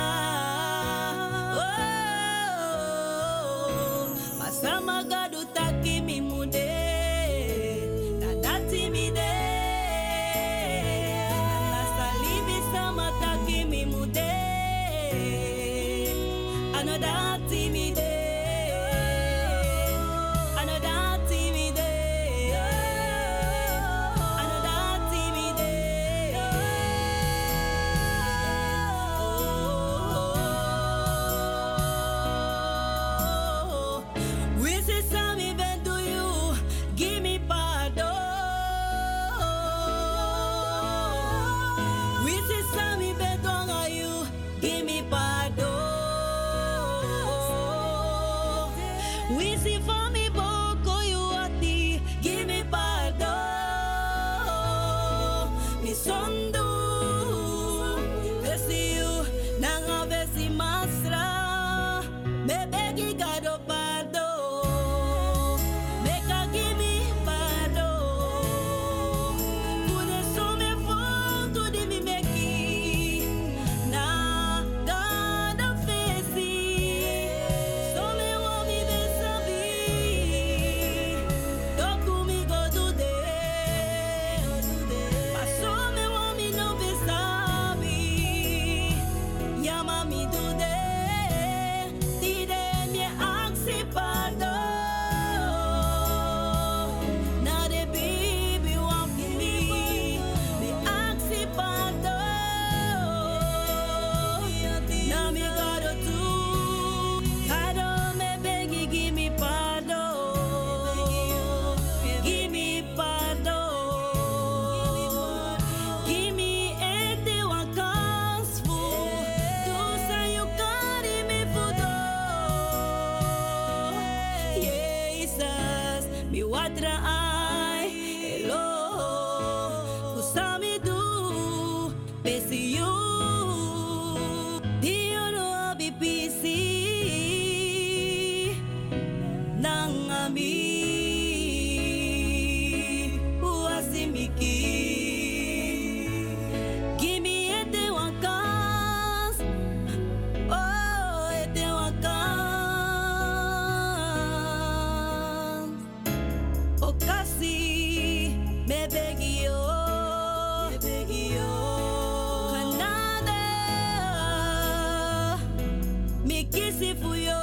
kisi 166.75 166.95
fuyo, 166.95 167.39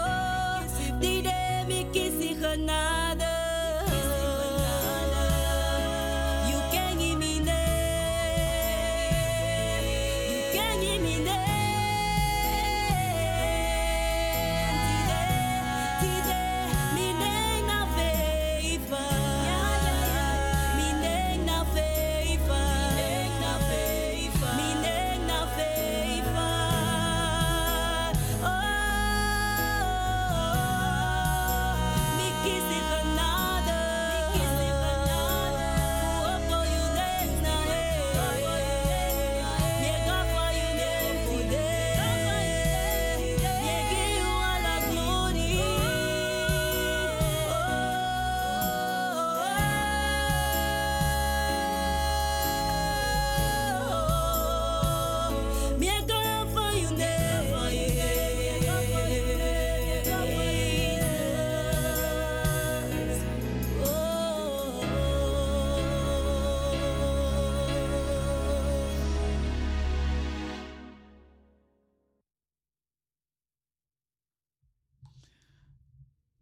dide 1.00 1.64
mi 1.68 1.86
kisi 1.94 2.36
kanada. 2.36 3.51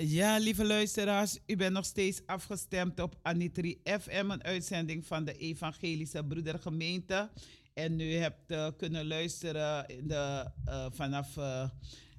Ja, 0.02 0.38
lieve 0.38 0.66
luisteraars, 0.66 1.40
u 1.46 1.56
bent 1.56 1.74
nog 1.74 1.86
steeds 1.86 2.22
afgestemd 2.26 3.00
op 3.00 3.20
Anitri 3.22 3.82
FM, 3.84 4.30
een 4.30 4.44
uitzending 4.44 5.06
van 5.06 5.26
de 5.26 5.38
Evangelische 5.38 6.24
Broedergemeente. 6.24 7.30
En 7.74 8.00
u 8.00 8.14
hebt 8.14 8.52
uh, 8.52 8.68
kunnen 8.78 9.08
luisteren 9.08 9.86
de, 10.08 10.52
uh, 10.68 10.86
vanaf 10.92 11.38
uh, 11.38 11.70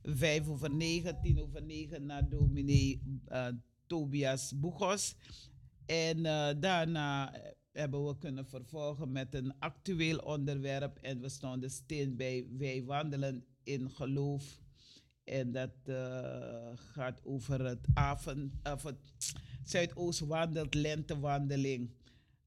5 0.03 0.49
over 0.49 0.75
9, 0.75 1.19
10 1.23 1.41
over 1.41 1.63
9 1.63 2.07
naar 2.07 2.29
dominee 2.29 3.03
Tobias 3.87 4.53
Boegos. 4.57 5.15
En 5.87 6.23
daarna 6.61 7.35
hebben 7.73 8.07
we 8.07 8.19
kunnen 8.19 8.47
vervolgen 8.47 9.13
met 9.13 9.35
een 9.35 9.59
actueel 9.59 10.19
onderwerp. 10.19 10.99
En 10.99 11.21
we 11.21 11.29
stonden 11.29 11.71
stil 11.71 12.15
bij 12.15 12.47
Wij 12.59 12.85
wandelen 12.85 13.45
in 13.63 13.91
geloof 13.91 14.61
en 15.25 15.53
dat 15.53 15.71
uh, 15.85 15.97
gaat 16.75 17.21
over 17.25 17.65
het, 17.65 17.87
avond, 17.95 18.53
of 18.63 18.83
het 18.83 18.97
Zuidoost 19.65 20.21
wandelt 20.21 20.75
lentewandeling. 20.75 21.91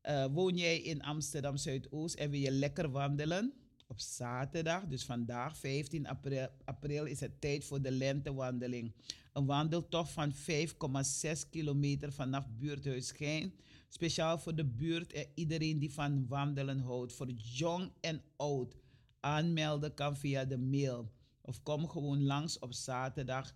Uh, 0.09 0.25
woon 0.25 0.57
jij 0.57 0.81
in 0.81 1.01
Amsterdam 1.01 1.57
Zuidoost 1.57 2.15
en 2.15 2.29
wil 2.29 2.39
je 2.39 2.51
lekker 2.51 2.91
wandelen? 2.91 3.53
Op 3.87 3.99
zaterdag, 3.99 4.85
dus 4.87 5.05
vandaag 5.05 5.57
15 5.57 6.07
april, 6.07 6.47
april 6.65 7.05
is 7.05 7.19
het 7.19 7.41
tijd 7.41 7.65
voor 7.65 7.81
de 7.81 7.91
lentewandeling. 7.91 8.93
Een 9.33 9.45
wandeltocht 9.45 10.11
van 10.11 10.33
5,6 10.33 11.49
kilometer 11.49 12.13
vanaf 12.13 12.47
buurthuis 12.57 13.07
Schijn. 13.07 13.53
Speciaal 13.89 14.37
voor 14.37 14.55
de 14.55 14.65
buurt 14.65 15.13
en 15.13 15.25
iedereen 15.35 15.79
die 15.79 15.93
van 15.93 16.27
wandelen 16.27 16.79
houdt. 16.79 17.13
Voor 17.13 17.29
jong 17.31 17.91
en 17.99 18.21
oud. 18.35 18.75
Aanmelden 19.19 19.93
kan 19.93 20.17
via 20.17 20.45
de 20.45 20.57
mail 20.57 21.11
of 21.45 21.63
kom 21.63 21.87
gewoon 21.87 22.23
langs 22.23 22.59
op 22.59 22.73
zaterdag 22.73 23.55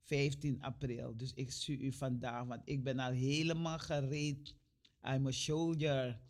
15 0.00 0.62
april. 0.62 1.16
Dus 1.16 1.32
ik 1.34 1.52
zie 1.52 1.78
u 1.78 1.92
vandaag, 1.92 2.44
want 2.44 2.62
ik 2.64 2.84
ben 2.84 2.98
al 2.98 3.12
helemaal 3.12 3.78
gereed. 3.78 4.54
I'm 5.02 5.26
a 5.26 5.30
soldier 5.30 6.20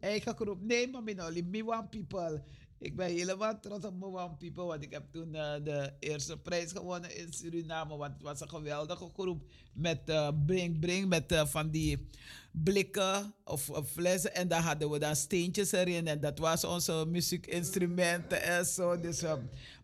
Eigen 0.01 0.35
groep. 0.35 0.61
Nee, 0.63 0.89
maar 0.89 1.03
mijn 1.03 1.23
only 1.23 1.43
me 1.43 1.65
one 1.65 1.89
people. 1.89 2.43
Ik 2.79 2.97
ben 2.97 3.07
helemaal 3.07 3.61
trots 3.61 3.85
op 3.85 3.99
me 3.99 4.07
one 4.07 4.37
people. 4.39 4.65
Want 4.65 4.83
ik 4.83 4.93
heb 4.93 5.05
toen 5.13 5.35
uh, 5.35 5.55
de 5.65 5.93
eerste 6.01 6.39
prijs 6.39 6.73
gewonnen 6.73 7.17
in 7.17 7.33
Suriname. 7.33 7.97
Want 7.97 8.13
het 8.13 8.23
was 8.23 8.41
een 8.41 8.49
geweldige 8.49 9.11
groep. 9.15 9.43
Met 9.73 10.01
uh, 10.07 10.29
Bring 10.47 10.81
Bring. 10.81 11.09
Met 11.09 11.33
uh, 11.33 11.47
van 11.47 11.71
die 11.71 12.09
blikken 12.51 13.35
of, 13.45 13.71
of 13.71 13.91
flessen. 13.91 14.35
En 14.35 14.49
daar 14.49 14.63
hadden 14.63 14.91
we 14.91 14.99
dan 14.99 15.17
steentjes 15.17 15.73
erin. 15.73 16.07
En 16.07 16.21
dat 16.21 16.39
was 16.39 16.65
onze 16.65 17.05
muziekinstrumenten 17.09 18.43
en 18.43 18.67
zo. 18.67 19.01
Dus, 19.01 19.23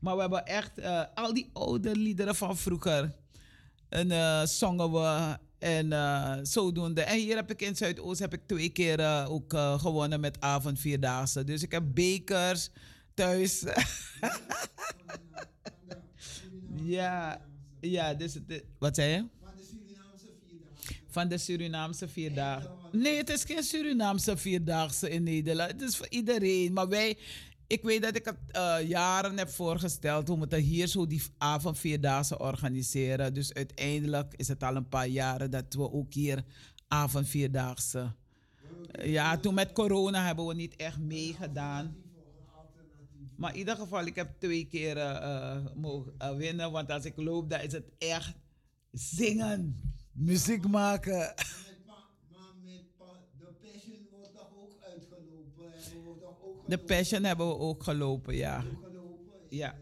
maar 0.01 0.15
we 0.15 0.21
hebben 0.21 0.47
echt 0.47 0.81
al 1.15 1.35
die 1.35 1.51
oude 1.53 1.97
liederen 1.97 2.35
van 2.35 2.57
vroeger 2.57 3.15
en 3.89 4.49
zongen 4.49 4.93
we 4.93 5.39
en 5.63 5.87
uh, 5.87 6.35
zodoende. 6.43 7.03
En 7.03 7.19
hier 7.19 7.37
heb 7.37 7.51
ik 7.51 7.63
in 7.63 7.77
Zuidoost 7.77 8.21
heb 8.21 8.33
ik 8.33 8.41
twee 8.47 8.69
keer 8.69 9.01
uh, 9.01 9.27
ook 9.29 9.53
uh, 9.53 9.81
gewonnen 9.81 10.21
met 10.21 10.41
avondvierdaagse. 10.41 11.45
Dus 11.45 11.63
ik 11.63 11.73
heb 11.73 11.83
bekers 11.87 12.71
thuis. 13.15 13.61
ja, 16.97 17.41
ja, 17.81 18.15
dus 18.15 18.35
het, 18.35 18.65
wat 18.79 18.95
zei 18.95 19.11
je? 19.11 19.25
Van 21.09 21.29
de 21.29 21.39
Surinaamse 21.39 22.09
vierdaagse. 22.09 22.71
Nee, 22.93 23.17
het 23.17 23.31
is 23.31 23.45
geen 23.45 23.63
Surinaamse 23.63 24.37
vierdaagse 24.37 25.11
in 25.11 25.23
Nederland. 25.23 25.71
Het 25.71 25.83
is 25.83 25.97
voor 25.97 26.09
iedereen. 26.09 26.73
Maar 26.73 26.89
wij, 26.89 27.19
ik 27.73 27.83
weet 27.83 28.03
dat 28.03 28.17
ik 28.17 28.25
het 28.25 28.37
uh, 28.57 28.89
jaren 28.89 29.39
heb 29.39 29.49
voorgesteld. 29.49 30.29
We 30.29 30.37
moeten 30.37 30.61
hier 30.61 30.87
zo 30.87 31.07
die 31.07 31.23
avond 31.39 31.79
vierdaagse 31.79 32.39
organiseren. 32.39 33.35
Dus 33.35 33.55
uiteindelijk 33.55 34.35
is 34.37 34.49
het 34.49 34.63
al 34.63 34.77
een 34.77 34.89
paar 34.89 35.07
jaren 35.07 35.51
dat 35.51 35.75
we 35.75 35.93
ook 35.93 36.13
hier 36.13 36.45
avond 36.89 37.29
vierdaagse. 37.29 38.15
Uh, 38.99 39.13
ja, 39.13 39.39
toen 39.39 39.55
met 39.55 39.73
corona 39.73 40.27
hebben 40.27 40.47
we 40.47 40.55
niet 40.55 40.77
echt 40.77 40.99
meegedaan. 40.99 41.97
Maar 43.37 43.53
in 43.53 43.59
ieder 43.59 43.77
geval, 43.77 44.07
ik 44.07 44.17
heb 44.17 44.31
twee 44.39 44.67
keer 44.67 44.97
uh, 44.97 45.57
mogen 45.75 46.37
winnen. 46.37 46.71
Want 46.71 46.91
als 46.91 47.05
ik 47.05 47.17
loop, 47.17 47.51
dan 47.51 47.61
is 47.61 47.73
het 47.73 47.91
echt 47.99 48.35
zingen, 48.91 49.81
muziek 50.13 50.69
maken. 50.69 51.35
De 56.73 56.79
Passion 56.79 57.25
hebben 57.25 57.49
we 57.49 57.59
ook 57.59 57.83
gelopen, 57.83 58.37
ja. 58.37 58.65
Ja. 59.49 59.75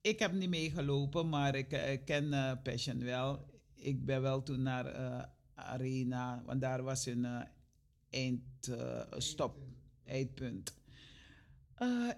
Ik 0.00 0.18
heb 0.18 0.32
niet 0.32 0.48
meegelopen, 0.48 1.28
maar 1.28 1.54
ik, 1.54 1.72
ik 1.72 2.04
ken 2.04 2.24
uh, 2.24 2.52
Passion 2.62 3.04
wel. 3.04 3.46
Ik 3.74 4.04
ben 4.04 4.22
wel 4.22 4.42
toen 4.42 4.62
naar 4.62 5.00
uh, 5.00 5.22
Arena, 5.54 6.42
want 6.46 6.60
daar 6.60 6.82
was 6.82 7.06
een 7.06 7.24
uh, 7.24 7.40
eindstop, 8.10 9.56
eindpunt. 10.04 10.74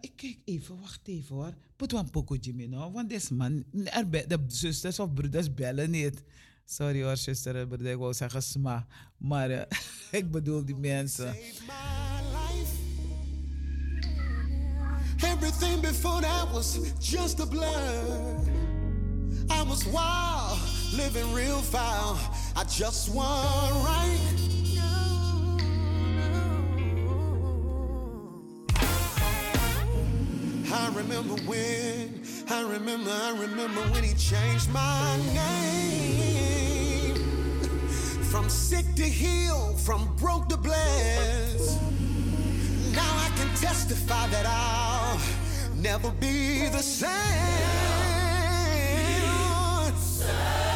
ik 0.00 0.12
kijk 0.16 0.38
even, 0.44 0.80
wacht 0.80 1.08
even 1.08 1.36
hoor. 1.36 1.54
Put 1.76 1.92
een 1.92 2.10
poco 2.10 2.34
Jimmy 2.34 2.66
nou, 2.66 2.92
want 2.92 3.08
deze 3.08 3.34
man, 3.34 3.64
de 3.70 4.44
zusters 4.46 4.98
of 4.98 5.14
broeders 5.14 5.54
bellen 5.54 5.90
niet. 5.90 6.22
Sorry 6.64 7.02
hoor, 7.02 7.16
zuster 7.16 7.72
ik 7.86 7.96
wou 7.96 8.14
zeggen 8.14 8.42
sma. 8.42 8.86
Maar 9.16 9.50
ik 10.10 10.30
bedoel 10.30 10.64
die 10.64 10.76
mensen. 10.76 11.34
Everything 15.22 15.80
before 15.80 16.20
that 16.20 16.50
was 16.52 16.92
just 16.98 17.40
a 17.40 17.46
blur. 17.46 18.38
I 19.50 19.62
was 19.62 19.86
wild, 19.86 20.58
living 20.94 21.32
real 21.34 21.60
foul. 21.60 22.18
I 22.56 22.64
just 22.64 23.14
want 23.14 23.74
right. 23.84 24.18
I 30.72 30.88
remember 30.94 31.34
when, 31.42 32.22
I 32.48 32.62
remember, 32.62 33.10
I 33.10 33.36
remember 33.38 33.80
when 33.92 34.04
he 34.04 34.14
changed 34.14 34.70
my 34.70 35.16
name. 35.34 37.16
From 38.30 38.48
sick 38.48 38.86
to 38.94 39.02
heal, 39.02 39.74
from 39.74 40.14
broke 40.16 40.48
to 40.48 40.56
blessed. 40.56 41.99
Now 42.92 43.02
I 43.02 43.30
can 43.36 43.48
testify 43.56 44.26
that 44.28 44.46
I'll 44.46 45.20
never 45.76 46.10
be 46.10 46.68
the 46.68 46.82
same. 46.82 47.10
My 50.20 50.69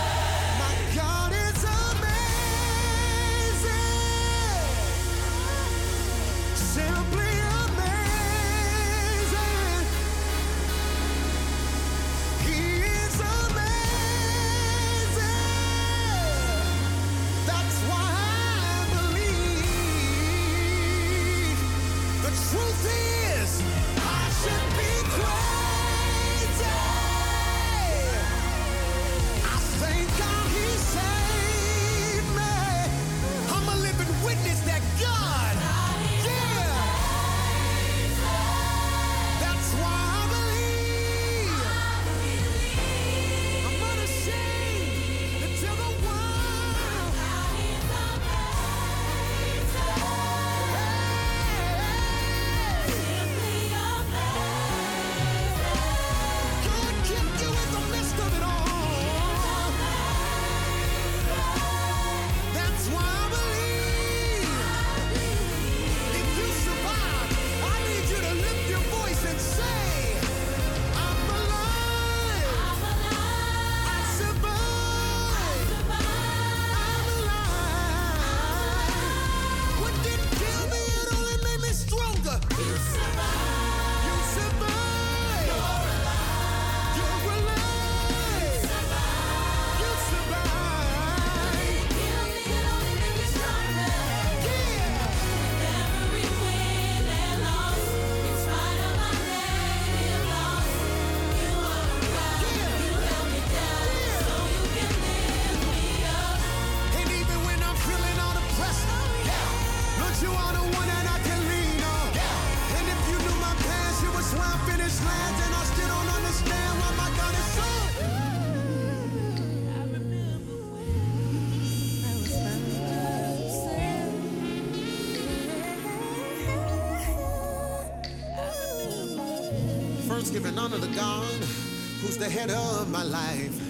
who's 132.51 132.81
of 132.81 132.91
my 132.91 133.03
life. 133.03 133.61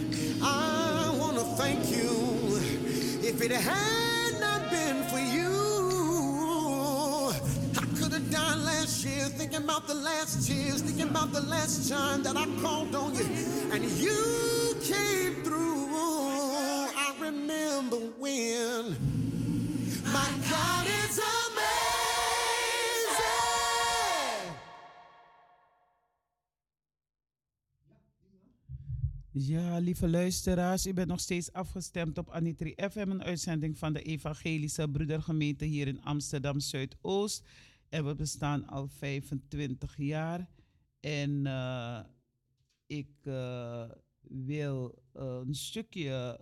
I 0.42 1.14
want 1.18 1.36
to 1.36 1.44
thank 1.62 1.90
you. 1.90 2.10
If 3.22 3.40
it 3.40 3.52
had 3.52 4.40
not 4.40 4.70
been 4.70 5.04
for 5.04 5.18
you, 5.18 5.52
I 7.76 7.84
could 7.98 8.12
have 8.12 8.30
died 8.30 8.58
last 8.58 9.04
year 9.04 9.26
thinking 9.26 9.62
about 9.64 9.86
the 9.86 9.94
last 9.94 10.46
tears, 10.46 10.63
Ja, 29.46 29.78
lieve 29.78 30.08
luisteraars, 30.08 30.86
u 30.86 30.92
bent 30.92 31.08
nog 31.08 31.20
steeds 31.20 31.52
afgestemd 31.52 32.18
op 32.18 32.30
Anitri 32.30 32.74
FM, 32.90 33.10
een 33.10 33.22
uitzending 33.22 33.78
van 33.78 33.92
de 33.92 34.02
Evangelische 34.02 34.88
Broedergemeente 34.88 35.64
hier 35.64 35.86
in 35.86 36.02
Amsterdam 36.02 36.60
Zuidoost. 36.60 37.44
En 37.88 38.06
we 38.06 38.14
bestaan 38.14 38.66
al 38.66 38.88
25 38.88 39.96
jaar. 39.96 40.48
En 41.00 41.46
eh, 41.46 42.00
ik 42.86 43.10
eh, 43.22 43.90
wil 44.20 45.02
eh, 45.12 45.40
een 45.46 45.54
stukje 45.54 46.40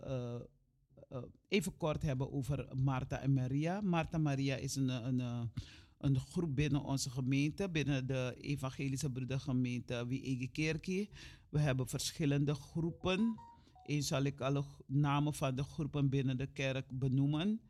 even 1.49 1.77
kort 1.77 2.03
hebben 2.03 2.33
over 2.33 2.69
Martha 2.77 3.19
en 3.19 3.33
Maria. 3.33 3.81
Martha 3.81 4.17
en 4.17 4.23
Maria 4.23 4.57
is 4.57 4.77
een, 4.77 4.89
een, 4.89 5.51
een, 5.99 6.19
groep 6.19 6.55
binnen 6.55 6.83
onze 6.83 7.11
gemeente, 7.11 7.71
binnen 7.71 8.07
de 8.07 8.37
Evangelische 8.41 9.11
Broedergemeente 9.11 10.07
Wie 10.07 10.49
Kerkie. 10.53 11.11
We 11.53 11.59
hebben 11.59 11.89
verschillende 11.89 12.55
groepen. 12.55 13.35
Eens 13.87 14.07
zal 14.07 14.23
ik 14.23 14.41
alle 14.41 14.65
namen 14.87 15.35
van 15.35 15.55
de 15.55 15.63
groepen 15.63 16.09
binnen 16.09 16.37
de 16.37 16.47
kerk 16.47 16.99
benoemen. 16.99 17.61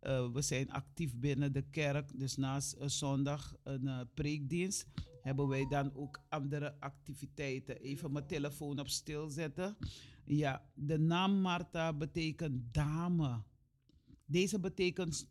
Eh, 0.00 0.32
we 0.32 0.42
zijn 0.42 0.70
actief 0.70 1.14
binnen 1.16 1.52
de 1.52 1.62
kerk, 1.70 2.18
dus 2.18 2.36
naast 2.36 2.76
zondag 2.78 3.56
een 3.62 3.88
eh, 3.88 4.00
preekdienst 4.14 4.86
hebben 5.22 5.48
wij 5.48 5.66
dan 5.68 5.94
ook 5.94 6.20
andere 6.28 6.80
activiteiten. 6.80 7.80
Even 7.80 8.12
mijn 8.12 8.26
telefoon 8.26 8.78
op 8.78 8.88
stil 8.88 9.28
zetten. 9.28 9.76
Ja, 10.24 10.70
de 10.74 10.98
naam 10.98 11.40
Martha 11.40 11.92
betekent 11.92 12.74
dame. 12.74 13.42
Deze 14.26 14.60
betekenis 14.60 15.26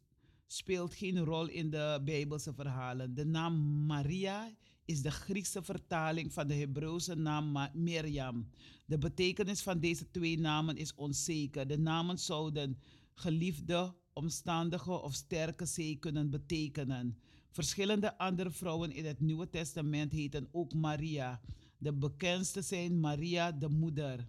speelt 0.47 0.93
geen 0.93 1.19
rol 1.19 1.47
in 1.47 1.69
de 1.69 2.01
Bijbelse 2.03 2.53
verhalen. 2.53 3.13
De 3.13 3.25
naam 3.25 3.85
Maria 3.85 4.51
is 4.85 5.01
de 5.01 5.11
Griekse 5.11 5.63
vertaling 5.63 6.33
van 6.33 6.47
de 6.47 6.53
Hebreeuwse 6.53 7.15
naam 7.15 7.69
Mirjam. 7.73 8.49
De 8.85 8.97
betekenis 8.97 9.61
van 9.61 9.79
deze 9.79 10.11
twee 10.11 10.39
namen 10.39 10.77
is 10.77 10.95
onzeker. 10.95 11.67
De 11.67 11.77
namen 11.77 12.19
zouden 12.19 12.77
geliefde, 13.13 13.93
omstandige 14.13 15.01
of 15.01 15.13
sterke 15.13 15.65
zee 15.65 15.95
kunnen 15.95 16.29
betekenen. 16.29 17.17
Verschillende 17.49 18.17
andere 18.17 18.51
vrouwen 18.51 18.91
in 18.91 19.05
het 19.05 19.19
Nieuwe 19.19 19.49
Testament 19.49 20.11
heten 20.11 20.47
ook 20.51 20.73
Maria. 20.73 21.41
De 21.77 21.93
bekendste 21.93 22.61
zijn 22.61 22.99
Maria, 22.99 23.51
de 23.51 23.69
moeder 23.69 24.27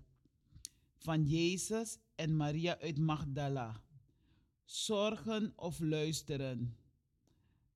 van 0.99 1.25
Jezus, 1.25 1.99
en 2.15 2.37
Maria 2.37 2.79
uit 2.81 2.99
Magdala. 2.99 3.83
Zorgen 4.65 5.53
of 5.57 5.81
luisteren. 5.81 6.77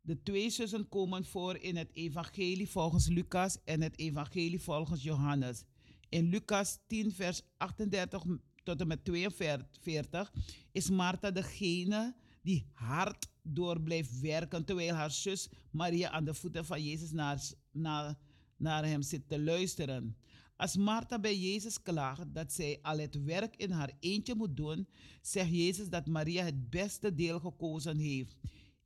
De 0.01 0.23
twee 0.23 0.51
zussen 0.51 0.89
komen 0.89 1.25
voor 1.25 1.57
in 1.57 1.77
het 1.77 1.91
evangelie 1.93 2.69
volgens 2.69 3.07
Lucas 3.09 3.59
en 3.65 3.83
het 3.83 3.99
evangelie 3.99 4.61
volgens 4.61 5.03
Johannes. 5.03 5.65
In 6.09 6.29
Lucas 6.29 6.79
10, 6.87 7.13
vers 7.13 7.43
38 7.57 8.25
tot 8.63 8.81
en 8.81 8.87
met 8.87 9.05
42 9.05 10.33
is 10.73 10.91
Martha 10.91 11.31
degene 11.31 12.15
die 12.43 12.67
hard 12.73 13.29
door 13.43 13.81
blijft 13.81 14.21
werken, 14.21 14.65
terwijl 14.65 14.95
haar 14.95 15.11
zus 15.11 15.49
Maria 15.71 16.11
aan 16.11 16.25
de 16.25 16.35
voeten 16.35 16.65
van 16.65 16.85
Jezus 16.85 17.11
naar, 17.11 17.41
naar, 17.71 18.19
naar 18.57 18.85
hem 18.85 19.03
zit 19.03 19.29
te 19.29 19.41
luisteren. 19.41 20.17
Als 20.57 20.77
Martha 20.77 21.19
bij 21.19 21.39
Jezus 21.39 21.83
klaagt 21.83 22.35
dat 22.35 22.53
zij 22.53 22.79
al 22.83 22.99
het 22.99 23.23
werk 23.25 23.57
in 23.57 23.71
haar 23.71 23.93
eentje 24.01 24.35
moet 24.35 24.57
doen, 24.57 24.89
zegt 25.23 25.51
Jezus 25.51 25.89
dat 25.89 26.07
Maria 26.07 26.45
het 26.45 26.71
beste 26.71 27.15
deel 27.15 27.41
gekozen 27.41 27.99
heeft. 27.99 28.37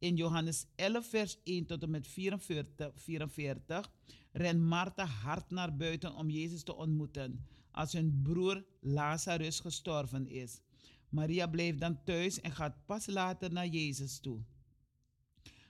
In 0.03 0.16
Johannes 0.16 0.66
11, 0.74 1.07
vers 1.07 1.37
1 1.45 1.66
tot 1.66 1.83
en 1.83 1.91
met 1.91 2.07
44, 2.09 2.93
44 2.95 3.91
rent 4.33 4.61
Martha 4.61 5.05
hard 5.05 5.51
naar 5.51 5.77
buiten 5.77 6.15
om 6.15 6.31
Jezus 6.31 6.62
te 6.62 6.74
ontmoeten 6.74 7.47
als 7.70 7.93
hun 7.93 8.20
broer 8.23 8.65
Lazarus 8.81 9.61
gestorven 9.61 10.29
is. 10.29 10.61
Maria 11.09 11.47
blijft 11.47 11.81
dan 11.81 12.03
thuis 12.05 12.41
en 12.41 12.53
gaat 12.53 12.87
pas 12.87 13.07
later 13.07 13.53
naar 13.53 13.66
Jezus 13.66 14.19
toe. 14.19 14.43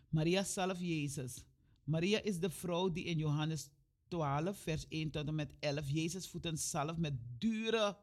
Maria 0.08 0.44
zelf 0.44 0.80
Jezus. 0.80 1.44
Maria 1.84 2.22
is 2.22 2.38
de 2.38 2.50
vrouw 2.50 2.92
die 2.92 3.04
in 3.04 3.18
Johannes 3.18 3.70
12, 4.08 4.58
vers 4.58 4.88
1 4.88 5.10
tot 5.10 5.26
en 5.26 5.34
met 5.34 5.54
11 5.58 5.90
Jezus 5.90 6.28
voeten 6.28 6.58
zalf 6.58 6.96
met 6.96 7.14
dure 7.38 7.96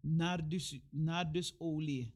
nardus, 0.00 0.80
nardusolie. 0.90 2.12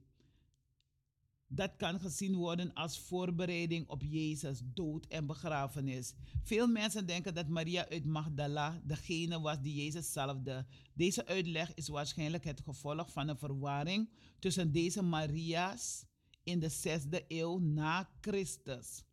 Dat 1.51 1.77
kan 1.77 2.01
gezien 2.01 2.35
worden 2.35 2.75
als 2.75 2.99
voorbereiding 2.99 3.89
op 3.89 4.03
Jezus 4.03 4.61
dood 4.65 5.07
en 5.07 5.27
begrafenis. 5.27 6.15
Veel 6.43 6.67
mensen 6.67 7.07
denken 7.07 7.35
dat 7.35 7.49
Maria 7.49 7.89
uit 7.89 8.05
Magdala 8.05 8.81
degene 8.85 9.41
was 9.41 9.61
die 9.61 9.75
Jezus 9.75 10.13
salfde. 10.13 10.67
Deze 10.95 11.27
uitleg 11.27 11.75
is 11.75 11.89
waarschijnlijk 11.89 12.45
het 12.45 12.61
gevolg 12.61 13.13
van 13.13 13.29
een 13.29 13.39
verwarring 13.39 14.11
tussen 14.39 14.73
deze 14.73 15.03
Maria's 15.03 16.05
in 16.43 16.59
de 16.59 16.69
zesde 16.69 17.25
eeuw 17.29 17.59
na 17.59 18.11
Christus. 18.21 19.05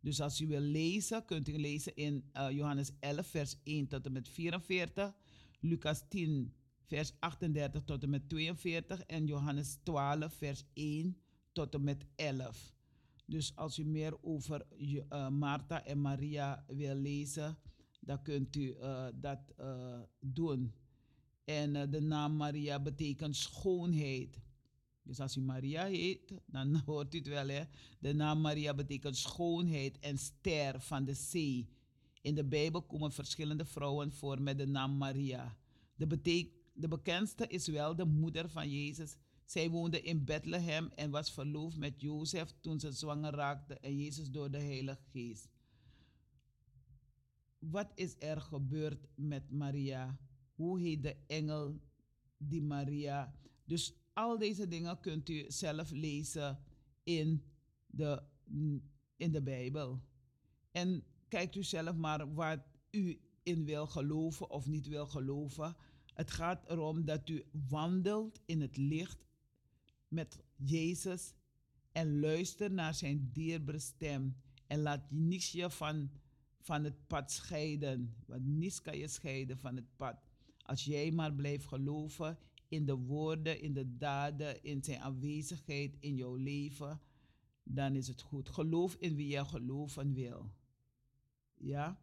Dus 0.00 0.20
als 0.20 0.40
u 0.40 0.46
wil 0.46 0.60
lezen, 0.60 1.24
kunt 1.24 1.48
u 1.48 1.58
lezen 1.58 1.96
in 1.96 2.30
uh, 2.36 2.50
Johannes 2.50 2.90
11, 3.00 3.26
vers 3.26 3.56
1 3.62 3.88
tot 3.88 4.06
en 4.06 4.12
met 4.12 4.28
44, 4.28 5.14
Lucas 5.60 6.02
10, 6.08 6.54
vers 6.86 7.12
38 7.18 7.82
tot 7.84 8.02
en 8.02 8.10
met 8.10 8.28
42 8.28 9.02
en 9.02 9.26
Johannes 9.26 9.78
12, 9.82 10.34
vers 10.34 10.64
1 10.74 11.21
tot 11.52 11.74
en 11.74 11.84
met 11.84 12.06
11. 12.16 12.74
Dus 13.26 13.56
als 13.56 13.78
u 13.78 13.84
meer 13.84 14.22
over 14.22 14.66
uh, 14.78 15.28
Martha 15.28 15.84
en 15.84 16.00
Maria 16.00 16.64
wil 16.66 16.94
lezen, 16.94 17.58
dan 18.00 18.22
kunt 18.22 18.56
u 18.56 18.60
uh, 18.60 19.06
dat 19.14 19.52
uh, 19.60 20.00
doen. 20.20 20.72
En 21.44 21.90
de 21.90 22.00
naam 22.00 22.36
Maria 22.36 22.80
betekent 22.80 23.36
schoonheid. 23.36 24.40
Dus 25.02 25.20
als 25.20 25.36
u 25.36 25.40
Maria 25.40 25.84
heet, 25.84 26.32
dan 26.46 26.76
hoort 26.86 27.14
u 27.14 27.18
het 27.18 27.28
wel. 27.28 27.48
Hè? 27.48 27.62
De 27.98 28.14
naam 28.14 28.40
Maria 28.40 28.74
betekent 28.74 29.16
schoonheid 29.16 29.98
en 29.98 30.18
ster 30.18 30.80
van 30.80 31.04
de 31.04 31.14
zee. 31.14 31.68
In 32.20 32.34
de 32.34 32.44
Bijbel 32.44 32.82
komen 32.82 33.12
verschillende 33.12 33.64
vrouwen 33.64 34.12
voor 34.12 34.42
met 34.42 34.58
de 34.58 34.66
naam 34.66 34.96
Maria. 34.96 35.56
De, 35.94 36.06
de 36.72 36.88
bekendste 36.88 37.46
is 37.46 37.66
wel 37.66 37.96
de 37.96 38.04
moeder 38.04 38.48
van 38.48 38.70
Jezus. 38.70 39.16
Zij 39.52 39.70
woonde 39.70 40.02
in 40.02 40.24
Bethlehem 40.24 40.90
en 40.94 41.10
was 41.10 41.32
verloofd 41.32 41.76
met 41.76 42.00
Jozef 42.00 42.54
toen 42.60 42.80
ze 42.80 42.92
zwanger 42.92 43.34
raakte 43.34 43.74
en 43.74 43.96
Jezus 43.96 44.30
door 44.30 44.50
de 44.50 44.58
Heilige 44.58 45.02
Geest. 45.10 45.48
Wat 47.58 47.92
is 47.94 48.16
er 48.18 48.40
gebeurd 48.40 49.06
met 49.14 49.50
Maria? 49.50 50.18
Hoe 50.54 50.80
heet 50.80 51.02
de 51.02 51.16
engel 51.26 51.80
die 52.36 52.62
Maria? 52.62 53.34
Dus 53.64 53.94
al 54.12 54.38
deze 54.38 54.68
dingen 54.68 55.00
kunt 55.00 55.28
u 55.28 55.44
zelf 55.48 55.90
lezen 55.90 56.58
in 57.02 57.44
de, 57.86 58.22
in 59.16 59.32
de 59.32 59.42
Bijbel. 59.42 60.00
En 60.70 61.04
kijkt 61.28 61.56
u 61.56 61.62
zelf 61.62 61.96
maar 61.96 62.34
wat 62.34 62.60
u 62.90 63.20
in 63.42 63.64
wil 63.64 63.86
geloven 63.86 64.50
of 64.50 64.66
niet 64.66 64.86
wil 64.86 65.06
geloven. 65.06 65.76
Het 66.14 66.30
gaat 66.30 66.70
erom 66.70 67.04
dat 67.04 67.28
u 67.28 67.44
wandelt 67.68 68.40
in 68.44 68.60
het 68.60 68.76
licht 68.76 69.30
met 70.12 70.42
Jezus 70.56 71.34
en 71.92 72.20
luister 72.20 72.70
naar 72.70 72.94
zijn 72.94 73.30
dierbare 73.32 73.78
stem. 73.78 74.36
En 74.66 74.80
laat 74.80 75.10
niets 75.10 75.52
je 75.52 75.70
van, 75.70 76.10
van 76.60 76.84
het 76.84 77.06
pad 77.06 77.32
scheiden. 77.32 78.14
Want 78.26 78.44
niets 78.44 78.82
kan 78.82 78.98
je 78.98 79.08
scheiden 79.08 79.58
van 79.58 79.76
het 79.76 79.96
pad. 79.96 80.16
Als 80.62 80.84
jij 80.84 81.10
maar 81.10 81.32
blijft 81.32 81.66
geloven 81.66 82.38
in 82.68 82.86
de 82.86 82.94
woorden, 82.94 83.60
in 83.60 83.72
de 83.72 83.96
daden, 83.96 84.62
in 84.62 84.82
zijn 84.82 85.00
aanwezigheid 85.00 85.96
in 86.00 86.16
jouw 86.16 86.34
leven, 86.34 87.00
dan 87.62 87.94
is 87.94 88.08
het 88.08 88.20
goed. 88.20 88.48
Geloof 88.48 88.94
in 88.94 89.14
wie 89.14 89.26
jij 89.26 89.44
geloven 89.44 90.14
wil. 90.14 90.50
Ja? 91.54 92.00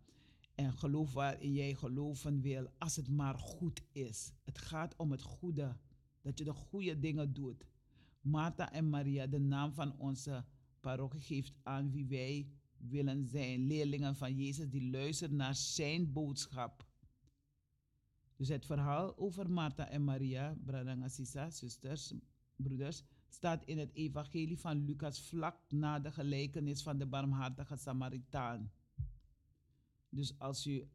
En 0.55 0.73
geloof 0.73 1.13
waarin 1.13 1.53
jij 1.53 1.73
geloven 1.73 2.41
wil, 2.41 2.69
als 2.77 2.95
het 2.95 3.09
maar 3.09 3.37
goed 3.37 3.81
is. 3.91 4.31
Het 4.43 4.57
gaat 4.57 4.95
om 4.95 5.11
het 5.11 5.21
goede, 5.21 5.77
dat 6.21 6.37
je 6.37 6.43
de 6.43 6.53
goede 6.53 6.99
dingen 6.99 7.33
doet. 7.33 7.65
Martha 8.21 8.71
en 8.71 8.89
Maria, 8.89 9.27
de 9.27 9.39
naam 9.39 9.73
van 9.73 9.97
onze 9.97 10.45
parochie, 10.79 11.21
geeft 11.21 11.53
aan 11.63 11.91
wie 11.91 12.05
wij 12.05 12.49
willen 12.77 13.25
zijn. 13.25 13.67
Leerlingen 13.67 14.15
van 14.15 14.35
Jezus 14.35 14.69
die 14.69 14.89
luisteren 14.89 15.35
naar 15.35 15.55
zijn 15.55 16.11
boodschap. 16.11 16.87
Dus 18.35 18.47
het 18.47 18.65
verhaal 18.65 19.17
over 19.17 19.51
Martha 19.51 19.87
en 19.87 20.03
Maria, 20.03 20.57
Bradangasisa, 20.65 21.49
zusters, 21.49 22.13
broeders, 22.55 23.03
staat 23.29 23.63
in 23.65 23.77
het 23.77 23.93
evangelie 23.93 24.59
van 24.59 24.85
Lucas 24.85 25.21
vlak 25.21 25.57
na 25.69 25.99
de 25.99 26.11
gelijkenis 26.11 26.83
van 26.83 26.97
de 26.97 27.05
barmhartige 27.05 27.75
Samaritaan. 27.75 28.71
Dus 30.09 30.39
als 30.39 30.67
u 30.67 30.89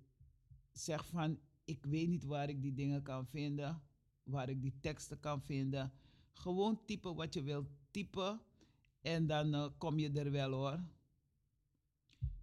zegt 0.72 1.06
van, 1.06 1.38
ik 1.64 1.84
weet 1.84 2.08
niet 2.08 2.24
waar 2.24 2.48
ik 2.48 2.62
die 2.62 2.74
dingen 2.74 3.02
kan 3.02 3.26
vinden, 3.26 3.82
waar 4.22 4.48
ik 4.48 4.62
die 4.62 4.78
teksten 4.80 5.20
kan 5.20 5.42
vinden, 5.42 5.92
gewoon 6.34 6.84
typen 6.84 7.14
wat 7.14 7.34
je 7.34 7.42
wilt 7.42 7.68
typen 7.90 8.40
en 9.00 9.26
dan 9.26 9.54
eh, 9.54 9.66
kom 9.78 9.98
je 9.98 10.10
er 10.10 10.30
wel 10.30 10.50
hoor. 10.52 10.84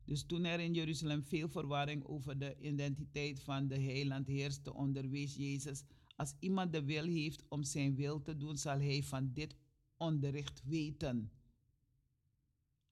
Dus 0.05 0.25
toen 0.25 0.45
er 0.45 0.59
in 0.59 0.73
Jeruzalem 0.73 1.23
veel 1.23 1.49
verwarring 1.49 2.05
over 2.05 2.37
de 2.39 2.55
identiteit 2.59 3.39
van 3.39 3.67
de 3.67 3.79
heiland 3.79 4.27
heerste, 4.27 4.73
onderwees 4.73 5.35
Jezus, 5.35 5.83
als 6.15 6.33
iemand 6.39 6.73
de 6.73 6.83
wil 6.83 7.03
heeft 7.03 7.43
om 7.49 7.63
zijn 7.63 7.95
wil 7.95 8.21
te 8.21 8.37
doen, 8.37 8.57
zal 8.57 8.79
hij 8.79 9.03
van 9.03 9.31
dit 9.33 9.55
onderricht 9.97 10.61
weten. 10.65 11.31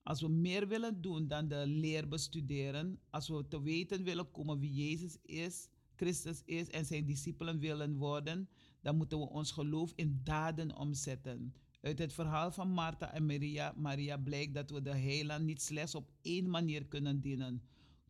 Als 0.02 0.20
we 0.20 0.28
meer 0.28 0.68
willen 0.68 1.00
doen 1.00 1.26
dan 1.26 1.48
de 1.48 1.66
leer 1.66 2.08
bestuderen, 2.08 3.00
als 3.10 3.28
we 3.28 3.48
te 3.48 3.62
weten 3.62 4.04
willen 4.04 4.30
komen 4.30 4.58
wie 4.58 4.72
Jezus 4.72 5.16
is, 5.22 5.68
Christus 5.94 6.42
is 6.44 6.68
en 6.68 6.84
zijn 6.84 7.06
discipelen 7.06 7.58
willen 7.58 7.96
worden, 7.96 8.48
dan 8.80 8.96
moeten 8.96 9.18
we 9.18 9.28
ons 9.28 9.52
geloof 9.52 9.92
in 9.96 10.20
daden 10.24 10.76
omzetten. 10.76 11.54
Uit 11.80 11.98
het 11.98 12.12
verhaal 12.12 12.50
van 12.50 12.70
Martha 12.70 13.12
en 13.12 13.26
Maria, 13.26 13.74
Maria 13.76 14.16
blijkt 14.16 14.54
dat 14.54 14.70
we 14.70 14.82
de 14.82 14.96
heiland 14.96 15.44
niet 15.44 15.62
slechts 15.62 15.94
op 15.94 16.10
één 16.22 16.50
manier 16.50 16.86
kunnen 16.86 17.20
dienen. 17.20 17.62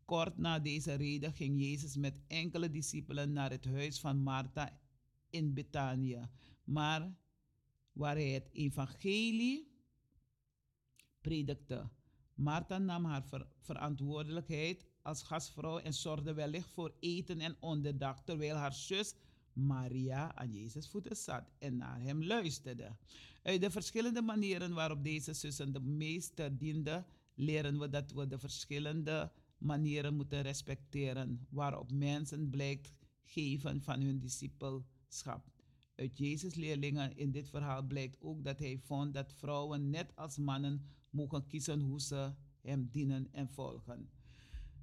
Kort 0.04 0.38
na 0.38 0.58
deze 0.58 0.94
reden 0.94 1.32
ging 1.32 1.60
Jezus 1.60 1.96
met 1.96 2.20
enkele 2.26 2.70
discipelen 2.70 3.32
naar 3.32 3.50
het 3.50 3.64
huis 3.64 4.00
van 4.00 4.22
Martha 4.22 4.78
in 5.30 5.54
Betanië, 5.54 6.28
maar 6.64 7.14
waar 7.92 8.14
hij 8.14 8.30
het 8.30 8.48
evangelie 8.52 9.68
predikte. 11.20 11.88
Martha 12.34 12.78
nam 12.78 13.04
haar 13.04 13.24
ver- 13.24 13.48
verantwoordelijkheid 13.58 14.86
als 15.02 15.22
gastvrouw 15.22 15.78
en 15.78 15.94
zorgde 15.94 16.34
wellicht 16.34 16.70
voor 16.70 16.94
eten 17.00 17.40
en 17.40 17.56
onderdak, 17.60 18.18
terwijl 18.24 18.56
haar 18.56 18.74
zus 18.74 19.14
Maria 19.66 20.34
aan 20.34 20.52
Jezus 20.52 20.88
voeten 20.88 21.16
zat 21.16 21.50
en 21.58 21.76
naar 21.76 22.00
hem 22.00 22.24
luisterde. 22.24 22.96
Uit 23.42 23.60
de 23.60 23.70
verschillende 23.70 24.22
manieren 24.22 24.74
waarop 24.74 25.04
deze 25.04 25.32
zussen 25.32 25.72
de 25.72 25.80
meester 25.80 26.58
dienden, 26.58 27.06
leren 27.34 27.78
we 27.78 27.88
dat 27.88 28.12
we 28.12 28.26
de 28.26 28.38
verschillende 28.38 29.32
manieren 29.58 30.14
moeten 30.14 30.42
respecteren 30.42 31.46
waarop 31.50 31.92
mensen 31.92 32.50
blijkt 32.50 32.92
geven 33.22 33.82
van 33.82 34.00
hun 34.00 34.18
discipelschap. 34.18 35.44
Uit 35.96 36.18
Jezus' 36.18 36.54
leerlingen 36.54 37.16
in 37.16 37.30
dit 37.30 37.48
verhaal 37.48 37.82
blijkt 37.82 38.16
ook 38.20 38.44
dat 38.44 38.58
hij 38.58 38.78
vond 38.78 39.14
dat 39.14 39.32
vrouwen 39.32 39.90
net 39.90 40.16
als 40.16 40.36
mannen 40.36 40.84
mogen 41.10 41.46
kiezen 41.46 41.80
hoe 41.80 42.00
ze 42.00 42.32
hem 42.60 42.88
dienen 42.90 43.28
en 43.32 43.48
volgen. 43.48 44.08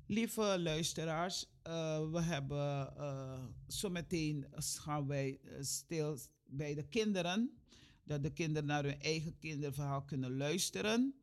Lieve 0.09 0.59
luisteraars, 0.59 1.45
eh, 1.61 2.09
we 2.11 2.21
hebben 2.21 2.93
uh, 2.97 3.43
zometeen 3.67 4.45
gaan 4.55 5.07
wij 5.07 5.39
eh, 5.43 5.61
stil 5.61 6.17
bij 6.45 6.73
de 6.73 6.87
kinderen, 6.87 7.57
dat 8.03 8.23
de 8.23 8.33
kinderen 8.33 8.67
naar 8.67 8.83
hun 8.83 9.01
eigen 9.01 9.37
kinderverhaal 9.37 10.03
kunnen 10.03 10.37
luisteren. 10.37 11.15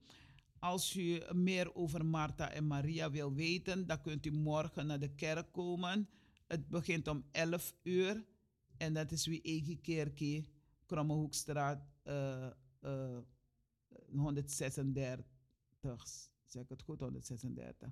Als 0.58 0.96
u 0.96 1.22
meer 1.32 1.74
over 1.74 2.06
Martha 2.06 2.50
en 2.50 2.66
Maria 2.66 3.10
wil 3.10 3.34
weten, 3.34 3.86
dan 3.86 4.00
kunt 4.00 4.26
u 4.26 4.30
morgen 4.30 4.86
naar 4.86 5.00
de 5.00 5.14
kerk 5.14 5.52
komen. 5.52 6.08
Het 6.46 6.68
begint 6.68 7.08
om 7.08 7.24
11 7.30 7.74
uur 7.82 8.24
en 8.76 8.94
dat 8.94 9.12
is 9.12 9.26
wie 9.26 9.40
Egi 9.40 9.80
Kerkie, 9.80 10.48
Krommehoekstraat 10.86 11.86
uh, 12.04 12.50
uh, 12.82 13.18
136. 14.10 15.24
Zeg 16.46 16.62
ik 16.62 16.68
het 16.68 16.82
goed, 16.82 17.00
136. 17.00 17.88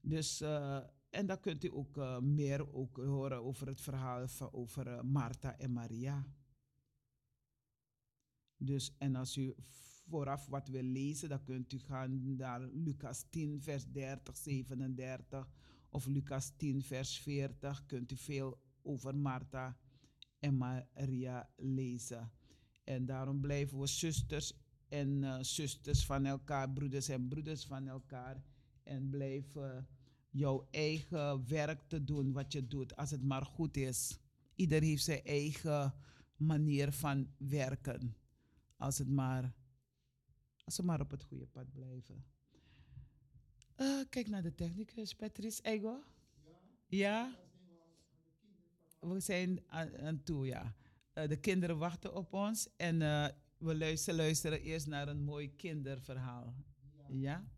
Dus, 0.00 0.42
uh, 0.42 0.80
en 1.10 1.26
dan 1.26 1.40
kunt 1.40 1.64
u 1.64 1.70
ook 1.72 1.96
uh, 1.96 2.18
meer 2.18 2.74
ook 2.74 2.96
horen 2.96 3.42
over 3.42 3.66
het 3.66 3.80
verhaal 3.80 4.28
van, 4.28 4.52
over 4.52 4.86
uh, 4.86 5.00
Martha 5.00 5.58
en 5.58 5.72
Maria. 5.72 6.26
Dus, 8.56 8.94
en 8.98 9.16
als 9.16 9.36
u 9.36 9.54
vooraf 10.08 10.46
wat 10.46 10.68
wil 10.68 10.82
lezen, 10.82 11.28
dan 11.28 11.44
kunt 11.44 11.72
u 11.72 11.78
gaan 11.78 12.36
naar 12.36 12.60
Lucas 12.60 13.24
10, 13.30 13.62
vers 13.62 13.86
30, 13.86 14.36
37 14.36 15.48
of 15.90 16.06
Lucas 16.06 16.52
10, 16.56 16.82
vers 16.82 17.18
40. 17.18 17.86
Kunt 17.86 18.12
u 18.12 18.16
veel 18.16 18.60
over 18.82 19.16
Martha 19.16 19.76
en 20.38 20.56
Maria 20.56 21.50
lezen. 21.56 22.32
En 22.84 23.06
daarom 23.06 23.40
blijven 23.40 23.78
we 23.78 23.86
zusters 23.86 24.52
en 24.88 25.44
zusters 25.44 26.06
van 26.06 26.24
elkaar, 26.24 26.70
broeders 26.70 27.08
en 27.08 27.28
broeders 27.28 27.64
van 27.64 27.88
elkaar. 27.88 28.42
En 28.88 29.10
blijf 29.10 29.54
uh, 29.54 29.76
jouw 30.30 30.68
eigen 30.70 31.48
werk 31.48 31.82
te 31.88 32.04
doen 32.04 32.32
wat 32.32 32.52
je 32.52 32.66
doet, 32.66 32.96
als 32.96 33.10
het 33.10 33.22
maar 33.22 33.44
goed 33.44 33.76
is. 33.76 34.18
Ieder 34.54 34.82
heeft 34.82 35.04
zijn 35.04 35.24
eigen 35.24 35.94
manier 36.36 36.92
van 36.92 37.30
werken. 37.36 38.16
Als 38.76 38.98
het 38.98 39.08
maar, 39.08 39.54
als 40.64 40.74
ze 40.74 40.84
maar 40.84 41.00
op 41.00 41.10
het 41.10 41.22
goede 41.22 41.46
pad 41.46 41.72
blijven. 41.72 42.24
Uh, 43.76 44.00
kijk 44.10 44.28
naar 44.28 44.42
de 44.42 44.54
technicus, 44.54 45.14
Patrice 45.14 45.62
Ego. 45.62 46.02
Ja? 46.86 47.36
We 49.00 49.20
zijn 49.20 49.62
aan, 49.66 50.22
toe, 50.22 50.46
ja. 50.46 50.74
Uh, 51.14 51.28
de 51.28 51.36
kinderen 51.36 51.78
wachten 51.78 52.14
op 52.14 52.32
ons 52.32 52.68
en 52.76 52.98
we 53.58 53.76
luisteren, 53.76 54.18
luisteren 54.18 54.62
eerst 54.62 54.86
naar 54.86 55.08
een 55.08 55.22
mooi 55.22 55.54
kinderverhaal. 55.56 56.54
Ja? 57.08 57.48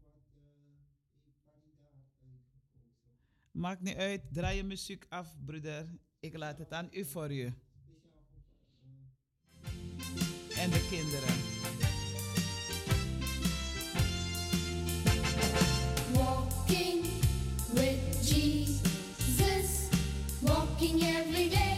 Maakt 3.50 3.80
niet 3.80 3.96
uit, 3.96 4.20
draai 4.32 4.56
je 4.56 4.64
muziek 4.64 5.06
af, 5.08 5.28
broeder. 5.44 5.86
Ik 6.20 6.36
laat 6.36 6.58
het 6.58 6.72
aan 6.72 6.88
u 6.90 7.04
voor 7.04 7.32
u. 7.32 7.52
En 10.56 10.70
de 10.70 10.86
kinderen. 10.90 11.34
Walking 16.14 17.04
with 17.72 18.28
Jesus, 18.28 19.88
walking 20.40 21.02
every 21.02 21.48
day, 21.48 21.69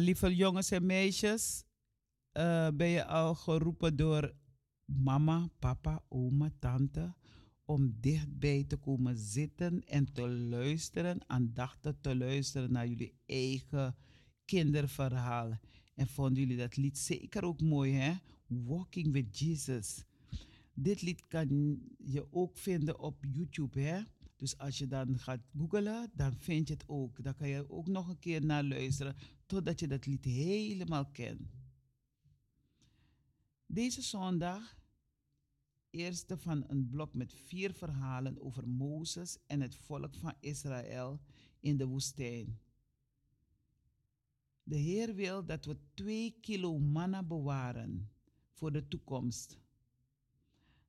lieve 0.00 0.36
jongens 0.36 0.70
en 0.70 0.86
meisjes, 0.86 1.64
uh, 2.32 2.68
ben 2.74 2.88
je 2.88 3.04
al 3.04 3.34
geroepen 3.34 3.96
door 3.96 4.34
mama, 4.84 5.48
papa, 5.58 6.04
oma, 6.08 6.50
tante 6.58 7.14
om 7.64 7.94
dichtbij 8.00 8.64
te 8.64 8.76
komen 8.76 9.16
zitten 9.16 9.84
en 9.86 10.12
te 10.12 10.28
luisteren, 10.28 11.20
aandachtig 11.26 11.94
te 12.00 12.16
luisteren 12.16 12.72
naar 12.72 12.86
jullie 12.86 13.14
eigen 13.26 13.96
kinderverhaal. 14.44 15.58
En 15.94 16.06
vonden 16.06 16.42
jullie 16.42 16.56
dat 16.56 16.76
lied 16.76 16.98
zeker 16.98 17.44
ook 17.44 17.60
mooi, 17.60 17.92
hè? 17.92 18.14
Walking 18.46 19.12
with 19.12 19.38
Jesus. 19.38 20.04
Dit 20.74 21.02
lied 21.02 21.26
kan 21.26 21.78
je 21.98 22.26
ook 22.30 22.58
vinden 22.58 22.98
op 22.98 23.24
YouTube, 23.32 23.80
hè? 23.80 24.02
Dus 24.38 24.58
als 24.58 24.78
je 24.78 24.86
dan 24.86 25.18
gaat 25.18 25.40
googlen, 25.56 26.10
dan 26.14 26.36
vind 26.36 26.68
je 26.68 26.74
het 26.74 26.84
ook. 26.86 27.22
Dan 27.22 27.34
kan 27.34 27.48
je 27.48 27.70
ook 27.70 27.86
nog 27.86 28.08
een 28.08 28.18
keer 28.18 28.44
naar 28.44 28.64
luisteren, 28.64 29.16
totdat 29.46 29.80
je 29.80 29.88
dat 29.88 30.06
lied 30.06 30.24
helemaal 30.24 31.06
kent. 31.06 31.50
Deze 33.66 34.02
zondag, 34.02 34.78
eerste 35.90 36.38
van 36.38 36.64
een 36.66 36.88
blok 36.88 37.14
met 37.14 37.34
vier 37.34 37.72
verhalen 37.72 38.40
over 38.40 38.68
Mozes 38.68 39.38
en 39.46 39.60
het 39.60 39.74
volk 39.74 40.14
van 40.14 40.34
Israël 40.40 41.20
in 41.60 41.76
de 41.76 41.86
woestijn. 41.86 42.58
De 44.62 44.76
Heer 44.76 45.14
wil 45.14 45.44
dat 45.44 45.64
we 45.64 45.76
twee 45.94 46.36
kilo 46.40 46.78
manna 46.78 47.22
bewaren 47.22 48.10
voor 48.52 48.72
de 48.72 48.88
toekomst. 48.88 49.58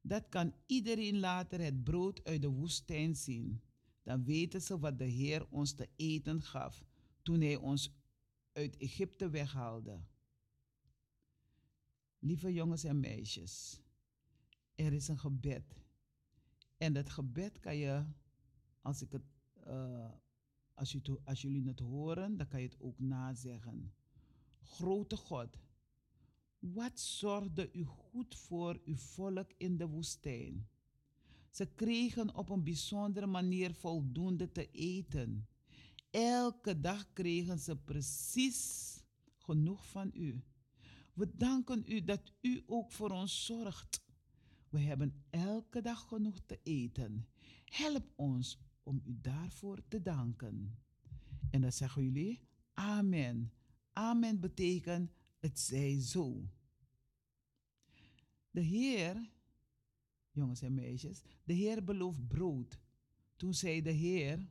Dat 0.09 0.29
kan 0.29 0.53
iedereen 0.65 1.19
later 1.19 1.61
het 1.61 1.83
brood 1.83 2.23
uit 2.23 2.41
de 2.41 2.47
woestijn 2.47 3.15
zien. 3.15 3.61
Dan 4.03 4.23
weten 4.23 4.61
ze 4.61 4.79
wat 4.79 4.97
de 4.97 5.05
Heer 5.05 5.47
ons 5.49 5.73
te 5.73 5.89
eten 5.95 6.41
gaf 6.41 6.83
toen 7.21 7.41
Hij 7.41 7.55
ons 7.55 7.93
uit 8.51 8.77
Egypte 8.77 9.29
weghaalde. 9.29 9.99
Lieve 12.19 12.53
jongens 12.53 12.83
en 12.83 12.99
meisjes, 12.99 13.81
er 14.75 14.93
is 14.93 15.07
een 15.07 15.19
gebed. 15.19 15.83
En 16.77 16.93
dat 16.93 17.09
gebed 17.09 17.59
kan 17.59 17.75
je, 17.75 18.05
als, 18.81 19.01
ik 19.01 19.11
het, 19.11 19.23
uh, 19.67 20.11
als, 20.73 20.97
als 21.23 21.41
jullie 21.41 21.67
het 21.67 21.79
horen, 21.79 22.37
dan 22.37 22.47
kan 22.47 22.61
je 22.61 22.67
het 22.67 22.79
ook 22.79 22.99
nazeggen. 22.99 23.93
Grote 24.61 25.15
God, 25.15 25.57
wat 26.59 26.99
zorgde 26.99 27.69
u 27.73 27.83
goed 27.83 28.35
voor 28.35 28.81
uw 28.85 28.95
volk 28.95 29.51
in 29.57 29.77
de 29.77 29.87
woestijn? 29.87 30.67
Ze 31.49 31.65
kregen 31.65 32.35
op 32.35 32.49
een 32.49 32.63
bijzondere 32.63 33.27
manier 33.27 33.73
voldoende 33.73 34.51
te 34.51 34.71
eten. 34.71 35.47
Elke 36.11 36.79
dag 36.79 37.13
kregen 37.13 37.59
ze 37.59 37.77
precies 37.77 38.93
genoeg 39.37 39.87
van 39.87 40.11
u. 40.13 40.43
We 41.13 41.31
danken 41.35 41.83
u 41.87 42.03
dat 42.03 42.33
u 42.41 42.63
ook 42.65 42.91
voor 42.91 43.09
ons 43.09 43.45
zorgt. 43.45 44.01
We 44.69 44.79
hebben 44.79 45.23
elke 45.29 45.81
dag 45.81 46.07
genoeg 46.07 46.39
te 46.45 46.59
eten. 46.63 47.27
Help 47.65 48.11
ons 48.15 48.59
om 48.83 49.01
u 49.05 49.17
daarvoor 49.21 49.87
te 49.87 50.01
danken. 50.01 50.79
En 51.51 51.61
dan 51.61 51.71
zeggen 51.71 52.03
jullie, 52.03 52.47
Amen. 52.73 53.53
Amen 53.93 54.39
betekent 54.39 55.11
het 55.39 55.59
zij 55.59 56.01
zo. 56.01 56.49
De 58.51 58.61
Heer, 58.61 59.29
jongens 60.31 60.61
en 60.61 60.73
meisjes, 60.73 61.21
de 61.43 61.53
Heer 61.53 61.83
belooft 61.83 62.27
brood. 62.27 62.79
Toen 63.35 63.53
zei 63.53 63.81
de 63.81 63.91
Heer 63.91 64.49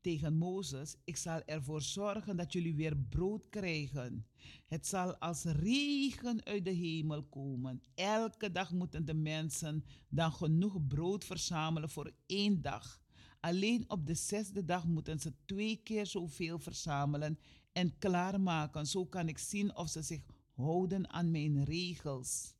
tegen 0.00 0.34
Mozes: 0.34 0.96
Ik 1.04 1.16
zal 1.16 1.42
ervoor 1.42 1.82
zorgen 1.82 2.36
dat 2.36 2.52
jullie 2.52 2.74
weer 2.74 2.96
brood 2.96 3.48
krijgen. 3.48 4.26
Het 4.66 4.86
zal 4.86 5.16
als 5.16 5.44
regen 5.44 6.44
uit 6.44 6.64
de 6.64 6.70
hemel 6.70 7.24
komen. 7.24 7.82
Elke 7.94 8.52
dag 8.52 8.72
moeten 8.72 9.04
de 9.04 9.14
mensen 9.14 9.84
dan 10.08 10.32
genoeg 10.32 10.86
brood 10.86 11.24
verzamelen 11.24 11.90
voor 11.90 12.12
één 12.26 12.62
dag. 12.62 13.02
Alleen 13.40 13.90
op 13.90 14.06
de 14.06 14.14
zesde 14.14 14.64
dag 14.64 14.86
moeten 14.86 15.20
ze 15.20 15.32
twee 15.44 15.76
keer 15.76 16.06
zoveel 16.06 16.58
verzamelen 16.58 17.38
en 17.74 17.98
klaarmaken. 17.98 18.86
Zo 18.86 19.06
kan 19.06 19.28
ik 19.28 19.38
zien 19.38 19.76
of 19.76 19.88
ze 19.88 20.02
zich 20.02 20.20
houden 20.54 21.10
aan 21.10 21.30
mijn 21.30 21.64
regels 21.64 22.54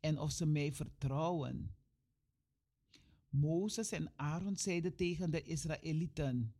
en 0.00 0.18
of 0.18 0.30
ze 0.30 0.46
mij 0.46 0.72
vertrouwen. 0.72 1.74
Mozes 3.28 3.90
en 3.90 4.12
Aaron 4.16 4.56
zeiden 4.56 4.96
tegen 4.96 5.30
de 5.30 5.42
Israëlieten: 5.42 6.54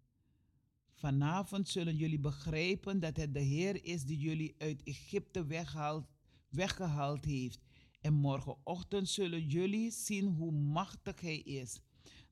Vanavond 0.93 1.69
zullen 1.69 1.97
jullie 1.97 2.21
begrijpen 2.21 3.01
dat 3.01 3.17
het 3.17 3.35
de 3.35 3.41
Heer 3.41 3.85
is 3.85 4.05
die 4.05 4.19
jullie 4.19 4.55
uit 4.59 4.83
Egypte 4.83 5.47
weghaalt, 5.47 6.07
weggehaald 6.49 7.25
heeft. 7.25 7.61
En 8.01 8.13
morgenochtend 8.13 9.09
zullen 9.09 9.47
jullie 9.47 9.91
zien 9.91 10.27
hoe 10.27 10.53
machtig 10.53 11.21
Hij 11.21 11.39
is. 11.39 11.81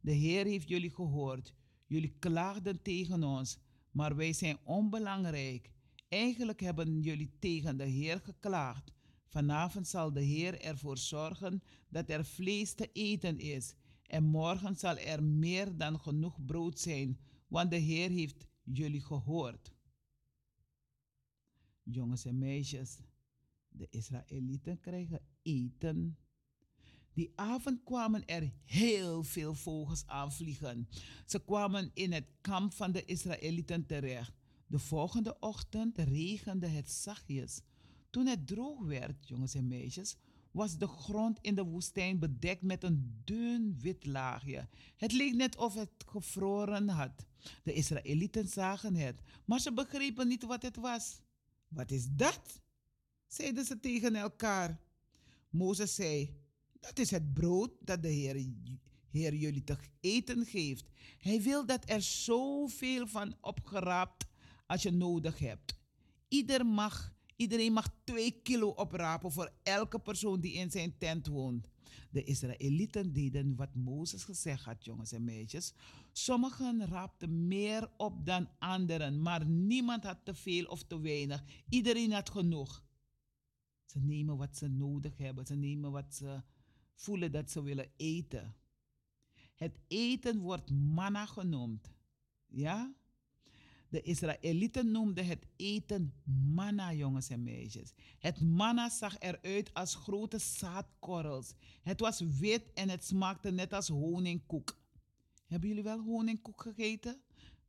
De 0.01 0.13
Heer 0.13 0.45
heeft 0.45 0.69
jullie 0.69 0.91
gehoord. 0.91 1.55
Jullie 1.87 2.17
klaagden 2.19 2.83
tegen 2.83 3.23
ons, 3.23 3.59
maar 3.95 4.17
wij 4.17 4.33
zijn 4.33 4.59
onbelangrijk. 4.65 5.71
Eigenlijk 6.09 6.61
hebben 6.61 7.01
jullie 7.01 7.37
tegen 7.39 7.77
de 7.77 7.85
Heer 7.85 8.21
geklaagd. 8.21 8.93
Vanavond 9.27 9.89
zal 9.89 10.13
de 10.13 10.23
Heer 10.23 10.61
ervoor 10.61 10.99
zorgen 10.99 11.63
dat 11.89 12.09
er 12.11 12.25
vlees 12.25 12.75
te 12.75 12.91
eten 12.93 13.39
is. 13.39 13.75
En 14.07 14.25
morgen 14.25 14.77
zal 14.77 14.99
er 14.99 15.23
meer 15.23 15.77
dan 15.77 16.01
genoeg 16.01 16.45
brood 16.45 16.79
zijn, 16.79 17.19
want 17.49 17.71
de 17.71 17.77
Heer 17.77 18.11
heeft 18.11 18.47
jullie 18.63 19.01
gehoord. 19.03 19.75
Jongens 21.83 22.25
en 22.25 22.39
meisjes, 22.39 22.99
de 23.69 23.87
Israëlieten 23.91 24.81
krijgen 24.81 25.21
eten. 25.43 26.19
Die 27.15 27.33
avond 27.35 27.83
kwamen 27.85 28.27
er 28.27 28.53
heel 28.65 29.23
veel 29.23 29.55
vogels 29.55 30.07
aanvliegen. 30.07 30.89
Ze 31.27 31.45
kwamen 31.45 31.91
in 31.95 32.13
het 32.13 32.27
kamp 32.41 32.75
van 32.75 32.93
de 32.93 33.05
Israëlieten 33.05 33.87
terecht. 33.87 34.33
De 34.67 34.79
volgende 34.79 35.37
ochtend 35.41 35.99
regende 35.99 36.67
het 36.67 36.91
zachtjes. 36.91 37.61
Toen 38.11 38.27
het 38.27 38.47
droog 38.47 38.85
werd, 38.85 39.29
jongens 39.29 39.55
en 39.55 39.69
meisjes, 39.69 40.17
was 40.51 40.79
de 40.79 40.87
grond 40.87 41.39
in 41.41 41.55
de 41.55 41.65
woestijn 41.65 42.19
bedekt 42.19 42.63
met 42.63 42.83
een 42.85 43.21
dun 43.25 43.79
wit 43.81 44.07
laagje. 44.07 44.69
Het 44.97 45.13
leek 45.13 45.35
net 45.35 45.57
of 45.57 45.75
het 45.75 45.91
gevroren 46.07 46.89
had. 46.89 47.27
De 47.63 47.73
Israëlieten 47.73 48.49
zagen 48.49 48.95
het, 48.95 49.21
maar 49.45 49.61
ze 49.61 49.73
begrepen 49.73 50.29
niet 50.29 50.43
wat 50.45 50.63
het 50.63 50.77
was. 50.77 51.21
Wat 51.69 51.91
is 51.91 52.07
dat? 52.11 52.63
zeiden 53.27 53.65
ze 53.65 53.81
tegen 53.81 54.15
elkaar. 54.15 54.81
Mozes 55.51 55.95
zei: 55.95 56.44
Dat 56.87 56.99
is 56.99 57.11
het 57.11 57.33
brood 57.35 57.71
dat 57.81 58.03
de 58.03 58.09
Heer, 58.09 58.47
Heer 59.11 59.35
jullie 59.35 59.65
te 59.65 59.77
eten 60.01 60.45
geeft. 60.45 60.85
Hij 61.19 61.43
wil 61.43 61.67
dat 61.67 61.91
er 61.91 62.03
zoveel 62.03 63.07
van 63.07 63.35
opgeraapt 63.41 64.27
als 64.67 64.83
je 64.83 64.91
nodig 64.91 65.39
hebt. 65.39 65.79
Ieder 66.29 66.67
mag, 66.67 67.15
iedereen 67.37 67.73
mag 67.73 67.89
twee 68.05 68.31
kilo 68.43 68.69
oprapen 68.69 69.33
voor 69.33 69.53
elke 69.63 69.99
persoon 69.99 70.41
die 70.41 70.53
in 70.53 70.71
zijn 70.71 70.99
tent 70.99 71.27
woont. 71.27 71.67
De 72.11 72.25
Israëlieten 72.25 73.13
deden 73.13 73.57
wat 73.57 73.75
Mozes 73.75 74.25
gezegd 74.25 74.65
had, 74.65 74.85
jongens 74.85 75.13
en 75.13 75.25
meisjes. 75.25 75.73
Sommigen 76.13 76.87
raapten 76.87 77.47
meer 77.47 77.91
op 77.97 78.27
dan 78.27 78.49
anderen, 78.59 79.23
maar 79.23 79.47
niemand 79.47 80.05
had 80.05 80.19
te 80.25 80.35
veel 80.35 80.65
of 80.65 80.83
te 80.83 81.01
weinig. 81.01 81.45
Iedereen 81.69 82.13
had 82.13 82.31
genoeg. 82.31 82.83
Ze 83.85 83.99
nemen 84.01 84.37
wat 84.37 84.57
ze 84.57 84.69
nodig 84.69 85.17
hebben, 85.17 85.47
ze 85.47 85.55
nemen 85.55 85.91
wat 85.91 86.15
ze 86.15 86.43
voelen 86.95 87.33
dat 87.33 87.51
ze 87.51 87.63
willen 87.63 87.91
eten. 87.97 88.55
Het 89.55 89.79
eten 89.89 90.39
wordt 90.39 90.71
manna 90.71 91.27
genoemd. 91.27 91.93
Ja? 92.47 92.95
De 93.89 94.03
Israëlieten 94.03 94.91
noemden 94.91 95.27
het 95.27 95.47
eten 95.57 96.15
manna, 96.55 96.93
jongens 96.93 97.29
en 97.29 97.43
meisjes. 97.43 97.93
Het 98.19 98.41
manna 98.41 98.89
zag 98.91 99.19
eruit 99.19 99.75
als 99.75 99.95
grote 99.95 100.39
zaadkorrels. 100.39 101.55
Het 101.83 102.01
was 102.01 102.21
wit 102.21 102.73
en 102.73 102.89
het 102.89 103.05
smaakte 103.05 103.51
net 103.51 103.73
als 103.73 103.89
honingkoek. 103.89 104.79
Hebben 105.47 105.69
jullie 105.69 105.85
wel 105.85 106.01
honingkoek 106.01 106.63
gegeten? 106.63 107.21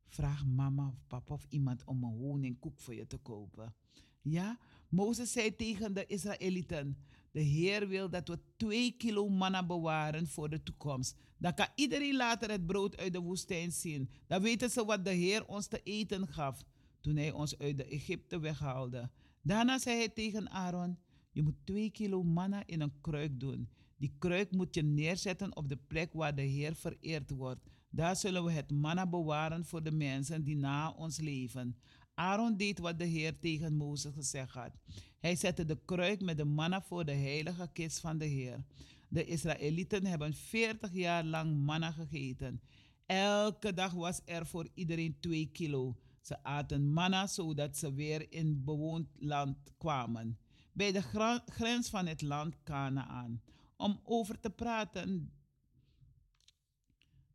Vraag 0.06 0.46
mama 0.46 0.88
of 0.88 1.06
papa 1.06 1.34
of 1.34 1.46
iemand 1.48 1.84
om 1.84 2.04
een 2.04 2.16
honingkoek 2.16 2.78
voor 2.78 2.94
je 2.94 3.06
te 3.06 3.16
kopen. 3.16 3.74
Ja, 4.22 4.58
Mozes 4.88 5.32
zei 5.32 5.56
tegen 5.56 5.94
de 5.94 6.06
Israëlieten: 6.06 6.96
De 7.36 7.42
Heer 7.42 7.88
wil 7.88 8.10
dat 8.10 8.28
we 8.28 8.38
twee 8.56 8.90
kilo 8.96 9.28
manna 9.28 9.66
bewaren 9.66 10.26
voor 10.26 10.50
de 10.50 10.62
toekomst. 10.62 11.16
Dan 11.38 11.54
kan 11.54 11.66
iedereen 11.74 12.16
later 12.16 12.50
het 12.50 12.66
brood 12.66 12.96
uit 12.96 13.12
de 13.12 13.20
woestijn 13.20 13.72
zien. 13.72 14.10
Dan 14.26 14.42
weten 14.42 14.70
ze 14.70 14.84
wat 14.84 15.04
de 15.04 15.12
Heer 15.12 15.46
ons 15.46 15.66
te 15.66 15.80
eten 15.82 16.28
gaf 16.28 16.64
toen 17.00 17.16
hij 17.16 17.32
ons 17.32 17.58
uit 17.58 17.76
de 17.76 17.84
Egypte 17.84 18.38
weghaalde. 18.38 19.10
Daarna 19.42 19.78
zei 19.78 19.96
hij 19.96 20.08
tegen 20.08 20.50
Aaron: 20.50 20.98
Je 21.32 21.42
moet 21.42 21.56
twee 21.64 21.90
kilo 21.90 22.22
manna 22.22 22.62
in 22.66 22.80
een 22.80 23.00
kruik 23.00 23.40
doen. 23.40 23.68
Die 23.96 24.14
kruik 24.18 24.50
moet 24.50 24.74
je 24.74 24.82
neerzetten 24.82 25.56
op 25.56 25.68
de 25.68 25.78
plek 25.86 26.12
waar 26.12 26.34
de 26.34 26.42
Heer 26.42 26.74
vereerd 26.74 27.30
wordt. 27.30 27.66
Daar 27.90 28.16
zullen 28.16 28.44
we 28.44 28.52
het 28.52 28.70
manna 28.70 29.06
bewaren 29.06 29.64
voor 29.64 29.82
de 29.82 29.92
mensen 29.92 30.44
die 30.44 30.56
na 30.56 30.90
ons 30.90 31.20
leven. 31.20 31.76
Aaron 32.14 32.56
deed 32.56 32.78
wat 32.78 32.98
de 32.98 33.04
Heer 33.04 33.38
tegen 33.38 33.76
Mozes 33.76 34.14
gezegd 34.14 34.54
had. 34.54 34.72
Hij 35.26 35.36
zette 35.36 35.64
de 35.64 35.78
kruik 35.84 36.20
met 36.22 36.36
de 36.36 36.44
manna 36.44 36.82
voor 36.82 37.04
de 37.04 37.12
heilige 37.12 37.68
kist 37.72 38.00
van 38.00 38.18
de 38.18 38.24
Heer. 38.24 38.64
De 39.08 39.24
Israëlieten 39.24 40.06
hebben 40.06 40.34
40 40.34 40.92
jaar 40.92 41.24
lang 41.24 41.56
manna 41.56 41.90
gegeten. 41.92 42.60
Elke 43.06 43.74
dag 43.74 43.92
was 43.92 44.20
er 44.24 44.46
voor 44.46 44.68
iedereen 44.74 45.20
2 45.20 45.50
kilo. 45.52 45.96
Ze 46.20 46.42
aten 46.42 46.92
manna 46.92 47.26
zodat 47.26 47.76
ze 47.76 47.94
weer 47.94 48.32
in 48.32 48.64
bewoond 48.64 49.08
land 49.18 49.56
kwamen. 49.78 50.38
Bij 50.72 50.92
de 50.92 51.02
grens 51.46 51.88
van 51.88 52.06
het 52.06 52.22
land 52.22 52.62
Canaan. 52.62 53.42
Om 53.76 54.00
over 54.02 54.40
te 54.40 54.50
praten, 54.50 55.32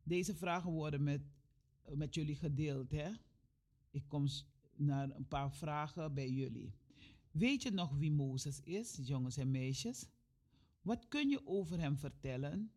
deze 0.02 0.34
vragen 0.34 0.70
worden 0.70 1.02
met, 1.02 1.22
met 1.94 2.14
jullie 2.14 2.36
gedeeld. 2.36 2.90
Hè? 2.90 3.10
Ik 3.90 4.04
kom 4.08 4.26
naar 4.76 5.10
een 5.10 5.28
paar 5.28 5.52
vragen 5.52 6.14
bij 6.14 6.30
jullie. 6.30 6.80
Weet 7.32 7.62
je 7.62 7.70
nog 7.70 7.96
wie 7.96 8.12
Mozes 8.12 8.60
is, 8.60 8.98
jongens 9.02 9.36
en 9.36 9.50
meisjes? 9.50 10.06
Wat 10.82 11.08
kun 11.08 11.28
je 11.28 11.46
over 11.46 11.80
hem 11.80 11.96
vertellen? 11.96 12.72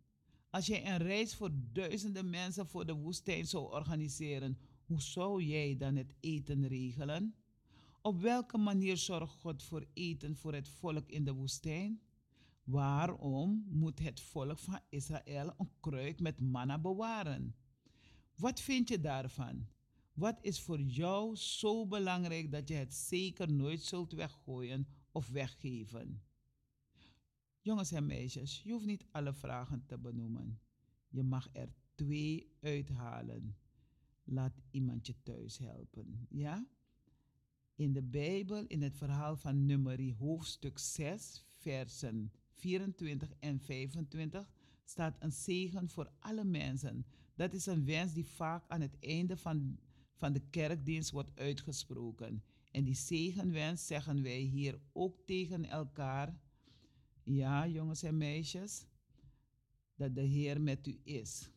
Als 0.50 0.66
jij 0.66 0.86
een 0.86 0.98
reis 0.98 1.36
voor 1.36 1.52
duizenden 1.72 2.30
mensen 2.30 2.68
voor 2.68 2.86
de 2.86 2.94
woestijn 2.94 3.46
zou 3.46 3.72
organiseren, 3.72 4.58
hoe 4.86 5.02
zou 5.02 5.44
jij 5.44 5.78
dan 5.78 5.96
het 5.96 6.14
eten 6.20 6.68
regelen? 6.68 7.36
Op 8.02 8.22
welke 8.22 8.58
manier 8.58 8.98
zorgt 8.98 9.34
God 9.34 9.64
voor 9.64 9.86
eten 9.94 10.36
voor 10.36 10.54
het 10.54 10.68
volk 10.70 11.10
in 11.10 11.24
de 11.24 11.34
woestijn? 11.34 12.02
Waarom 12.64 13.66
moet 13.70 14.00
het 14.00 14.20
volk 14.20 14.60
van 14.60 14.80
Israël 14.90 15.54
een 15.58 15.70
kruik 15.80 16.20
met 16.20 16.40
manna 16.40 16.80
bewaren? 16.80 17.56
Wat 18.36 18.62
vind 18.62 18.90
je 18.90 19.00
daarvan? 19.00 19.68
Wat 20.16 20.38
is 20.42 20.62
voor 20.62 20.82
jou 20.82 21.36
zo 21.36 21.88
belangrijk 21.88 22.52
dat 22.52 22.68
je 22.68 22.74
het 22.74 22.94
zeker 22.94 23.52
nooit 23.52 23.82
zult 23.82 24.12
weggooien 24.12 24.88
of 25.12 25.28
weggeven? 25.28 26.22
Jongens 27.62 27.92
en 27.92 28.06
meisjes, 28.06 28.62
je 28.64 28.72
hoeft 28.72 28.86
niet 28.86 29.06
alle 29.12 29.34
vragen 29.34 29.86
te 29.86 29.98
benoemen. 29.98 30.60
Je 31.08 31.24
mag 31.24 31.50
er 31.52 31.74
twee 31.96 32.56
uithalen. 32.62 33.58
Laat 34.24 34.62
iemand 34.72 35.08
je 35.08 35.16
thuis 35.24 35.58
helpen. 35.58 36.28
Ja? 36.30 36.68
In 37.76 37.94
de 37.94 38.04
Bijbel, 38.04 38.66
in 38.68 38.82
het 38.82 38.96
verhaal 38.96 39.36
van 39.36 39.66
Numeri, 39.66 40.14
hoofdstuk 40.14 40.80
6, 40.80 41.44
versen 41.48 42.32
24 42.52 43.34
en 43.40 43.60
25, 43.60 44.52
staat 44.84 45.16
een 45.20 45.32
zegen 45.32 45.90
voor 45.90 46.12
alle 46.20 46.44
mensen. 46.44 47.06
Dat 47.36 47.54
is 47.54 47.66
een 47.66 47.86
wens 47.86 48.14
die 48.14 48.26
vaak 48.26 48.64
aan 48.68 48.82
het 48.82 48.98
einde 49.00 49.38
van, 49.38 49.80
van 50.16 50.34
de 50.34 50.50
kerkdienst 50.50 51.12
wordt 51.12 51.40
uitgesproken. 51.40 52.44
En 52.72 52.84
die 52.84 52.96
zegenwens 52.96 53.88
zeggen 53.88 54.22
wij 54.22 54.40
hier 54.40 54.80
ook 54.92 55.20
tegen 55.26 55.66
elkaar. 55.66 56.40
Ja, 57.24 57.68
jongens 57.68 58.04
en 58.04 58.18
meisjes, 58.18 58.86
dat 59.96 60.16
de 60.16 60.22
Heer 60.22 60.62
met 60.62 60.88
u 60.88 61.00
is. 61.04 61.50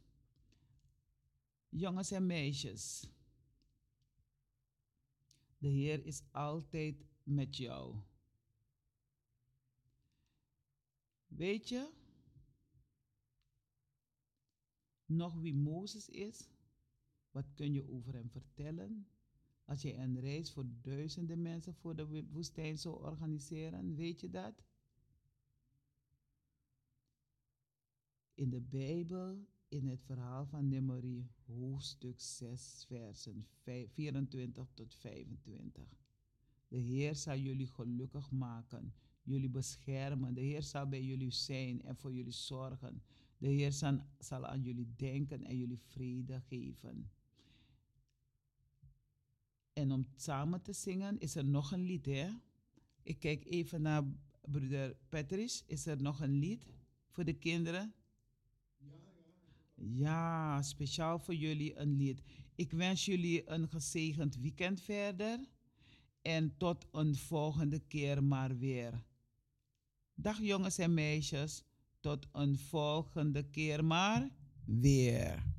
Jongens 1.69 2.11
en 2.11 2.27
meisjes, 2.27 3.09
de 5.59 5.69
Heer 5.69 6.05
is 6.05 6.23
altijd 6.31 7.05
met 7.23 7.57
jou. 7.57 7.97
Weet 11.27 11.69
je 11.69 11.91
nog 15.07 15.35
wie 15.35 15.55
Mozes 15.55 16.09
is? 16.09 16.49
Wat 17.31 17.55
kun 17.55 17.73
je 17.73 17.89
over 17.91 18.15
hem 18.15 18.31
vertellen? 18.31 19.07
Als 19.65 19.83
je 19.83 19.95
een 19.95 20.21
reis 20.21 20.53
voor 20.53 20.67
duizenden 20.83 21.43
mensen 21.43 21.75
voor 21.75 21.97
de 21.97 22.07
wo- 22.07 22.25
woestijn 22.31 22.79
zou 22.79 23.03
organiseren, 23.03 23.95
weet 23.95 24.21
je 24.21 24.31
dat? 24.31 24.63
In 28.35 28.51
de 28.51 28.61
Bijbel, 28.61 29.47
in 29.69 29.87
het 29.87 30.03
verhaal 30.05 30.47
van 30.47 30.69
Numeri, 30.69 31.29
hoofdstuk 31.47 32.21
6, 32.21 32.85
versen 32.87 33.47
vijf- 33.63 33.93
24 33.93 34.69
tot 34.75 34.95
25. 34.95 35.97
De 36.69 36.77
Heer 36.77 37.15
zal 37.15 37.37
jullie 37.37 37.67
gelukkig 37.67 38.31
maken, 38.31 38.95
jullie 39.23 39.49
beschermen. 39.49 40.35
De 40.35 40.41
Heer 40.41 40.63
zal 40.63 40.89
bij 40.89 41.03
jullie 41.05 41.31
zijn 41.31 41.83
en 41.83 41.97
voor 41.97 42.13
jullie 42.13 42.33
zorgen. 42.33 43.03
De 43.39 43.49
Heer 43.49 43.73
zal 44.19 44.47
aan 44.47 44.63
jullie 44.63 44.95
denken 44.97 45.45
en 45.45 45.57
jullie 45.57 45.79
vrede 45.79 46.41
geven. 46.41 47.11
En 49.79 49.93
om 49.93 50.07
samen 50.17 50.63
te 50.63 50.73
zingen 50.73 51.19
is 51.19 51.35
er 51.35 51.45
nog 51.45 51.73
een 51.73 51.83
lied, 51.83 52.07
hè? 52.07 52.29
Ik 53.03 53.19
kijk 53.19 53.45
even 53.45 53.83
naar 53.83 54.03
broeder 54.41 54.97
Patrice. 55.09 55.63
Is 55.67 55.87
er 55.87 56.03
nog 56.03 56.21
een 56.21 56.39
lied 56.39 56.67
voor 57.09 57.25
de 57.25 57.33
kinderen? 57.33 57.95
Ja, 59.75 60.63
speciaal 60.63 61.19
voor 61.19 61.35
jullie 61.35 61.77
een 61.77 61.97
lied. 61.97 62.23
Ik 62.55 62.71
wens 62.71 63.05
jullie 63.05 63.51
een 63.51 63.69
gezegend 63.69 64.37
weekend 64.37 64.81
verder. 64.81 65.49
En 66.23 66.57
tot 66.57 66.87
een 66.93 67.15
volgende 67.17 67.79
keer 67.79 68.25
maar 68.25 68.59
weer. 68.59 69.05
Dag 70.15 70.41
jongens 70.41 70.79
en 70.79 70.95
meisjes. 70.95 71.65
Tot 72.01 72.29
een 72.33 72.59
volgende 72.59 73.43
keer 73.43 73.85
maar 73.85 74.29
weer. 74.65 75.57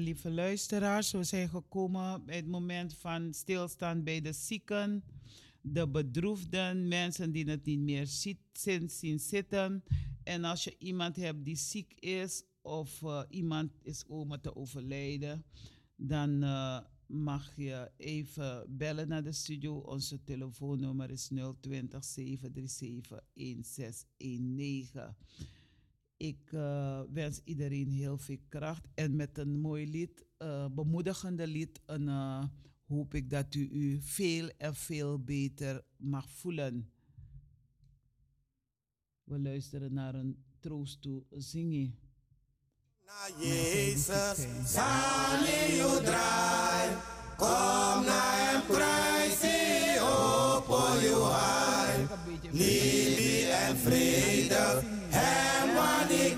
Lieve 0.00 0.30
luisteraars, 0.30 1.10
we 1.10 1.24
zijn 1.24 1.48
gekomen 1.48 2.24
bij 2.24 2.36
het 2.36 2.46
moment 2.46 2.94
van 2.94 3.34
stilstaan 3.34 4.04
bij 4.04 4.20
de 4.20 4.32
zieken, 4.32 5.04
de 5.60 5.88
bedroefden, 5.88 6.88
mensen 6.88 7.32
die 7.32 7.50
het 7.50 7.64
niet 7.64 7.78
meer 7.78 8.06
zien, 8.86 9.20
zitten. 9.20 9.84
En 10.24 10.44
als 10.44 10.64
je 10.64 10.74
iemand 10.78 11.16
hebt 11.16 11.44
die 11.44 11.56
ziek 11.56 11.92
is 11.94 12.42
of 12.62 13.02
eh, 13.02 13.22
iemand 13.28 13.72
is 13.82 14.04
komen 14.04 14.40
te 14.40 14.56
overlijden, 14.56 15.44
dan 15.96 16.42
eh, 16.42 16.78
mag 17.06 17.56
je 17.56 17.90
even 17.96 18.64
bellen 18.68 19.08
naar 19.08 19.22
de 19.22 19.32
studio. 19.32 19.76
Onze 19.76 20.24
telefoonnummer 20.24 21.10
is 21.10 21.30
020 21.60 22.04
737 22.04 23.20
1619. 23.34 25.14
Ik 26.20 26.52
eh, 26.52 27.00
wens 27.12 27.40
iedereen 27.44 27.90
heel 27.90 28.18
veel 28.18 28.38
kracht. 28.48 28.88
En 28.94 29.16
met 29.16 29.38
een 29.38 29.60
mooi 29.60 29.90
lied, 29.90 30.24
uh, 30.38 30.66
bemoedigende 30.70 31.46
lied, 31.46 31.80
en, 31.86 32.02
uh, 32.02 32.44
hoop 32.86 33.14
ik 33.14 33.30
dat 33.30 33.54
u 33.54 33.68
u 33.72 33.98
veel 34.02 34.50
en 34.56 34.74
veel 34.74 35.18
beter 35.18 35.84
mag 35.96 36.30
voelen. 36.30 36.90
We 39.24 39.38
luisteren 39.38 39.92
naar 39.92 40.14
een 40.14 40.44
troost 40.58 41.02
toe 41.02 41.24
zingen. 41.30 41.98
Na 43.06 43.44
Jezus, 43.44 44.36
zal 44.64 45.44
je 45.46 46.00
draai, 46.04 46.90
kom 47.36 48.04
naar 48.04 48.50
hem 48.50 48.66
prijzen, 48.66 50.02
op 50.02 50.66
je 51.00 51.14
hart. 51.22 52.52
Liefde 52.52 53.50
en 53.50 53.76
vrede, 53.76 54.82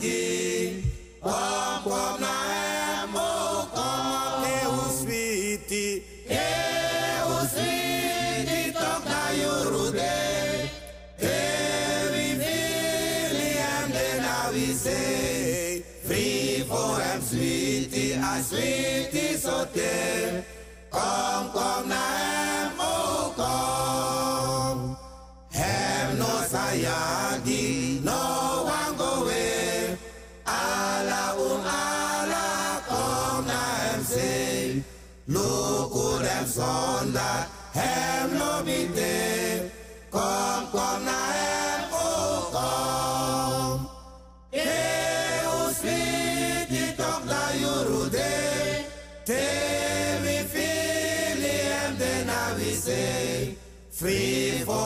wanneer 0.02 0.68
ik 0.68 0.84
Kom, 1.20 1.82
kom 1.82 2.20
naar 2.20 2.46
hem, 2.48 3.14
oh 3.14 3.58
kom, 3.72 4.42
heel 4.42 4.96
sweetie, 5.00 6.04
heel 6.26 7.38
sweetie, 7.54 8.72
toch 8.72 9.04
naar 9.04 9.34
je 9.34 9.68
roede. 9.70 10.10
Every 11.18 12.36
William, 12.36 13.90
then 13.92 14.24
I 14.24 14.50
will 14.52 14.74
say, 14.74 15.84
free 16.04 16.64
for 16.68 17.00
him, 17.00 17.22
sweetie, 17.22 18.14
I 18.14 18.42
sweetie, 18.42 19.38
so 19.38 19.66
tell. 19.72 20.44
Kom, 20.90 21.50
kom 21.52 21.88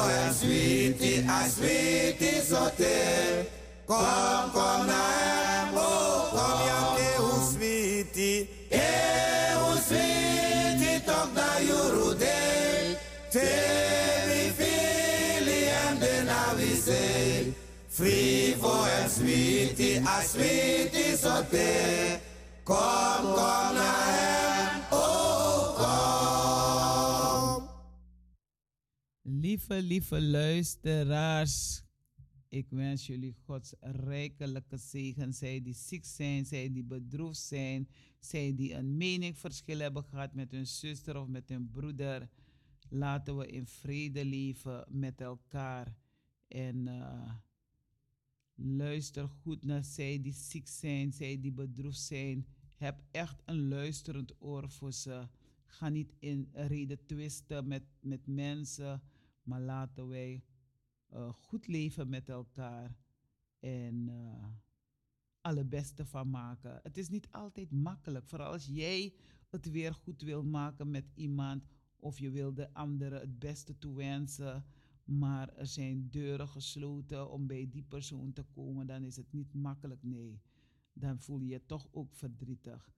Free 0.06 0.14
for 0.14 0.22
him, 0.22 0.32
sweetie, 0.32 1.24
I 1.28 1.48
sweetie 1.48 2.40
so 2.40 2.70
te. 2.76 3.46
Kom, 3.86 4.50
kom 4.52 4.86
naar 4.86 5.12
hem, 5.18 5.76
oh 5.76 6.30
kom 6.30 6.66
ja, 6.66 6.94
te 6.94 7.22
hoe 7.22 7.52
sweetie. 7.52 8.48
Hey, 8.68 9.54
hoe 9.54 9.78
sweetie 9.86 11.04
toch 11.04 11.28
dat 11.34 11.58
je 11.58 11.90
roede. 11.94 12.96
Te 13.30 13.46
mi 14.26 14.52
fili 14.56 15.64
hem 15.64 15.98
de 15.98 16.22
na 16.24 16.54
we 16.56 16.80
say. 16.84 17.54
Free 17.88 18.54
for 18.60 18.86
him, 18.86 19.08
sweetie, 19.08 20.00
I 20.00 20.26
sweetie 20.26 21.16
so 21.16 21.42
te. 21.50 22.18
Kom, 22.64 23.34
kom 23.34 23.76
Lieve, 29.28 29.82
lieve 29.82 30.22
luisteraars, 30.22 31.82
ik 32.48 32.66
wens 32.70 33.06
jullie 33.06 33.34
Gods 33.44 33.74
rijkelijke 33.80 34.76
zegen. 34.76 35.32
Zij 35.32 35.62
die 35.62 35.74
ziek 35.74 36.04
zijn, 36.04 36.44
zij 36.44 36.72
die 36.72 36.84
bedroefd 36.84 37.38
zijn, 37.38 37.88
zij 38.20 38.54
die 38.54 38.74
een 38.74 38.96
meningsverschil 38.96 39.78
hebben 39.78 40.04
gehad 40.04 40.34
met 40.34 40.50
hun 40.50 40.66
zuster 40.66 41.20
of 41.20 41.26
met 41.26 41.48
hun 41.48 41.70
broeder. 41.70 42.28
Laten 42.88 43.36
we 43.36 43.46
in 43.46 43.66
vrede 43.66 44.24
leven 44.24 44.84
met 44.88 45.20
elkaar. 45.20 45.96
En 46.48 46.86
uh, 46.86 47.34
luister 48.54 49.28
goed 49.28 49.64
naar 49.64 49.84
zij 49.84 50.20
die 50.22 50.34
ziek 50.34 50.68
zijn, 50.68 51.12
zij 51.12 51.40
die 51.40 51.52
bedroefd 51.52 52.00
zijn. 52.00 52.46
Heb 52.76 53.02
echt 53.10 53.42
een 53.44 53.68
luisterend 53.68 54.32
oor 54.38 54.70
voor 54.70 54.92
ze. 54.92 55.28
Ga 55.66 55.88
niet 55.88 56.14
in 56.18 56.48
reden 56.52 57.06
twisten 57.06 57.68
met, 57.68 57.82
met 58.00 58.26
mensen, 58.26 59.02
maar 59.46 59.60
laten 59.60 60.08
wij 60.08 60.44
uh, 61.12 61.32
goed 61.32 61.66
leven 61.66 62.08
met 62.08 62.28
elkaar 62.28 62.96
en 63.60 64.08
uh, 64.08 64.44
alle 65.40 65.64
beste 65.64 66.04
van 66.04 66.30
maken. 66.30 66.80
Het 66.82 66.96
is 66.96 67.08
niet 67.08 67.28
altijd 67.30 67.70
makkelijk, 67.70 68.26
vooral 68.26 68.52
als 68.52 68.66
jij 68.66 69.14
het 69.48 69.70
weer 69.70 69.94
goed 69.94 70.22
wil 70.22 70.44
maken 70.44 70.90
met 70.90 71.04
iemand 71.14 71.64
of 71.96 72.18
je 72.18 72.30
wil 72.30 72.54
de 72.54 72.74
anderen 72.74 73.20
het 73.20 73.38
beste 73.38 73.78
toewensen, 73.78 74.64
maar 75.04 75.54
er 75.54 75.66
zijn 75.66 76.10
deuren 76.10 76.48
gesloten 76.48 77.30
om 77.30 77.46
bij 77.46 77.68
die 77.70 77.82
persoon 77.82 78.32
te 78.32 78.42
komen, 78.42 78.86
dan 78.86 79.02
is 79.02 79.16
het 79.16 79.32
niet 79.32 79.54
makkelijk. 79.54 80.02
Nee, 80.02 80.40
dan 80.92 81.20
voel 81.20 81.40
je 81.40 81.48
je 81.48 81.66
toch 81.66 81.88
ook 81.90 82.14
verdrietig. 82.14 82.90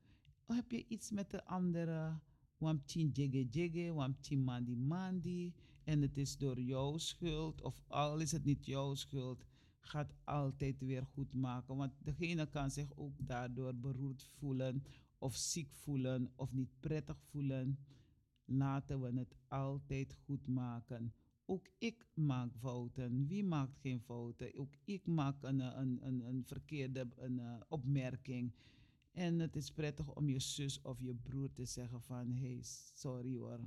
Of 0.46 0.56
heb 0.56 0.70
je 0.70 0.86
iets 0.88 1.10
met 1.10 1.30
de 1.30 1.44
anderen? 1.44 2.22
Wamchin 2.56 3.08
jigge 3.08 3.44
jigge, 3.44 3.92
wamchin 3.92 4.44
mandi 4.44 4.76
mandi. 4.76 5.54
En 5.89 6.02
het 6.02 6.19
is 6.19 6.36
door 6.36 6.60
jouw 6.60 6.98
schuld, 6.98 7.62
of 7.62 7.82
al 7.86 8.19
is 8.19 8.32
het 8.32 8.44
niet 8.44 8.66
jouw 8.66 8.94
schuld, 8.94 9.44
gaat 9.81 10.15
altijd 10.24 10.81
weer 10.81 11.06
goed 11.06 11.35
maken. 11.35 11.77
Want 11.77 11.93
degene 11.98 12.47
kan 12.47 12.70
zich 12.70 12.97
ook 12.97 13.27
daardoor 13.27 13.74
beroerd 13.74 14.23
voelen, 14.23 14.82
of 15.19 15.36
ziek 15.36 15.74
voelen, 15.74 16.32
of 16.36 16.52
niet 16.52 16.81
prettig 16.81 17.23
voelen. 17.23 17.78
Laten 18.44 19.01
we 19.01 19.19
het 19.19 19.35
altijd 19.47 20.15
goed 20.24 20.47
maken. 20.47 21.15
Ook 21.44 21.69
ik 21.78 22.06
maak 22.15 22.52
fouten. 22.55 23.27
Wie 23.27 23.44
maakt 23.44 23.78
geen 23.78 24.01
fouten? 24.01 24.59
Ook 24.59 24.74
ik 24.85 25.06
maak 25.06 25.43
een, 25.43 25.60
een, 25.60 26.06
een, 26.06 26.20
een 26.20 26.44
verkeerde 26.44 27.09
een, 27.16 27.39
uh, 27.39 27.60
opmerking. 27.69 28.52
En 29.12 29.39
het 29.39 29.56
is 29.56 29.70
prettig 29.70 30.15
om 30.15 30.28
je 30.28 30.40
zus 30.40 30.81
of 30.81 31.01
je 31.01 31.15
broer 31.15 31.52
te 31.52 31.65
zeggen 31.65 32.02
van... 32.02 32.32
hey, 32.32 32.59
sorry 32.94 33.36
hoor, 33.36 33.60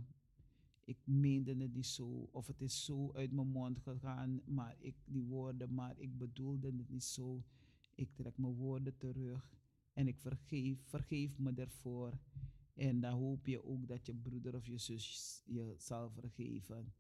ik 0.84 0.98
meende 1.04 1.56
het 1.56 1.74
niet 1.74 1.86
zo. 1.86 2.28
Of 2.32 2.48
het 2.48 2.62
is 2.62 2.86
zo 2.86 3.12
uit 3.14 3.32
mijn 3.32 3.48
mond 3.48 3.80
gegaan, 3.80 4.42
maar 4.46 4.76
ik, 4.80 4.96
die 5.06 5.24
woorden, 5.24 5.74
maar 5.74 6.00
ik 6.00 6.18
bedoelde 6.18 6.68
het 6.68 6.90
niet 6.90 7.04
zo. 7.04 7.44
Ik 7.96 8.14
trek 8.14 8.38
mijn 8.38 8.54
woorden 8.54 8.98
terug 8.98 9.60
en 9.94 10.08
ik 10.08 10.20
vergeef, 10.20 10.80
vergeef 10.86 11.38
me 11.38 11.54
ervoor. 11.56 12.20
En 12.74 13.00
dan 13.00 13.14
hoop 13.14 13.46
je 13.46 13.64
ook 13.66 13.88
dat 13.88 14.06
je 14.06 14.14
broeder 14.14 14.56
of 14.56 14.66
je 14.66 14.78
zus 14.78 15.44
je 15.46 15.74
zal 15.78 16.10
vergeven. 16.10 16.94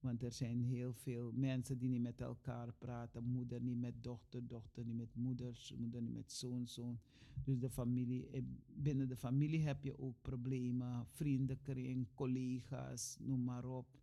Want 0.00 0.22
er 0.22 0.32
zijn 0.32 0.60
heel 0.60 0.92
veel 0.92 1.32
mensen 1.32 1.78
die 1.78 1.88
niet 1.88 2.02
met 2.02 2.20
elkaar 2.20 2.72
praten. 2.72 3.24
Moeder 3.24 3.60
niet 3.62 3.78
met 3.78 4.02
dochter, 4.02 4.46
dochter 4.46 4.84
niet 4.84 4.96
met 4.96 5.14
moeder, 5.14 5.70
moeder 5.76 6.02
niet 6.02 6.14
met 6.14 6.32
zoon, 6.32 6.66
zoon. 6.66 6.98
Dus 7.44 7.58
de 7.58 7.70
familie, 7.70 8.28
binnen 8.66 9.08
de 9.08 9.16
familie 9.16 9.62
heb 9.62 9.84
je 9.84 9.98
ook 9.98 10.22
problemen. 10.22 11.06
Vriendenkring, 11.06 12.08
collega's, 12.14 13.16
noem 13.20 13.44
maar 13.44 13.64
op. 13.64 14.00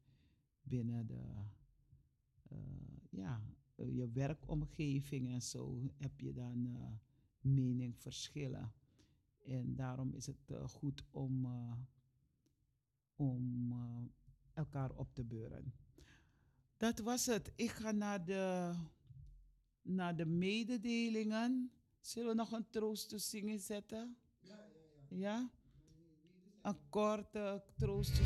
Binnen 0.62 1.08
de, 1.08 1.22
uh, 2.52 2.58
ja, 3.10 3.42
je 3.76 4.10
werkomgeving 4.12 5.30
en 5.30 5.42
zo 5.42 5.90
heb 5.98 6.20
je 6.20 6.34
dan 6.34 6.66
uh, 6.66 6.92
meningverschillen. 7.42 8.72
En 9.46 9.76
daarom 9.76 10.14
is 10.14 10.26
het 10.26 10.54
goed 10.66 11.04
om, 11.12 11.48
om 13.16 13.74
elkaar 14.54 14.92
op 14.92 15.14
te 15.14 15.24
beuren. 15.24 15.74
Dat 16.84 17.00
was 17.00 17.26
het. 17.26 17.52
Ik 17.56 17.70
ga 17.70 17.92
naar 17.92 18.26
de, 18.26 18.74
naar 19.82 20.16
de 20.16 20.26
mededelingen. 20.26 21.72
Zullen 22.00 22.30
we 22.30 22.36
nog 22.36 22.52
een 22.52 22.70
troost 22.70 23.10
te 23.10 23.18
zingen 23.18 23.60
zetten? 23.60 24.18
Ja, 24.40 24.50
ja, 24.50 24.66
ja. 25.10 25.18
ja? 25.18 25.50
Een 26.62 26.90
korte 26.90 27.64
troost 27.78 28.20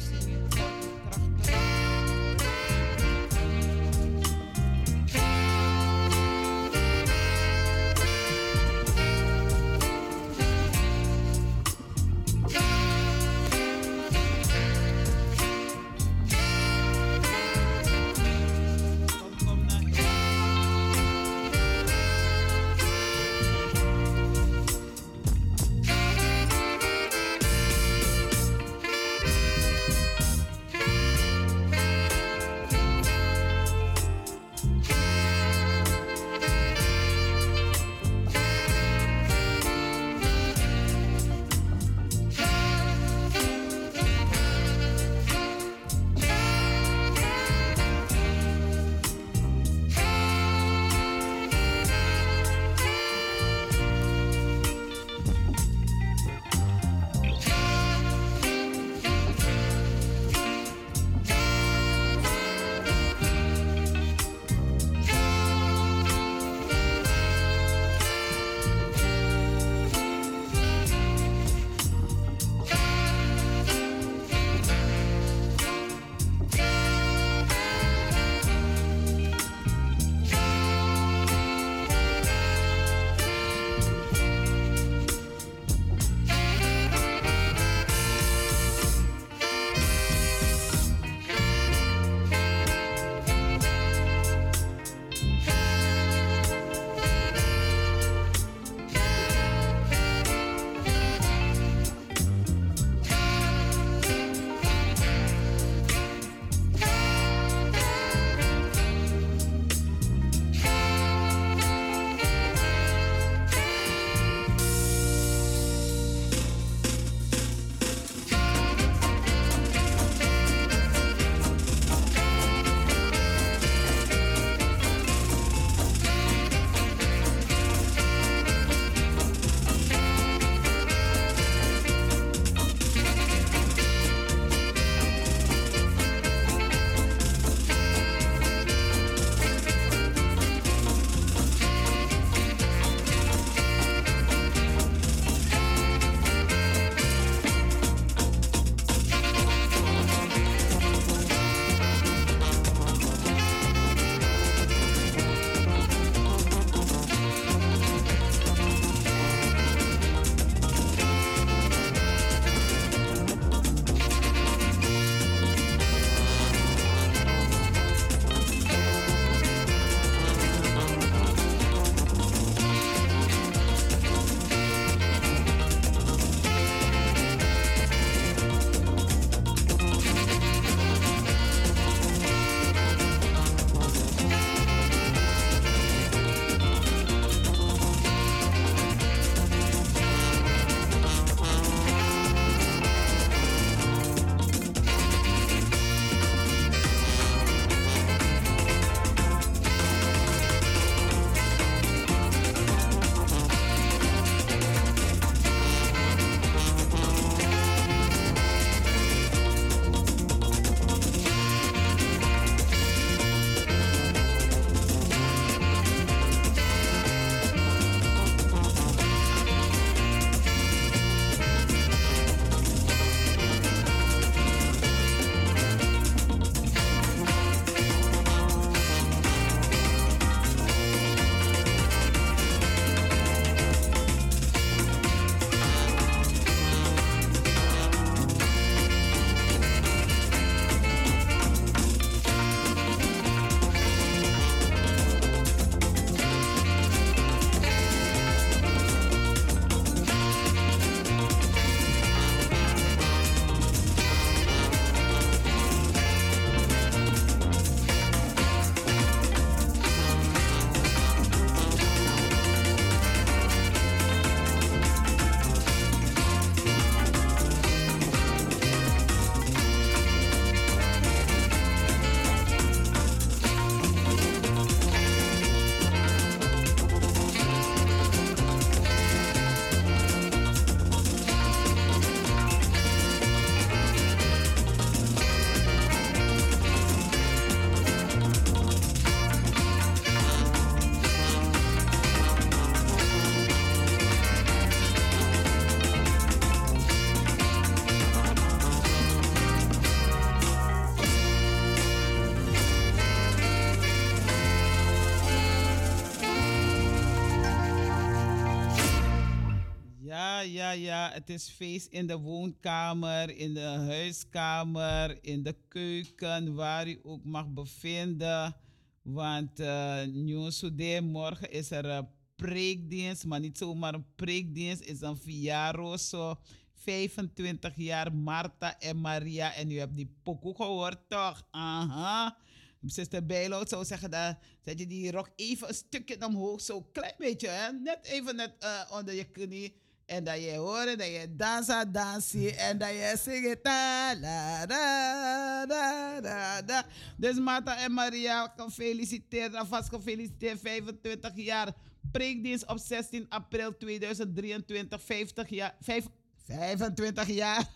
ja, 310.52 310.72
ja. 310.72 311.12
Het 311.14 311.30
is 311.30 311.50
feest 311.50 311.88
in 311.88 312.08
de 312.08 312.18
woonkamer, 312.18 313.38
in 313.38 313.54
de 313.54 313.60
huiskamer, 313.60 315.24
in 315.24 315.44
de 315.44 315.56
keuken, 315.68 316.54
waar 316.54 316.88
u 316.88 317.00
ook 317.04 317.24
mag 317.24 317.48
bevinden. 317.48 318.56
Want 319.02 319.60
uh, 319.60 320.04
Nieuwsude, 320.04 321.02
morgen 321.02 321.52
is 321.52 321.72
er 321.72 321.86
een 321.86 322.08
preekdienst, 322.36 323.26
maar 323.26 323.40
niet 323.40 323.58
zomaar 323.58 323.94
een 323.94 324.06
preekdienst, 324.16 324.82
is 324.82 325.02
een 325.02 325.18
Viaroso. 325.18 326.40
25 326.74 327.76
jaar 327.76 328.14
Marta 328.14 328.80
en 328.80 329.02
Maria. 329.02 329.54
En 329.54 329.72
u 329.72 329.78
hebt 329.78 329.96
die 329.96 330.16
pokoe 330.24 330.56
gehoord, 330.56 331.00
toch? 331.08 331.48
Aha. 331.52 332.38
Zuster 332.82 333.26
Bijloud 333.26 333.70
zou 333.70 333.86
zeggen, 333.86 334.10
dat, 334.10 334.38
zet 334.62 334.80
je 334.80 334.88
die 334.88 335.12
rok 335.12 335.30
even 335.36 335.68
een 335.68 335.74
stukje 335.74 336.26
omhoog, 336.26 336.62
zo 336.62 336.82
klein 336.82 337.16
beetje, 337.18 337.48
hè? 337.48 337.72
net 337.72 338.00
even 338.06 338.36
net 338.36 338.54
uh, 338.64 338.98
onder 338.98 339.14
je 339.14 339.24
knie. 339.24 339.76
En 340.08 340.24
dat 340.24 340.44
je 340.44 340.56
hoort 340.56 340.98
dat 340.98 341.08
je 341.08 341.36
dansa, 341.36 341.86
dansie 341.86 342.56
en 342.56 342.78
dat 342.78 342.90
je 342.90 343.18
zingt. 343.24 343.64
Da, 343.64 344.16
da, 344.16 344.66
da, 344.66 346.22
da, 346.22 346.62
da. 346.62 346.86
Dus 347.18 347.40
Marta 347.40 347.78
en 347.78 347.92
Maria, 347.92 348.54
gefeliciteerd, 348.58 349.54
alvast 349.54 349.90
gefeliciteerd, 349.90 350.60
25 350.60 351.32
jaar. 351.36 351.74
Preekdienst 352.12 352.68
op 352.68 352.78
16 352.78 353.26
april 353.30 353.78
2023, 353.78 355.02
50 355.02 355.50
jaar, 355.50 355.76
5, 355.80 356.06
25 356.46 357.28
jaar. 357.28 357.70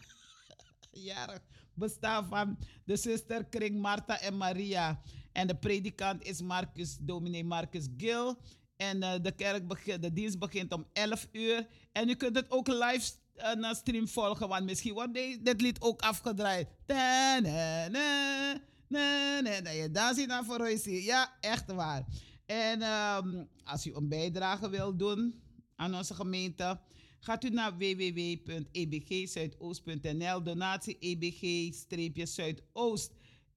Jarig 0.91 1.41
bestaan 1.73 2.25
van 2.25 2.57
de 2.83 2.95
zusterkring 2.95 3.79
Marta 3.79 4.19
en 4.19 4.37
Maria. 4.37 5.01
En 5.31 5.47
de 5.47 5.55
predikant 5.55 6.23
is 6.23 6.41
Marcus, 6.41 6.97
dominee 6.99 7.43
Marcus 7.43 7.87
Gil. 7.97 8.37
En 8.81 8.97
uh, 8.97 9.13
de, 9.21 9.31
kerk 9.31 9.85
de 10.01 10.13
dienst 10.13 10.39
begint 10.39 10.73
om 10.73 10.85
11 10.93 11.27
uur. 11.31 11.67
En 11.91 12.09
u 12.09 12.15
kunt 12.15 12.35
het 12.35 12.51
ook 12.51 12.67
live 12.67 13.11
uh, 13.37 13.73
stream 13.73 14.07
volgen, 14.07 14.47
want 14.47 14.65
misschien 14.65 14.93
wordt 14.93 15.13
dit 15.41 15.61
lied 15.61 15.81
ook 15.81 16.01
afgedraaid. 16.01 16.67
Da, 16.85 17.39
na, 17.39 17.87
na, 17.87 18.53
na, 18.87 19.39
na, 19.41 19.59
na. 19.59 19.69
Je 19.69 19.91
dansie 19.91 20.27
naar 20.27 20.45
voor 20.45 20.69
Ja, 20.85 21.37
echt 21.39 21.71
waar. 21.71 22.05
En 22.45 22.81
um, 22.81 23.47
als 23.63 23.85
u 23.85 23.95
een 23.95 24.07
bijdrage 24.07 24.69
wilt 24.69 24.99
doen 24.99 25.41
aan 25.75 25.95
onze 25.95 26.13
gemeente, 26.13 26.79
Gaat 27.23 27.43
u 27.43 27.49
naar 27.49 27.77
www.ebgzuidoost.nl, 27.77 30.43
donatie 30.43 30.97
ebg-zuidoost. 30.99 33.11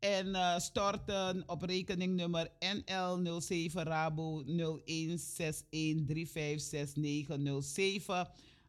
En 0.05 0.27
uh, 0.27 0.59
storten 0.59 1.43
op 1.47 1.63
rekeningnummer 1.63 2.49
NL07 2.49 3.73
Rabo 3.73 4.45
0161356907. 4.45 4.47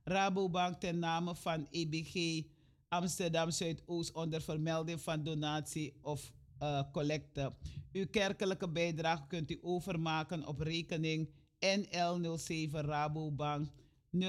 Rabobank 0.04 0.80
ten 0.80 1.00
name 1.00 1.36
van 1.36 1.68
EBG 1.72 2.44
Amsterdam 2.90 3.52
Zuidoost 3.52 4.12
onder 4.12 4.42
vermelding 4.42 5.02
van 5.02 5.24
donatie 5.24 5.94
of 6.02 6.32
uh, 6.62 6.82
collecte. 6.92 7.54
Uw 7.92 8.06
kerkelijke 8.10 8.70
bijdrage 8.70 9.28
kunt 9.28 9.52
u 9.52 9.60
overmaken 9.62 10.48
op 10.48 10.60
rekening 10.60 11.30
NL07 11.60 12.70
Rabobank 12.72 13.70
0161356907. 14.16 14.20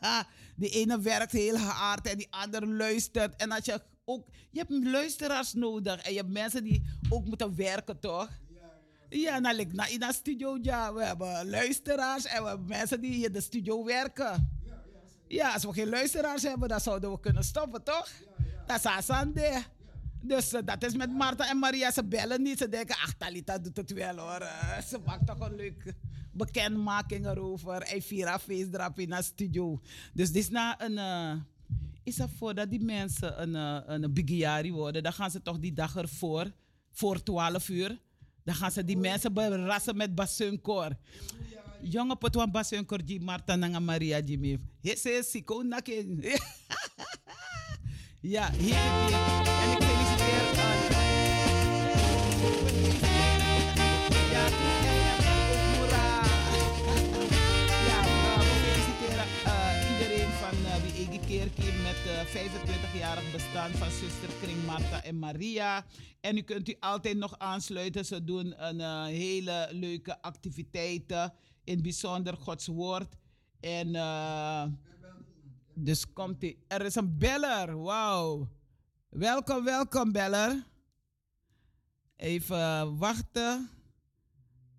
die 0.56 0.70
ene 0.70 1.00
werkt 1.00 1.32
heel 1.32 1.56
hard 1.56 2.06
en 2.06 2.16
die 2.16 2.26
andere 2.30 2.66
luistert. 2.66 3.36
En 3.36 3.50
als 3.50 3.64
je 3.64 3.82
ook, 4.04 4.28
je 4.50 4.58
hebt 4.58 4.84
luisteraars 4.84 5.52
nodig 5.52 6.02
en 6.02 6.12
je 6.12 6.18
hebt 6.18 6.32
mensen 6.32 6.64
die 6.64 6.82
ook 7.08 7.24
moeten 7.24 7.56
werken, 7.56 8.00
toch? 8.00 8.28
Ja, 9.10 9.38
nou, 9.38 9.56
like, 9.56 9.92
in 9.92 10.00
de 10.00 10.12
studio, 10.12 10.58
ja, 10.62 10.94
we 10.94 11.04
hebben 11.04 11.50
luisteraars 11.50 12.24
en 12.24 12.42
we 12.42 12.48
hebben 12.48 12.66
mensen 12.66 13.00
die 13.00 13.24
in 13.24 13.32
de 13.32 13.40
studio 13.40 13.84
werken. 13.84 14.57
Ja, 15.28 15.52
als 15.52 15.64
we 15.64 15.72
geen 15.72 15.88
luisteraars 15.88 16.42
hebben, 16.42 16.68
dan 16.68 16.80
zouden 16.80 17.10
we 17.10 17.20
kunnen 17.20 17.44
stoppen, 17.44 17.82
toch? 17.82 18.08
Dat 18.66 18.76
is 18.76 18.84
Asande. 18.84 19.62
Dus 20.20 20.52
uh, 20.52 20.60
dat 20.64 20.84
is 20.84 20.94
met 20.94 21.12
Marta 21.12 21.48
en 21.48 21.58
Maria. 21.58 21.90
Ze 21.90 22.04
bellen 22.04 22.42
niet. 22.42 22.58
Ze 22.58 22.68
denken, 22.68 22.94
ach, 22.94 23.14
Talita 23.14 23.58
doet 23.58 23.76
het 23.76 23.92
wel 23.92 24.16
hoor. 24.16 24.40
Uh, 24.40 24.78
ze 24.80 24.98
maakt 25.06 25.26
toch 25.26 25.40
een 25.40 25.54
leuke 25.54 25.94
bekendmaking 26.32 27.26
erover. 27.26 27.82
En 27.82 28.02
Vira 28.02 28.38
feestdrap 28.38 28.98
in 28.98 29.10
de 29.10 29.22
studio. 29.22 29.80
Dus 30.12 30.32
dit 30.32 30.42
is 30.42 30.50
na 30.50 30.80
een... 30.80 30.92
Uh, 30.92 31.32
is 32.02 32.16
dat 32.16 32.30
voordat 32.36 32.70
die 32.70 32.84
mensen 32.84 33.42
een, 33.42 33.54
een 33.92 34.12
bigiari 34.12 34.72
worden, 34.72 35.02
dan 35.02 35.12
gaan 35.12 35.30
ze 35.30 35.42
toch 35.42 35.58
die 35.58 35.72
dag 35.72 35.96
ervoor, 35.96 36.52
voor 36.90 37.22
12 37.22 37.68
uur, 37.68 37.98
dan 38.44 38.54
gaan 38.54 38.70
ze 38.70 38.84
die 38.84 38.96
mensen 38.96 39.32
berassen 39.32 39.96
met 39.96 40.14
basunkoor 40.14 40.96
jonge 41.82 42.16
potwan 42.16 42.50
basen 42.50 42.86
korji 42.86 43.18
Marta 43.20 43.56
nanga 43.56 43.80
Maria 43.80 44.20
Jimmy. 44.20 44.58
Hese 44.82 45.22
siko 45.22 45.62
naken. 45.62 46.22
ja, 48.20 48.50
hier 48.52 48.74
heb 48.74 49.08
je. 49.08 49.16
En 49.62 49.70
ik 49.72 49.82
feliciteer 49.82 50.44
uh, 50.54 50.68
uh, 59.46 61.26
Kerkie 61.26 61.72
met 61.82 62.00
uh, 62.06 62.20
25-jarig 62.24 63.32
bestaan 63.32 63.70
van 63.70 63.90
zusterkring 63.90 64.66
Marta 64.66 65.02
en 65.02 65.18
Maria. 65.18 65.84
En 66.20 66.36
u 66.36 66.40
kunt 66.42 66.68
u 66.68 66.76
altijd 66.80 67.16
nog 67.16 67.38
aansluiten. 67.38 68.04
Ze 68.04 68.24
doen 68.24 68.64
een 68.66 68.78
uh, 68.78 69.04
hele 69.04 69.68
leuke 69.70 70.22
activiteiten 70.22 71.32
in 71.68 71.74
het 71.74 71.82
bijzonder 71.82 72.36
Gods 72.36 72.66
woord. 72.66 73.16
En 73.60 73.88
uh, 73.94 74.64
dus 75.74 76.12
komt 76.12 76.42
hij. 76.42 76.56
Er 76.68 76.84
is 76.84 76.94
een 76.94 77.18
beller. 77.18 77.82
Wauw. 77.82 78.48
Welkom, 79.08 79.64
welkom 79.64 80.12
beller. 80.12 80.64
Even 82.16 82.96
wachten. 82.98 83.70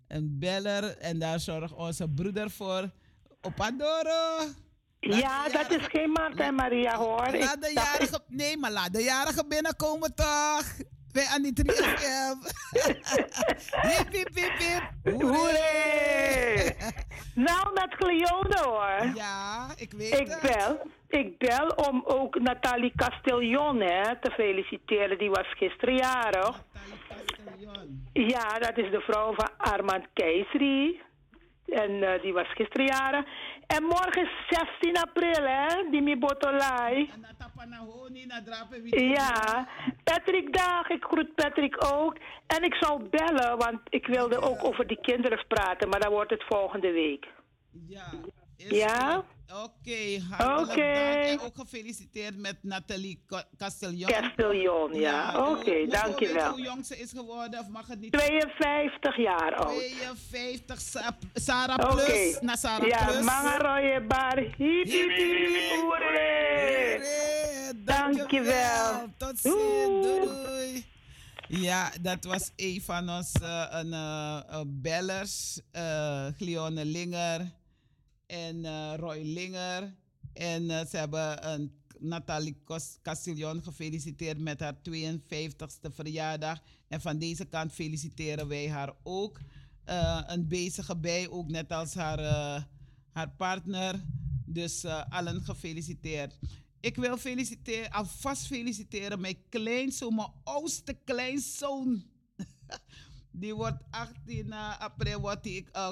Een 0.06 0.38
beller. 0.38 0.96
En 0.98 1.18
daar 1.18 1.40
zorgt 1.40 1.72
onze 1.72 2.08
broeder 2.08 2.50
voor. 2.50 2.90
Opadoro. 3.40 4.38
Ja, 5.00 5.48
dat 5.48 5.70
is 5.70 5.86
geen 5.86 6.10
Marta 6.10 6.44
en 6.44 6.54
Maria 6.54 6.96
hoor. 6.96 7.36
Laat 7.38 7.62
de 7.62 7.70
jarige, 7.74 8.22
nee, 8.26 8.56
maar 8.56 8.72
laat 8.72 8.92
de 8.92 9.02
jarigen 9.02 9.48
binnenkomen 9.48 10.14
toch? 10.14 10.64
Bij 11.12 11.26
Annie 11.34 11.52
3FM. 11.52 12.38
hip, 13.88 14.12
hip, 14.12 14.34
hip, 14.34 14.52
hip. 14.58 15.12
Hoeré. 15.20 16.74
nou, 17.34 17.72
met 17.74 17.96
Cleone 17.96 18.58
hoor. 18.64 19.14
Ja, 19.14 19.66
ik 19.76 19.92
weet 19.92 20.18
ik 20.20 20.38
Bel, 20.42 20.80
ik 21.08 21.38
bel 21.38 21.66
om 21.68 22.02
ook 22.06 22.40
Nathalie 22.40 22.92
Castellon 22.96 23.80
hè, 23.80 24.16
te 24.20 24.30
feliciteren. 24.30 25.18
Die 25.18 25.30
was 25.30 25.46
gisteren 25.56 25.96
jarig. 25.96 26.62
Ja, 28.12 28.58
dat 28.58 28.78
is 28.78 28.90
de 28.90 29.00
vrouw 29.00 29.34
van 29.34 29.48
Armand 29.56 30.06
Keisri. 30.12 31.00
En 31.70 31.90
uh, 31.90 32.22
die 32.22 32.32
was 32.32 32.52
gisteren 32.54 32.86
jarig. 32.86 33.24
En 33.66 33.82
morgen 33.82 34.22
is 34.22 34.30
16 34.48 34.96
april, 34.96 35.44
hè? 35.46 35.90
Die 35.90 36.02
mi 36.02 36.18
botolai. 36.18 37.10
Ja, 38.90 39.68
Patrick 40.04 40.52
Dag, 40.52 40.88
ik 40.88 41.04
groet 41.04 41.34
Patrick 41.34 41.84
ook. 41.92 42.16
En 42.46 42.62
ik 42.62 42.74
zal 42.74 43.02
bellen, 43.10 43.58
want 43.58 43.80
ik 43.88 44.06
wilde 44.06 44.40
ook 44.40 44.64
over 44.64 44.86
die 44.86 45.00
kinderen 45.00 45.44
praten, 45.48 45.88
maar 45.88 46.00
dan 46.00 46.12
wordt 46.12 46.30
het 46.30 46.44
volgende 46.48 46.92
week. 46.92 47.26
Ja. 47.88 48.12
Ja? 48.56 49.24
Oké, 49.50 50.20
hartelijk 50.30 50.70
okay. 50.70 51.24
dank. 51.24 51.40
En 51.40 51.46
ook 51.46 51.54
gefeliciteerd 51.56 52.36
met 52.36 52.56
Nathalie 52.62 53.24
Castellon. 53.56 54.10
Castellon, 54.10 54.94
ja. 54.94 55.00
ja. 55.00 55.48
Oké, 55.50 55.60
okay, 55.60 55.86
dankjewel. 55.86 56.50
Hoe 56.50 56.60
jong 56.60 56.86
ze 56.86 56.98
is 56.98 57.10
geworden, 57.10 57.60
of 57.60 57.68
mag 57.68 57.86
het 57.86 58.00
niet? 58.00 58.12
52 58.12 59.16
jaar 59.16 59.54
oud. 59.54 59.78
52, 59.78 60.80
Sarah 61.34 61.94
Plus. 61.94 62.40
Na 62.40 62.56
Sarah 62.56 62.88
ja, 62.88 63.04
Plus. 63.04 63.16
Ja, 63.16 63.22
Mangaroye 63.22 64.00
Bar. 64.00 64.44
Dankjewel. 67.84 69.06
Tot 69.16 69.38
ziens. 69.38 69.54
Doei 69.54 70.20
doei. 70.20 70.84
Ja, 71.48 71.90
dat 72.00 72.24
was 72.24 72.50
een 72.56 72.82
van 72.82 73.10
onze 73.10 73.44
eh, 73.44 73.66
een, 73.70 73.92
eh, 73.92 74.60
bellers. 74.66 75.60
eh 75.70 76.26
Glione 76.36 76.84
Linger 76.84 77.58
en 78.30 78.64
eh, 78.64 78.94
Roy 78.96 79.20
Linger. 79.22 79.94
En 80.32 80.70
eh, 80.70 80.86
ze 80.86 80.96
hebben 80.96 81.52
een 81.52 81.72
Nathalie 81.98 82.56
Castillon 83.02 83.62
gefeliciteerd 83.62 84.38
met 84.38 84.60
haar 84.60 84.74
52e 84.90 85.90
verjaardag. 85.90 86.62
En 86.88 87.00
van 87.00 87.18
deze 87.18 87.44
kant 87.44 87.72
feliciteren 87.72 88.48
wij 88.48 88.68
haar 88.68 88.92
ook. 89.02 89.40
Eh, 89.84 90.22
een 90.26 90.48
bezige 90.48 90.96
bij, 90.96 91.28
ook 91.28 91.48
net 91.48 91.72
als 91.72 91.94
haar, 91.94 92.20
haar 93.12 93.30
partner. 93.36 94.04
Dus 94.46 94.84
allen 94.84 95.42
gefeliciteerd. 95.42 96.38
Ik 96.80 96.96
wil 96.96 97.16
feliciteren, 97.16 97.90
alvast 97.90 98.46
feliciteren 98.46 99.20
mijn 99.20 99.36
kleinzoon, 99.48 100.14
mijn 100.14 100.32
oudste 100.44 100.98
kleinzoon. 101.04 102.04
Die 103.32 103.54
wordt 103.54 103.82
18 103.90 104.52
eh, 104.52 104.80
april, 104.80 105.20
wordt 105.20 105.42
die, 105.42 105.66
uh, 105.76 105.90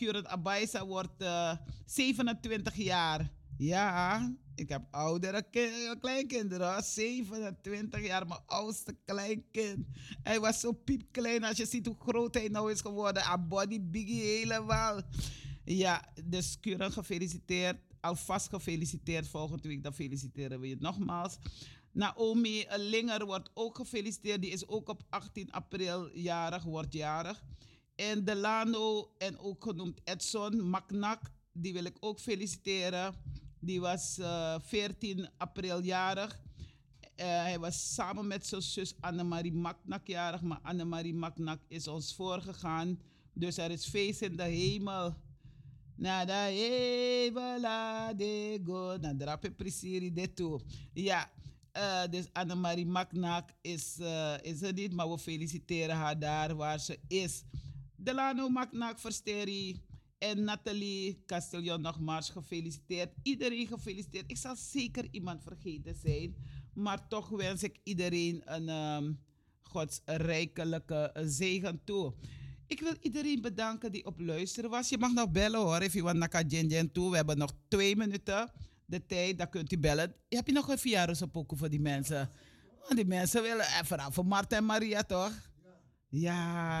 uh, 0.00 0.22
Abaisa 0.22 0.86
wordt 0.86 1.22
eh, 1.22 1.56
27 1.86 2.74
jaar. 2.76 3.30
Ja, 3.58 4.34
ik 4.54 4.68
heb 4.68 4.82
oudere 4.90 5.42
ki- 5.50 5.94
kleinkinderen, 6.00 6.72
hoor. 6.72 6.82
27 6.82 8.06
jaar, 8.06 8.26
mijn 8.26 8.40
oudste 8.46 8.96
kleinkind. 9.04 9.86
Hij 10.22 10.40
was 10.40 10.60
zo 10.60 10.72
piepklein, 10.72 11.44
als 11.44 11.56
je 11.56 11.66
ziet 11.66 11.86
hoe 11.86 11.96
groot 11.98 12.34
hij 12.34 12.48
nou 12.48 12.70
is 12.72 12.80
geworden. 12.80 13.22
A 13.22 13.38
body 13.38 13.80
biggie 13.80 14.22
helemaal. 14.22 15.00
Ja, 15.64 16.04
dus 16.24 16.60
Current 16.60 16.92
gefeliciteerd. 16.92 17.76
Alvast 18.00 18.48
gefeliciteerd. 18.48 19.28
Volgende 19.28 19.68
week 19.68 19.82
dan 19.82 19.94
feliciteren 19.94 20.60
we 20.60 20.68
je 20.68 20.76
nogmaals. 20.78 21.38
Naomi 21.92 22.66
Linger 22.76 23.26
wordt 23.26 23.50
ook 23.54 23.76
gefeliciteerd. 23.76 24.42
Die 24.42 24.50
is 24.50 24.68
ook 24.68 24.88
op 24.88 25.02
18 25.08 25.52
april 25.52 26.10
jarig, 26.16 26.62
wordt 26.62 26.92
jarig. 26.92 27.42
En 27.94 28.24
Delano 28.24 29.10
en 29.18 29.38
ook 29.38 29.62
genoemd 29.62 30.00
Edson 30.04 30.68
Maknak, 30.68 31.20
die 31.52 31.72
wil 31.72 31.84
ik 31.84 31.96
ook 32.00 32.20
feliciteren. 32.20 33.14
Die 33.60 33.80
was 33.80 34.18
eh 34.18 34.54
14 34.60 35.28
april 35.36 35.82
jarig. 35.82 36.40
Eh, 37.14 37.26
hij 37.26 37.58
was 37.58 37.94
samen 37.94 38.26
met 38.26 38.46
zijn 38.46 38.62
zus 38.62 38.94
Annemarie 39.00 39.52
Maknak 39.52 40.06
jarig, 40.06 40.42
maar 40.42 40.60
Annemarie 40.62 41.14
Maknak 41.14 41.60
is 41.68 41.88
ons 41.88 42.14
voorgegaan. 42.14 42.98
Dus 43.32 43.56
er 43.56 43.70
is 43.70 43.86
feest 43.86 44.22
in 44.22 44.36
de 44.36 44.42
hemel. 44.42 45.14
Nada 45.96 46.44
hemel 46.44 47.60
de 48.16 48.60
go. 48.64 48.96
Na 48.96 49.16
drape 49.16 49.50
prisiri 49.50 50.12
de 50.12 50.32
toe. 50.34 50.60
Ja, 50.92 51.30
eh, 51.72 52.02
dus 52.10 52.28
Annemarie 52.32 52.86
Maknak 52.86 53.50
is, 53.60 53.98
eh, 53.98 54.34
is 54.42 54.62
er 54.62 54.72
niet, 54.72 54.92
maar 54.92 55.10
we 55.10 55.18
feliciteren 55.18 55.96
haar 55.96 56.18
daar 56.18 56.56
waar 56.56 56.80
ze 56.80 56.98
is. 57.08 57.42
Delano 57.96 58.48
Maknak 58.48 58.98
Versteri 58.98 59.82
en 60.18 60.44
Nathalie 60.44 61.22
Castellon 61.26 61.80
nogmaals 61.80 62.30
gefeliciteerd. 62.30 63.12
Iedereen 63.22 63.66
gefeliciteerd. 63.66 64.30
Ik 64.30 64.36
zal 64.36 64.56
zeker 64.56 65.08
iemand 65.10 65.42
vergeten 65.42 65.94
zijn, 65.94 66.34
maar 66.74 67.08
toch 67.08 67.28
wens 67.28 67.62
ik 67.62 67.80
iedereen 67.82 68.42
een 68.44 68.68
ehm, 68.68 69.12
Gods 69.62 70.00
rijkelijke 70.04 71.12
zegen 71.24 71.80
toe. 71.84 72.14
Ik 72.66 72.80
wil 72.80 72.94
iedereen 73.00 73.40
bedanken 73.40 73.92
die 73.92 74.06
op 74.06 74.20
luisteren 74.20 74.70
was. 74.70 74.88
Je 74.88 74.98
mag 74.98 75.12
nog 75.12 75.30
bellen 75.30 75.60
hoor, 75.60 75.82
if 75.82 75.92
you 75.92 76.04
want 76.04 76.18
naar 76.18 76.90
toe. 76.92 77.10
We 77.10 77.16
hebben 77.16 77.38
nog 77.38 77.52
twee 77.68 77.96
minuten 77.96 78.50
de 78.88 79.06
tijd, 79.06 79.38
dan 79.38 79.48
kunt 79.48 79.72
u 79.72 79.78
bellen. 79.78 80.14
Heb 80.28 80.46
je 80.46 80.52
nog 80.52 80.68
een 80.68 80.78
verjaardagspokoe 80.78 81.58
voor 81.58 81.68
die 81.68 81.80
mensen? 81.80 82.30
Want 82.80 82.96
die 82.96 83.06
mensen 83.06 83.42
willen, 83.42 83.66
en 83.66 83.86
vooral 83.86 84.12
voor 84.12 84.26
Marta 84.26 84.56
en 84.56 84.64
Maria 84.64 85.02
toch? 85.02 85.32
Ja. 86.10 86.80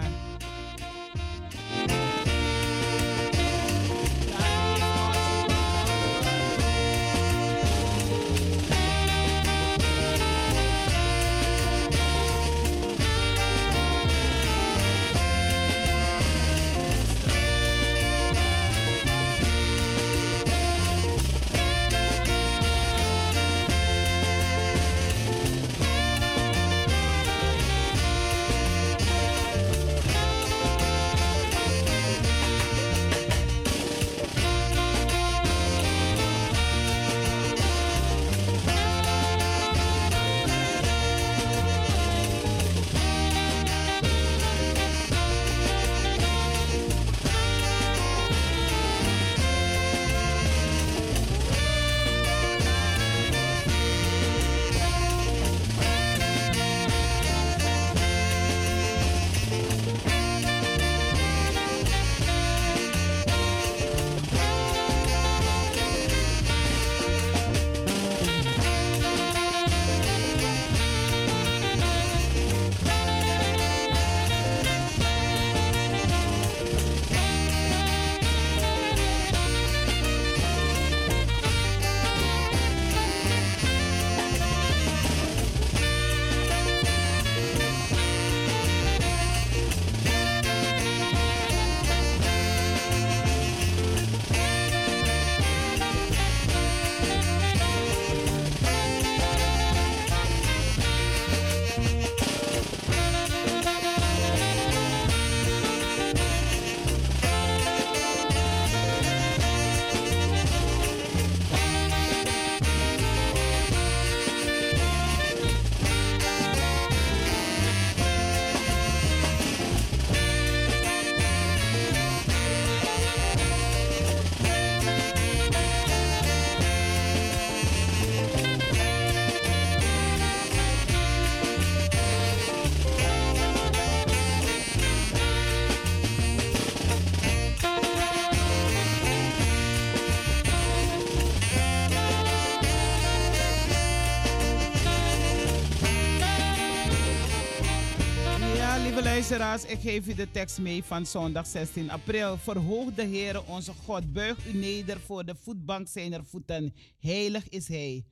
ik 149.30 149.80
geef 149.80 150.06
u 150.06 150.14
de 150.14 150.30
tekst 150.30 150.58
mee 150.58 150.84
van 150.84 151.06
zondag 151.06 151.46
16 151.46 151.90
april. 151.90 152.36
Verhoog 152.36 152.94
de 152.94 153.02
Heere 153.02 153.46
onze 153.46 153.72
God, 153.72 154.12
buig 154.12 154.46
u 154.46 154.52
neder 154.52 155.00
voor 155.00 155.24
de 155.24 155.34
voetbank 155.34 155.88
zijner 155.88 156.24
voeten. 156.24 156.74
Heilig 156.98 157.48
is 157.48 157.68
Hij. 157.68 158.04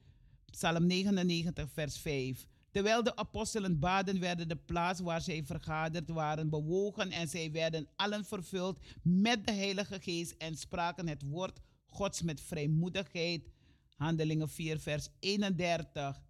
Psalm 0.51 0.86
99, 0.86 1.68
vers 1.72 1.98
5. 1.98 2.47
Terwijl 2.70 3.02
de 3.02 3.16
apostelen 3.16 3.78
baden, 3.78 4.20
werden 4.20 4.48
de 4.48 4.56
plaats 4.56 5.01
waar 5.01 5.20
zij 5.20 5.44
vergaderd 5.44 6.10
waren 6.10 6.51
bewogen 6.51 7.10
en 7.10 7.28
zij 7.28 7.51
werden 7.52 7.88
allen 7.97 8.24
vervuld 8.24 8.78
met 9.02 9.47
de 9.47 9.52
Heilige 9.52 9.98
Geest 10.01 10.34
en 10.38 10.56
spraken 10.56 11.09
het 11.09 11.22
woord 11.22 11.60
Gods 11.86 12.22
met 12.22 12.40
vrijmoedigheid. 12.40 13.51
Handelingen 13.97 14.48
4, 14.48 14.80
vers 14.80 15.09
31. 15.18 16.20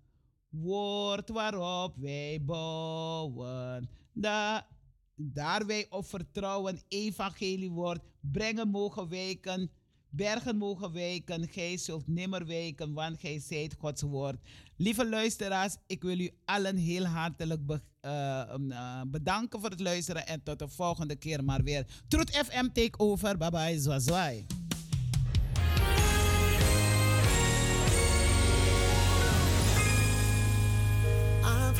woord 0.48 1.28
waarop 1.28 1.96
wij 1.96 2.38
bouwen. 2.44 3.88
Daar 5.16 5.66
wij 5.66 5.86
op 5.90 6.06
vertrouwen, 6.06 6.80
evangelie 6.88 7.70
woord, 7.70 8.00
brengen 8.20 8.68
mogen 8.68 9.08
wijken, 9.08 9.70
bergen 10.10 10.56
mogen 10.56 10.92
wijken. 10.92 11.48
Gij 11.48 11.76
zult 11.76 12.06
nimmer 12.06 12.46
wijken, 12.46 12.92
want 12.92 13.18
gij 13.18 13.40
zijt 13.40 13.74
Gods 13.78 14.02
woord. 14.02 14.36
Lieve 14.76 15.08
luisteraars, 15.08 15.76
ik 15.86 16.02
wil 16.02 16.18
u 16.18 16.30
allen 16.44 16.76
heel 16.76 17.04
hartelijk 17.04 17.60
eh, 18.00 18.40
eh, 18.40 19.00
bedanken 19.06 19.60
voor 19.60 19.70
het 19.70 19.80
luisteren 19.80 20.26
en 20.26 20.42
tot 20.42 20.58
de 20.58 20.68
volgende 20.68 21.16
keer 21.16 21.44
maar 21.44 21.62
weer. 21.62 21.86
Truth 22.08 22.30
FM 22.30 22.68
take 22.72 22.98
over. 22.98 23.36
Bye 23.36 23.50
bye, 23.50 23.80
zwazwai. 23.80 24.36
I've 24.38 24.75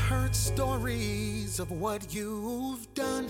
heard 0.06 0.36
stories 0.36 1.58
of 1.58 1.68
what 1.72 2.14
you've 2.14 2.86
done, 2.94 3.26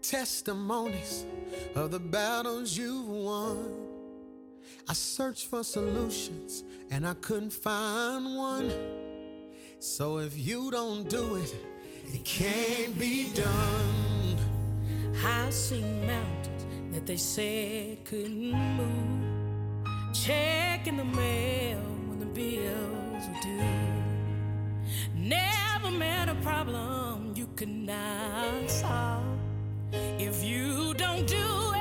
testimonies 0.00 1.26
of 1.74 1.90
the 1.90 1.98
battles 1.98 2.76
you've 2.76 3.08
won. 3.08 3.58
I 4.88 4.92
searched 4.92 5.48
for 5.48 5.64
solutions 5.64 6.62
and 6.92 7.04
I 7.04 7.14
couldn't 7.14 7.52
find 7.52 8.36
one. 8.36 8.72
So 9.80 10.18
if 10.18 10.38
you 10.38 10.70
don't 10.70 11.08
do 11.08 11.34
it, 11.34 11.56
it 12.12 12.24
can't 12.24 12.96
be 12.96 13.32
done. 13.34 14.36
I've 15.26 15.52
seen 15.52 16.06
mountains 16.06 16.94
that 16.94 17.04
they 17.04 17.16
said 17.16 18.04
couldn't 18.04 18.52
move. 18.52 20.14
Checking 20.14 20.98
the 20.98 21.04
mail 21.04 21.80
when 22.06 22.20
the 22.20 22.26
bills 22.26 23.26
were 23.26 23.40
due. 23.42 24.01
Never 25.22 25.92
met 25.92 26.28
a 26.28 26.34
problem 26.42 27.32
you 27.36 27.46
could 27.54 27.68
not 27.68 28.68
solve. 28.68 29.22
If 30.18 30.42
you 30.42 30.94
don't 30.94 31.28
do 31.28 31.72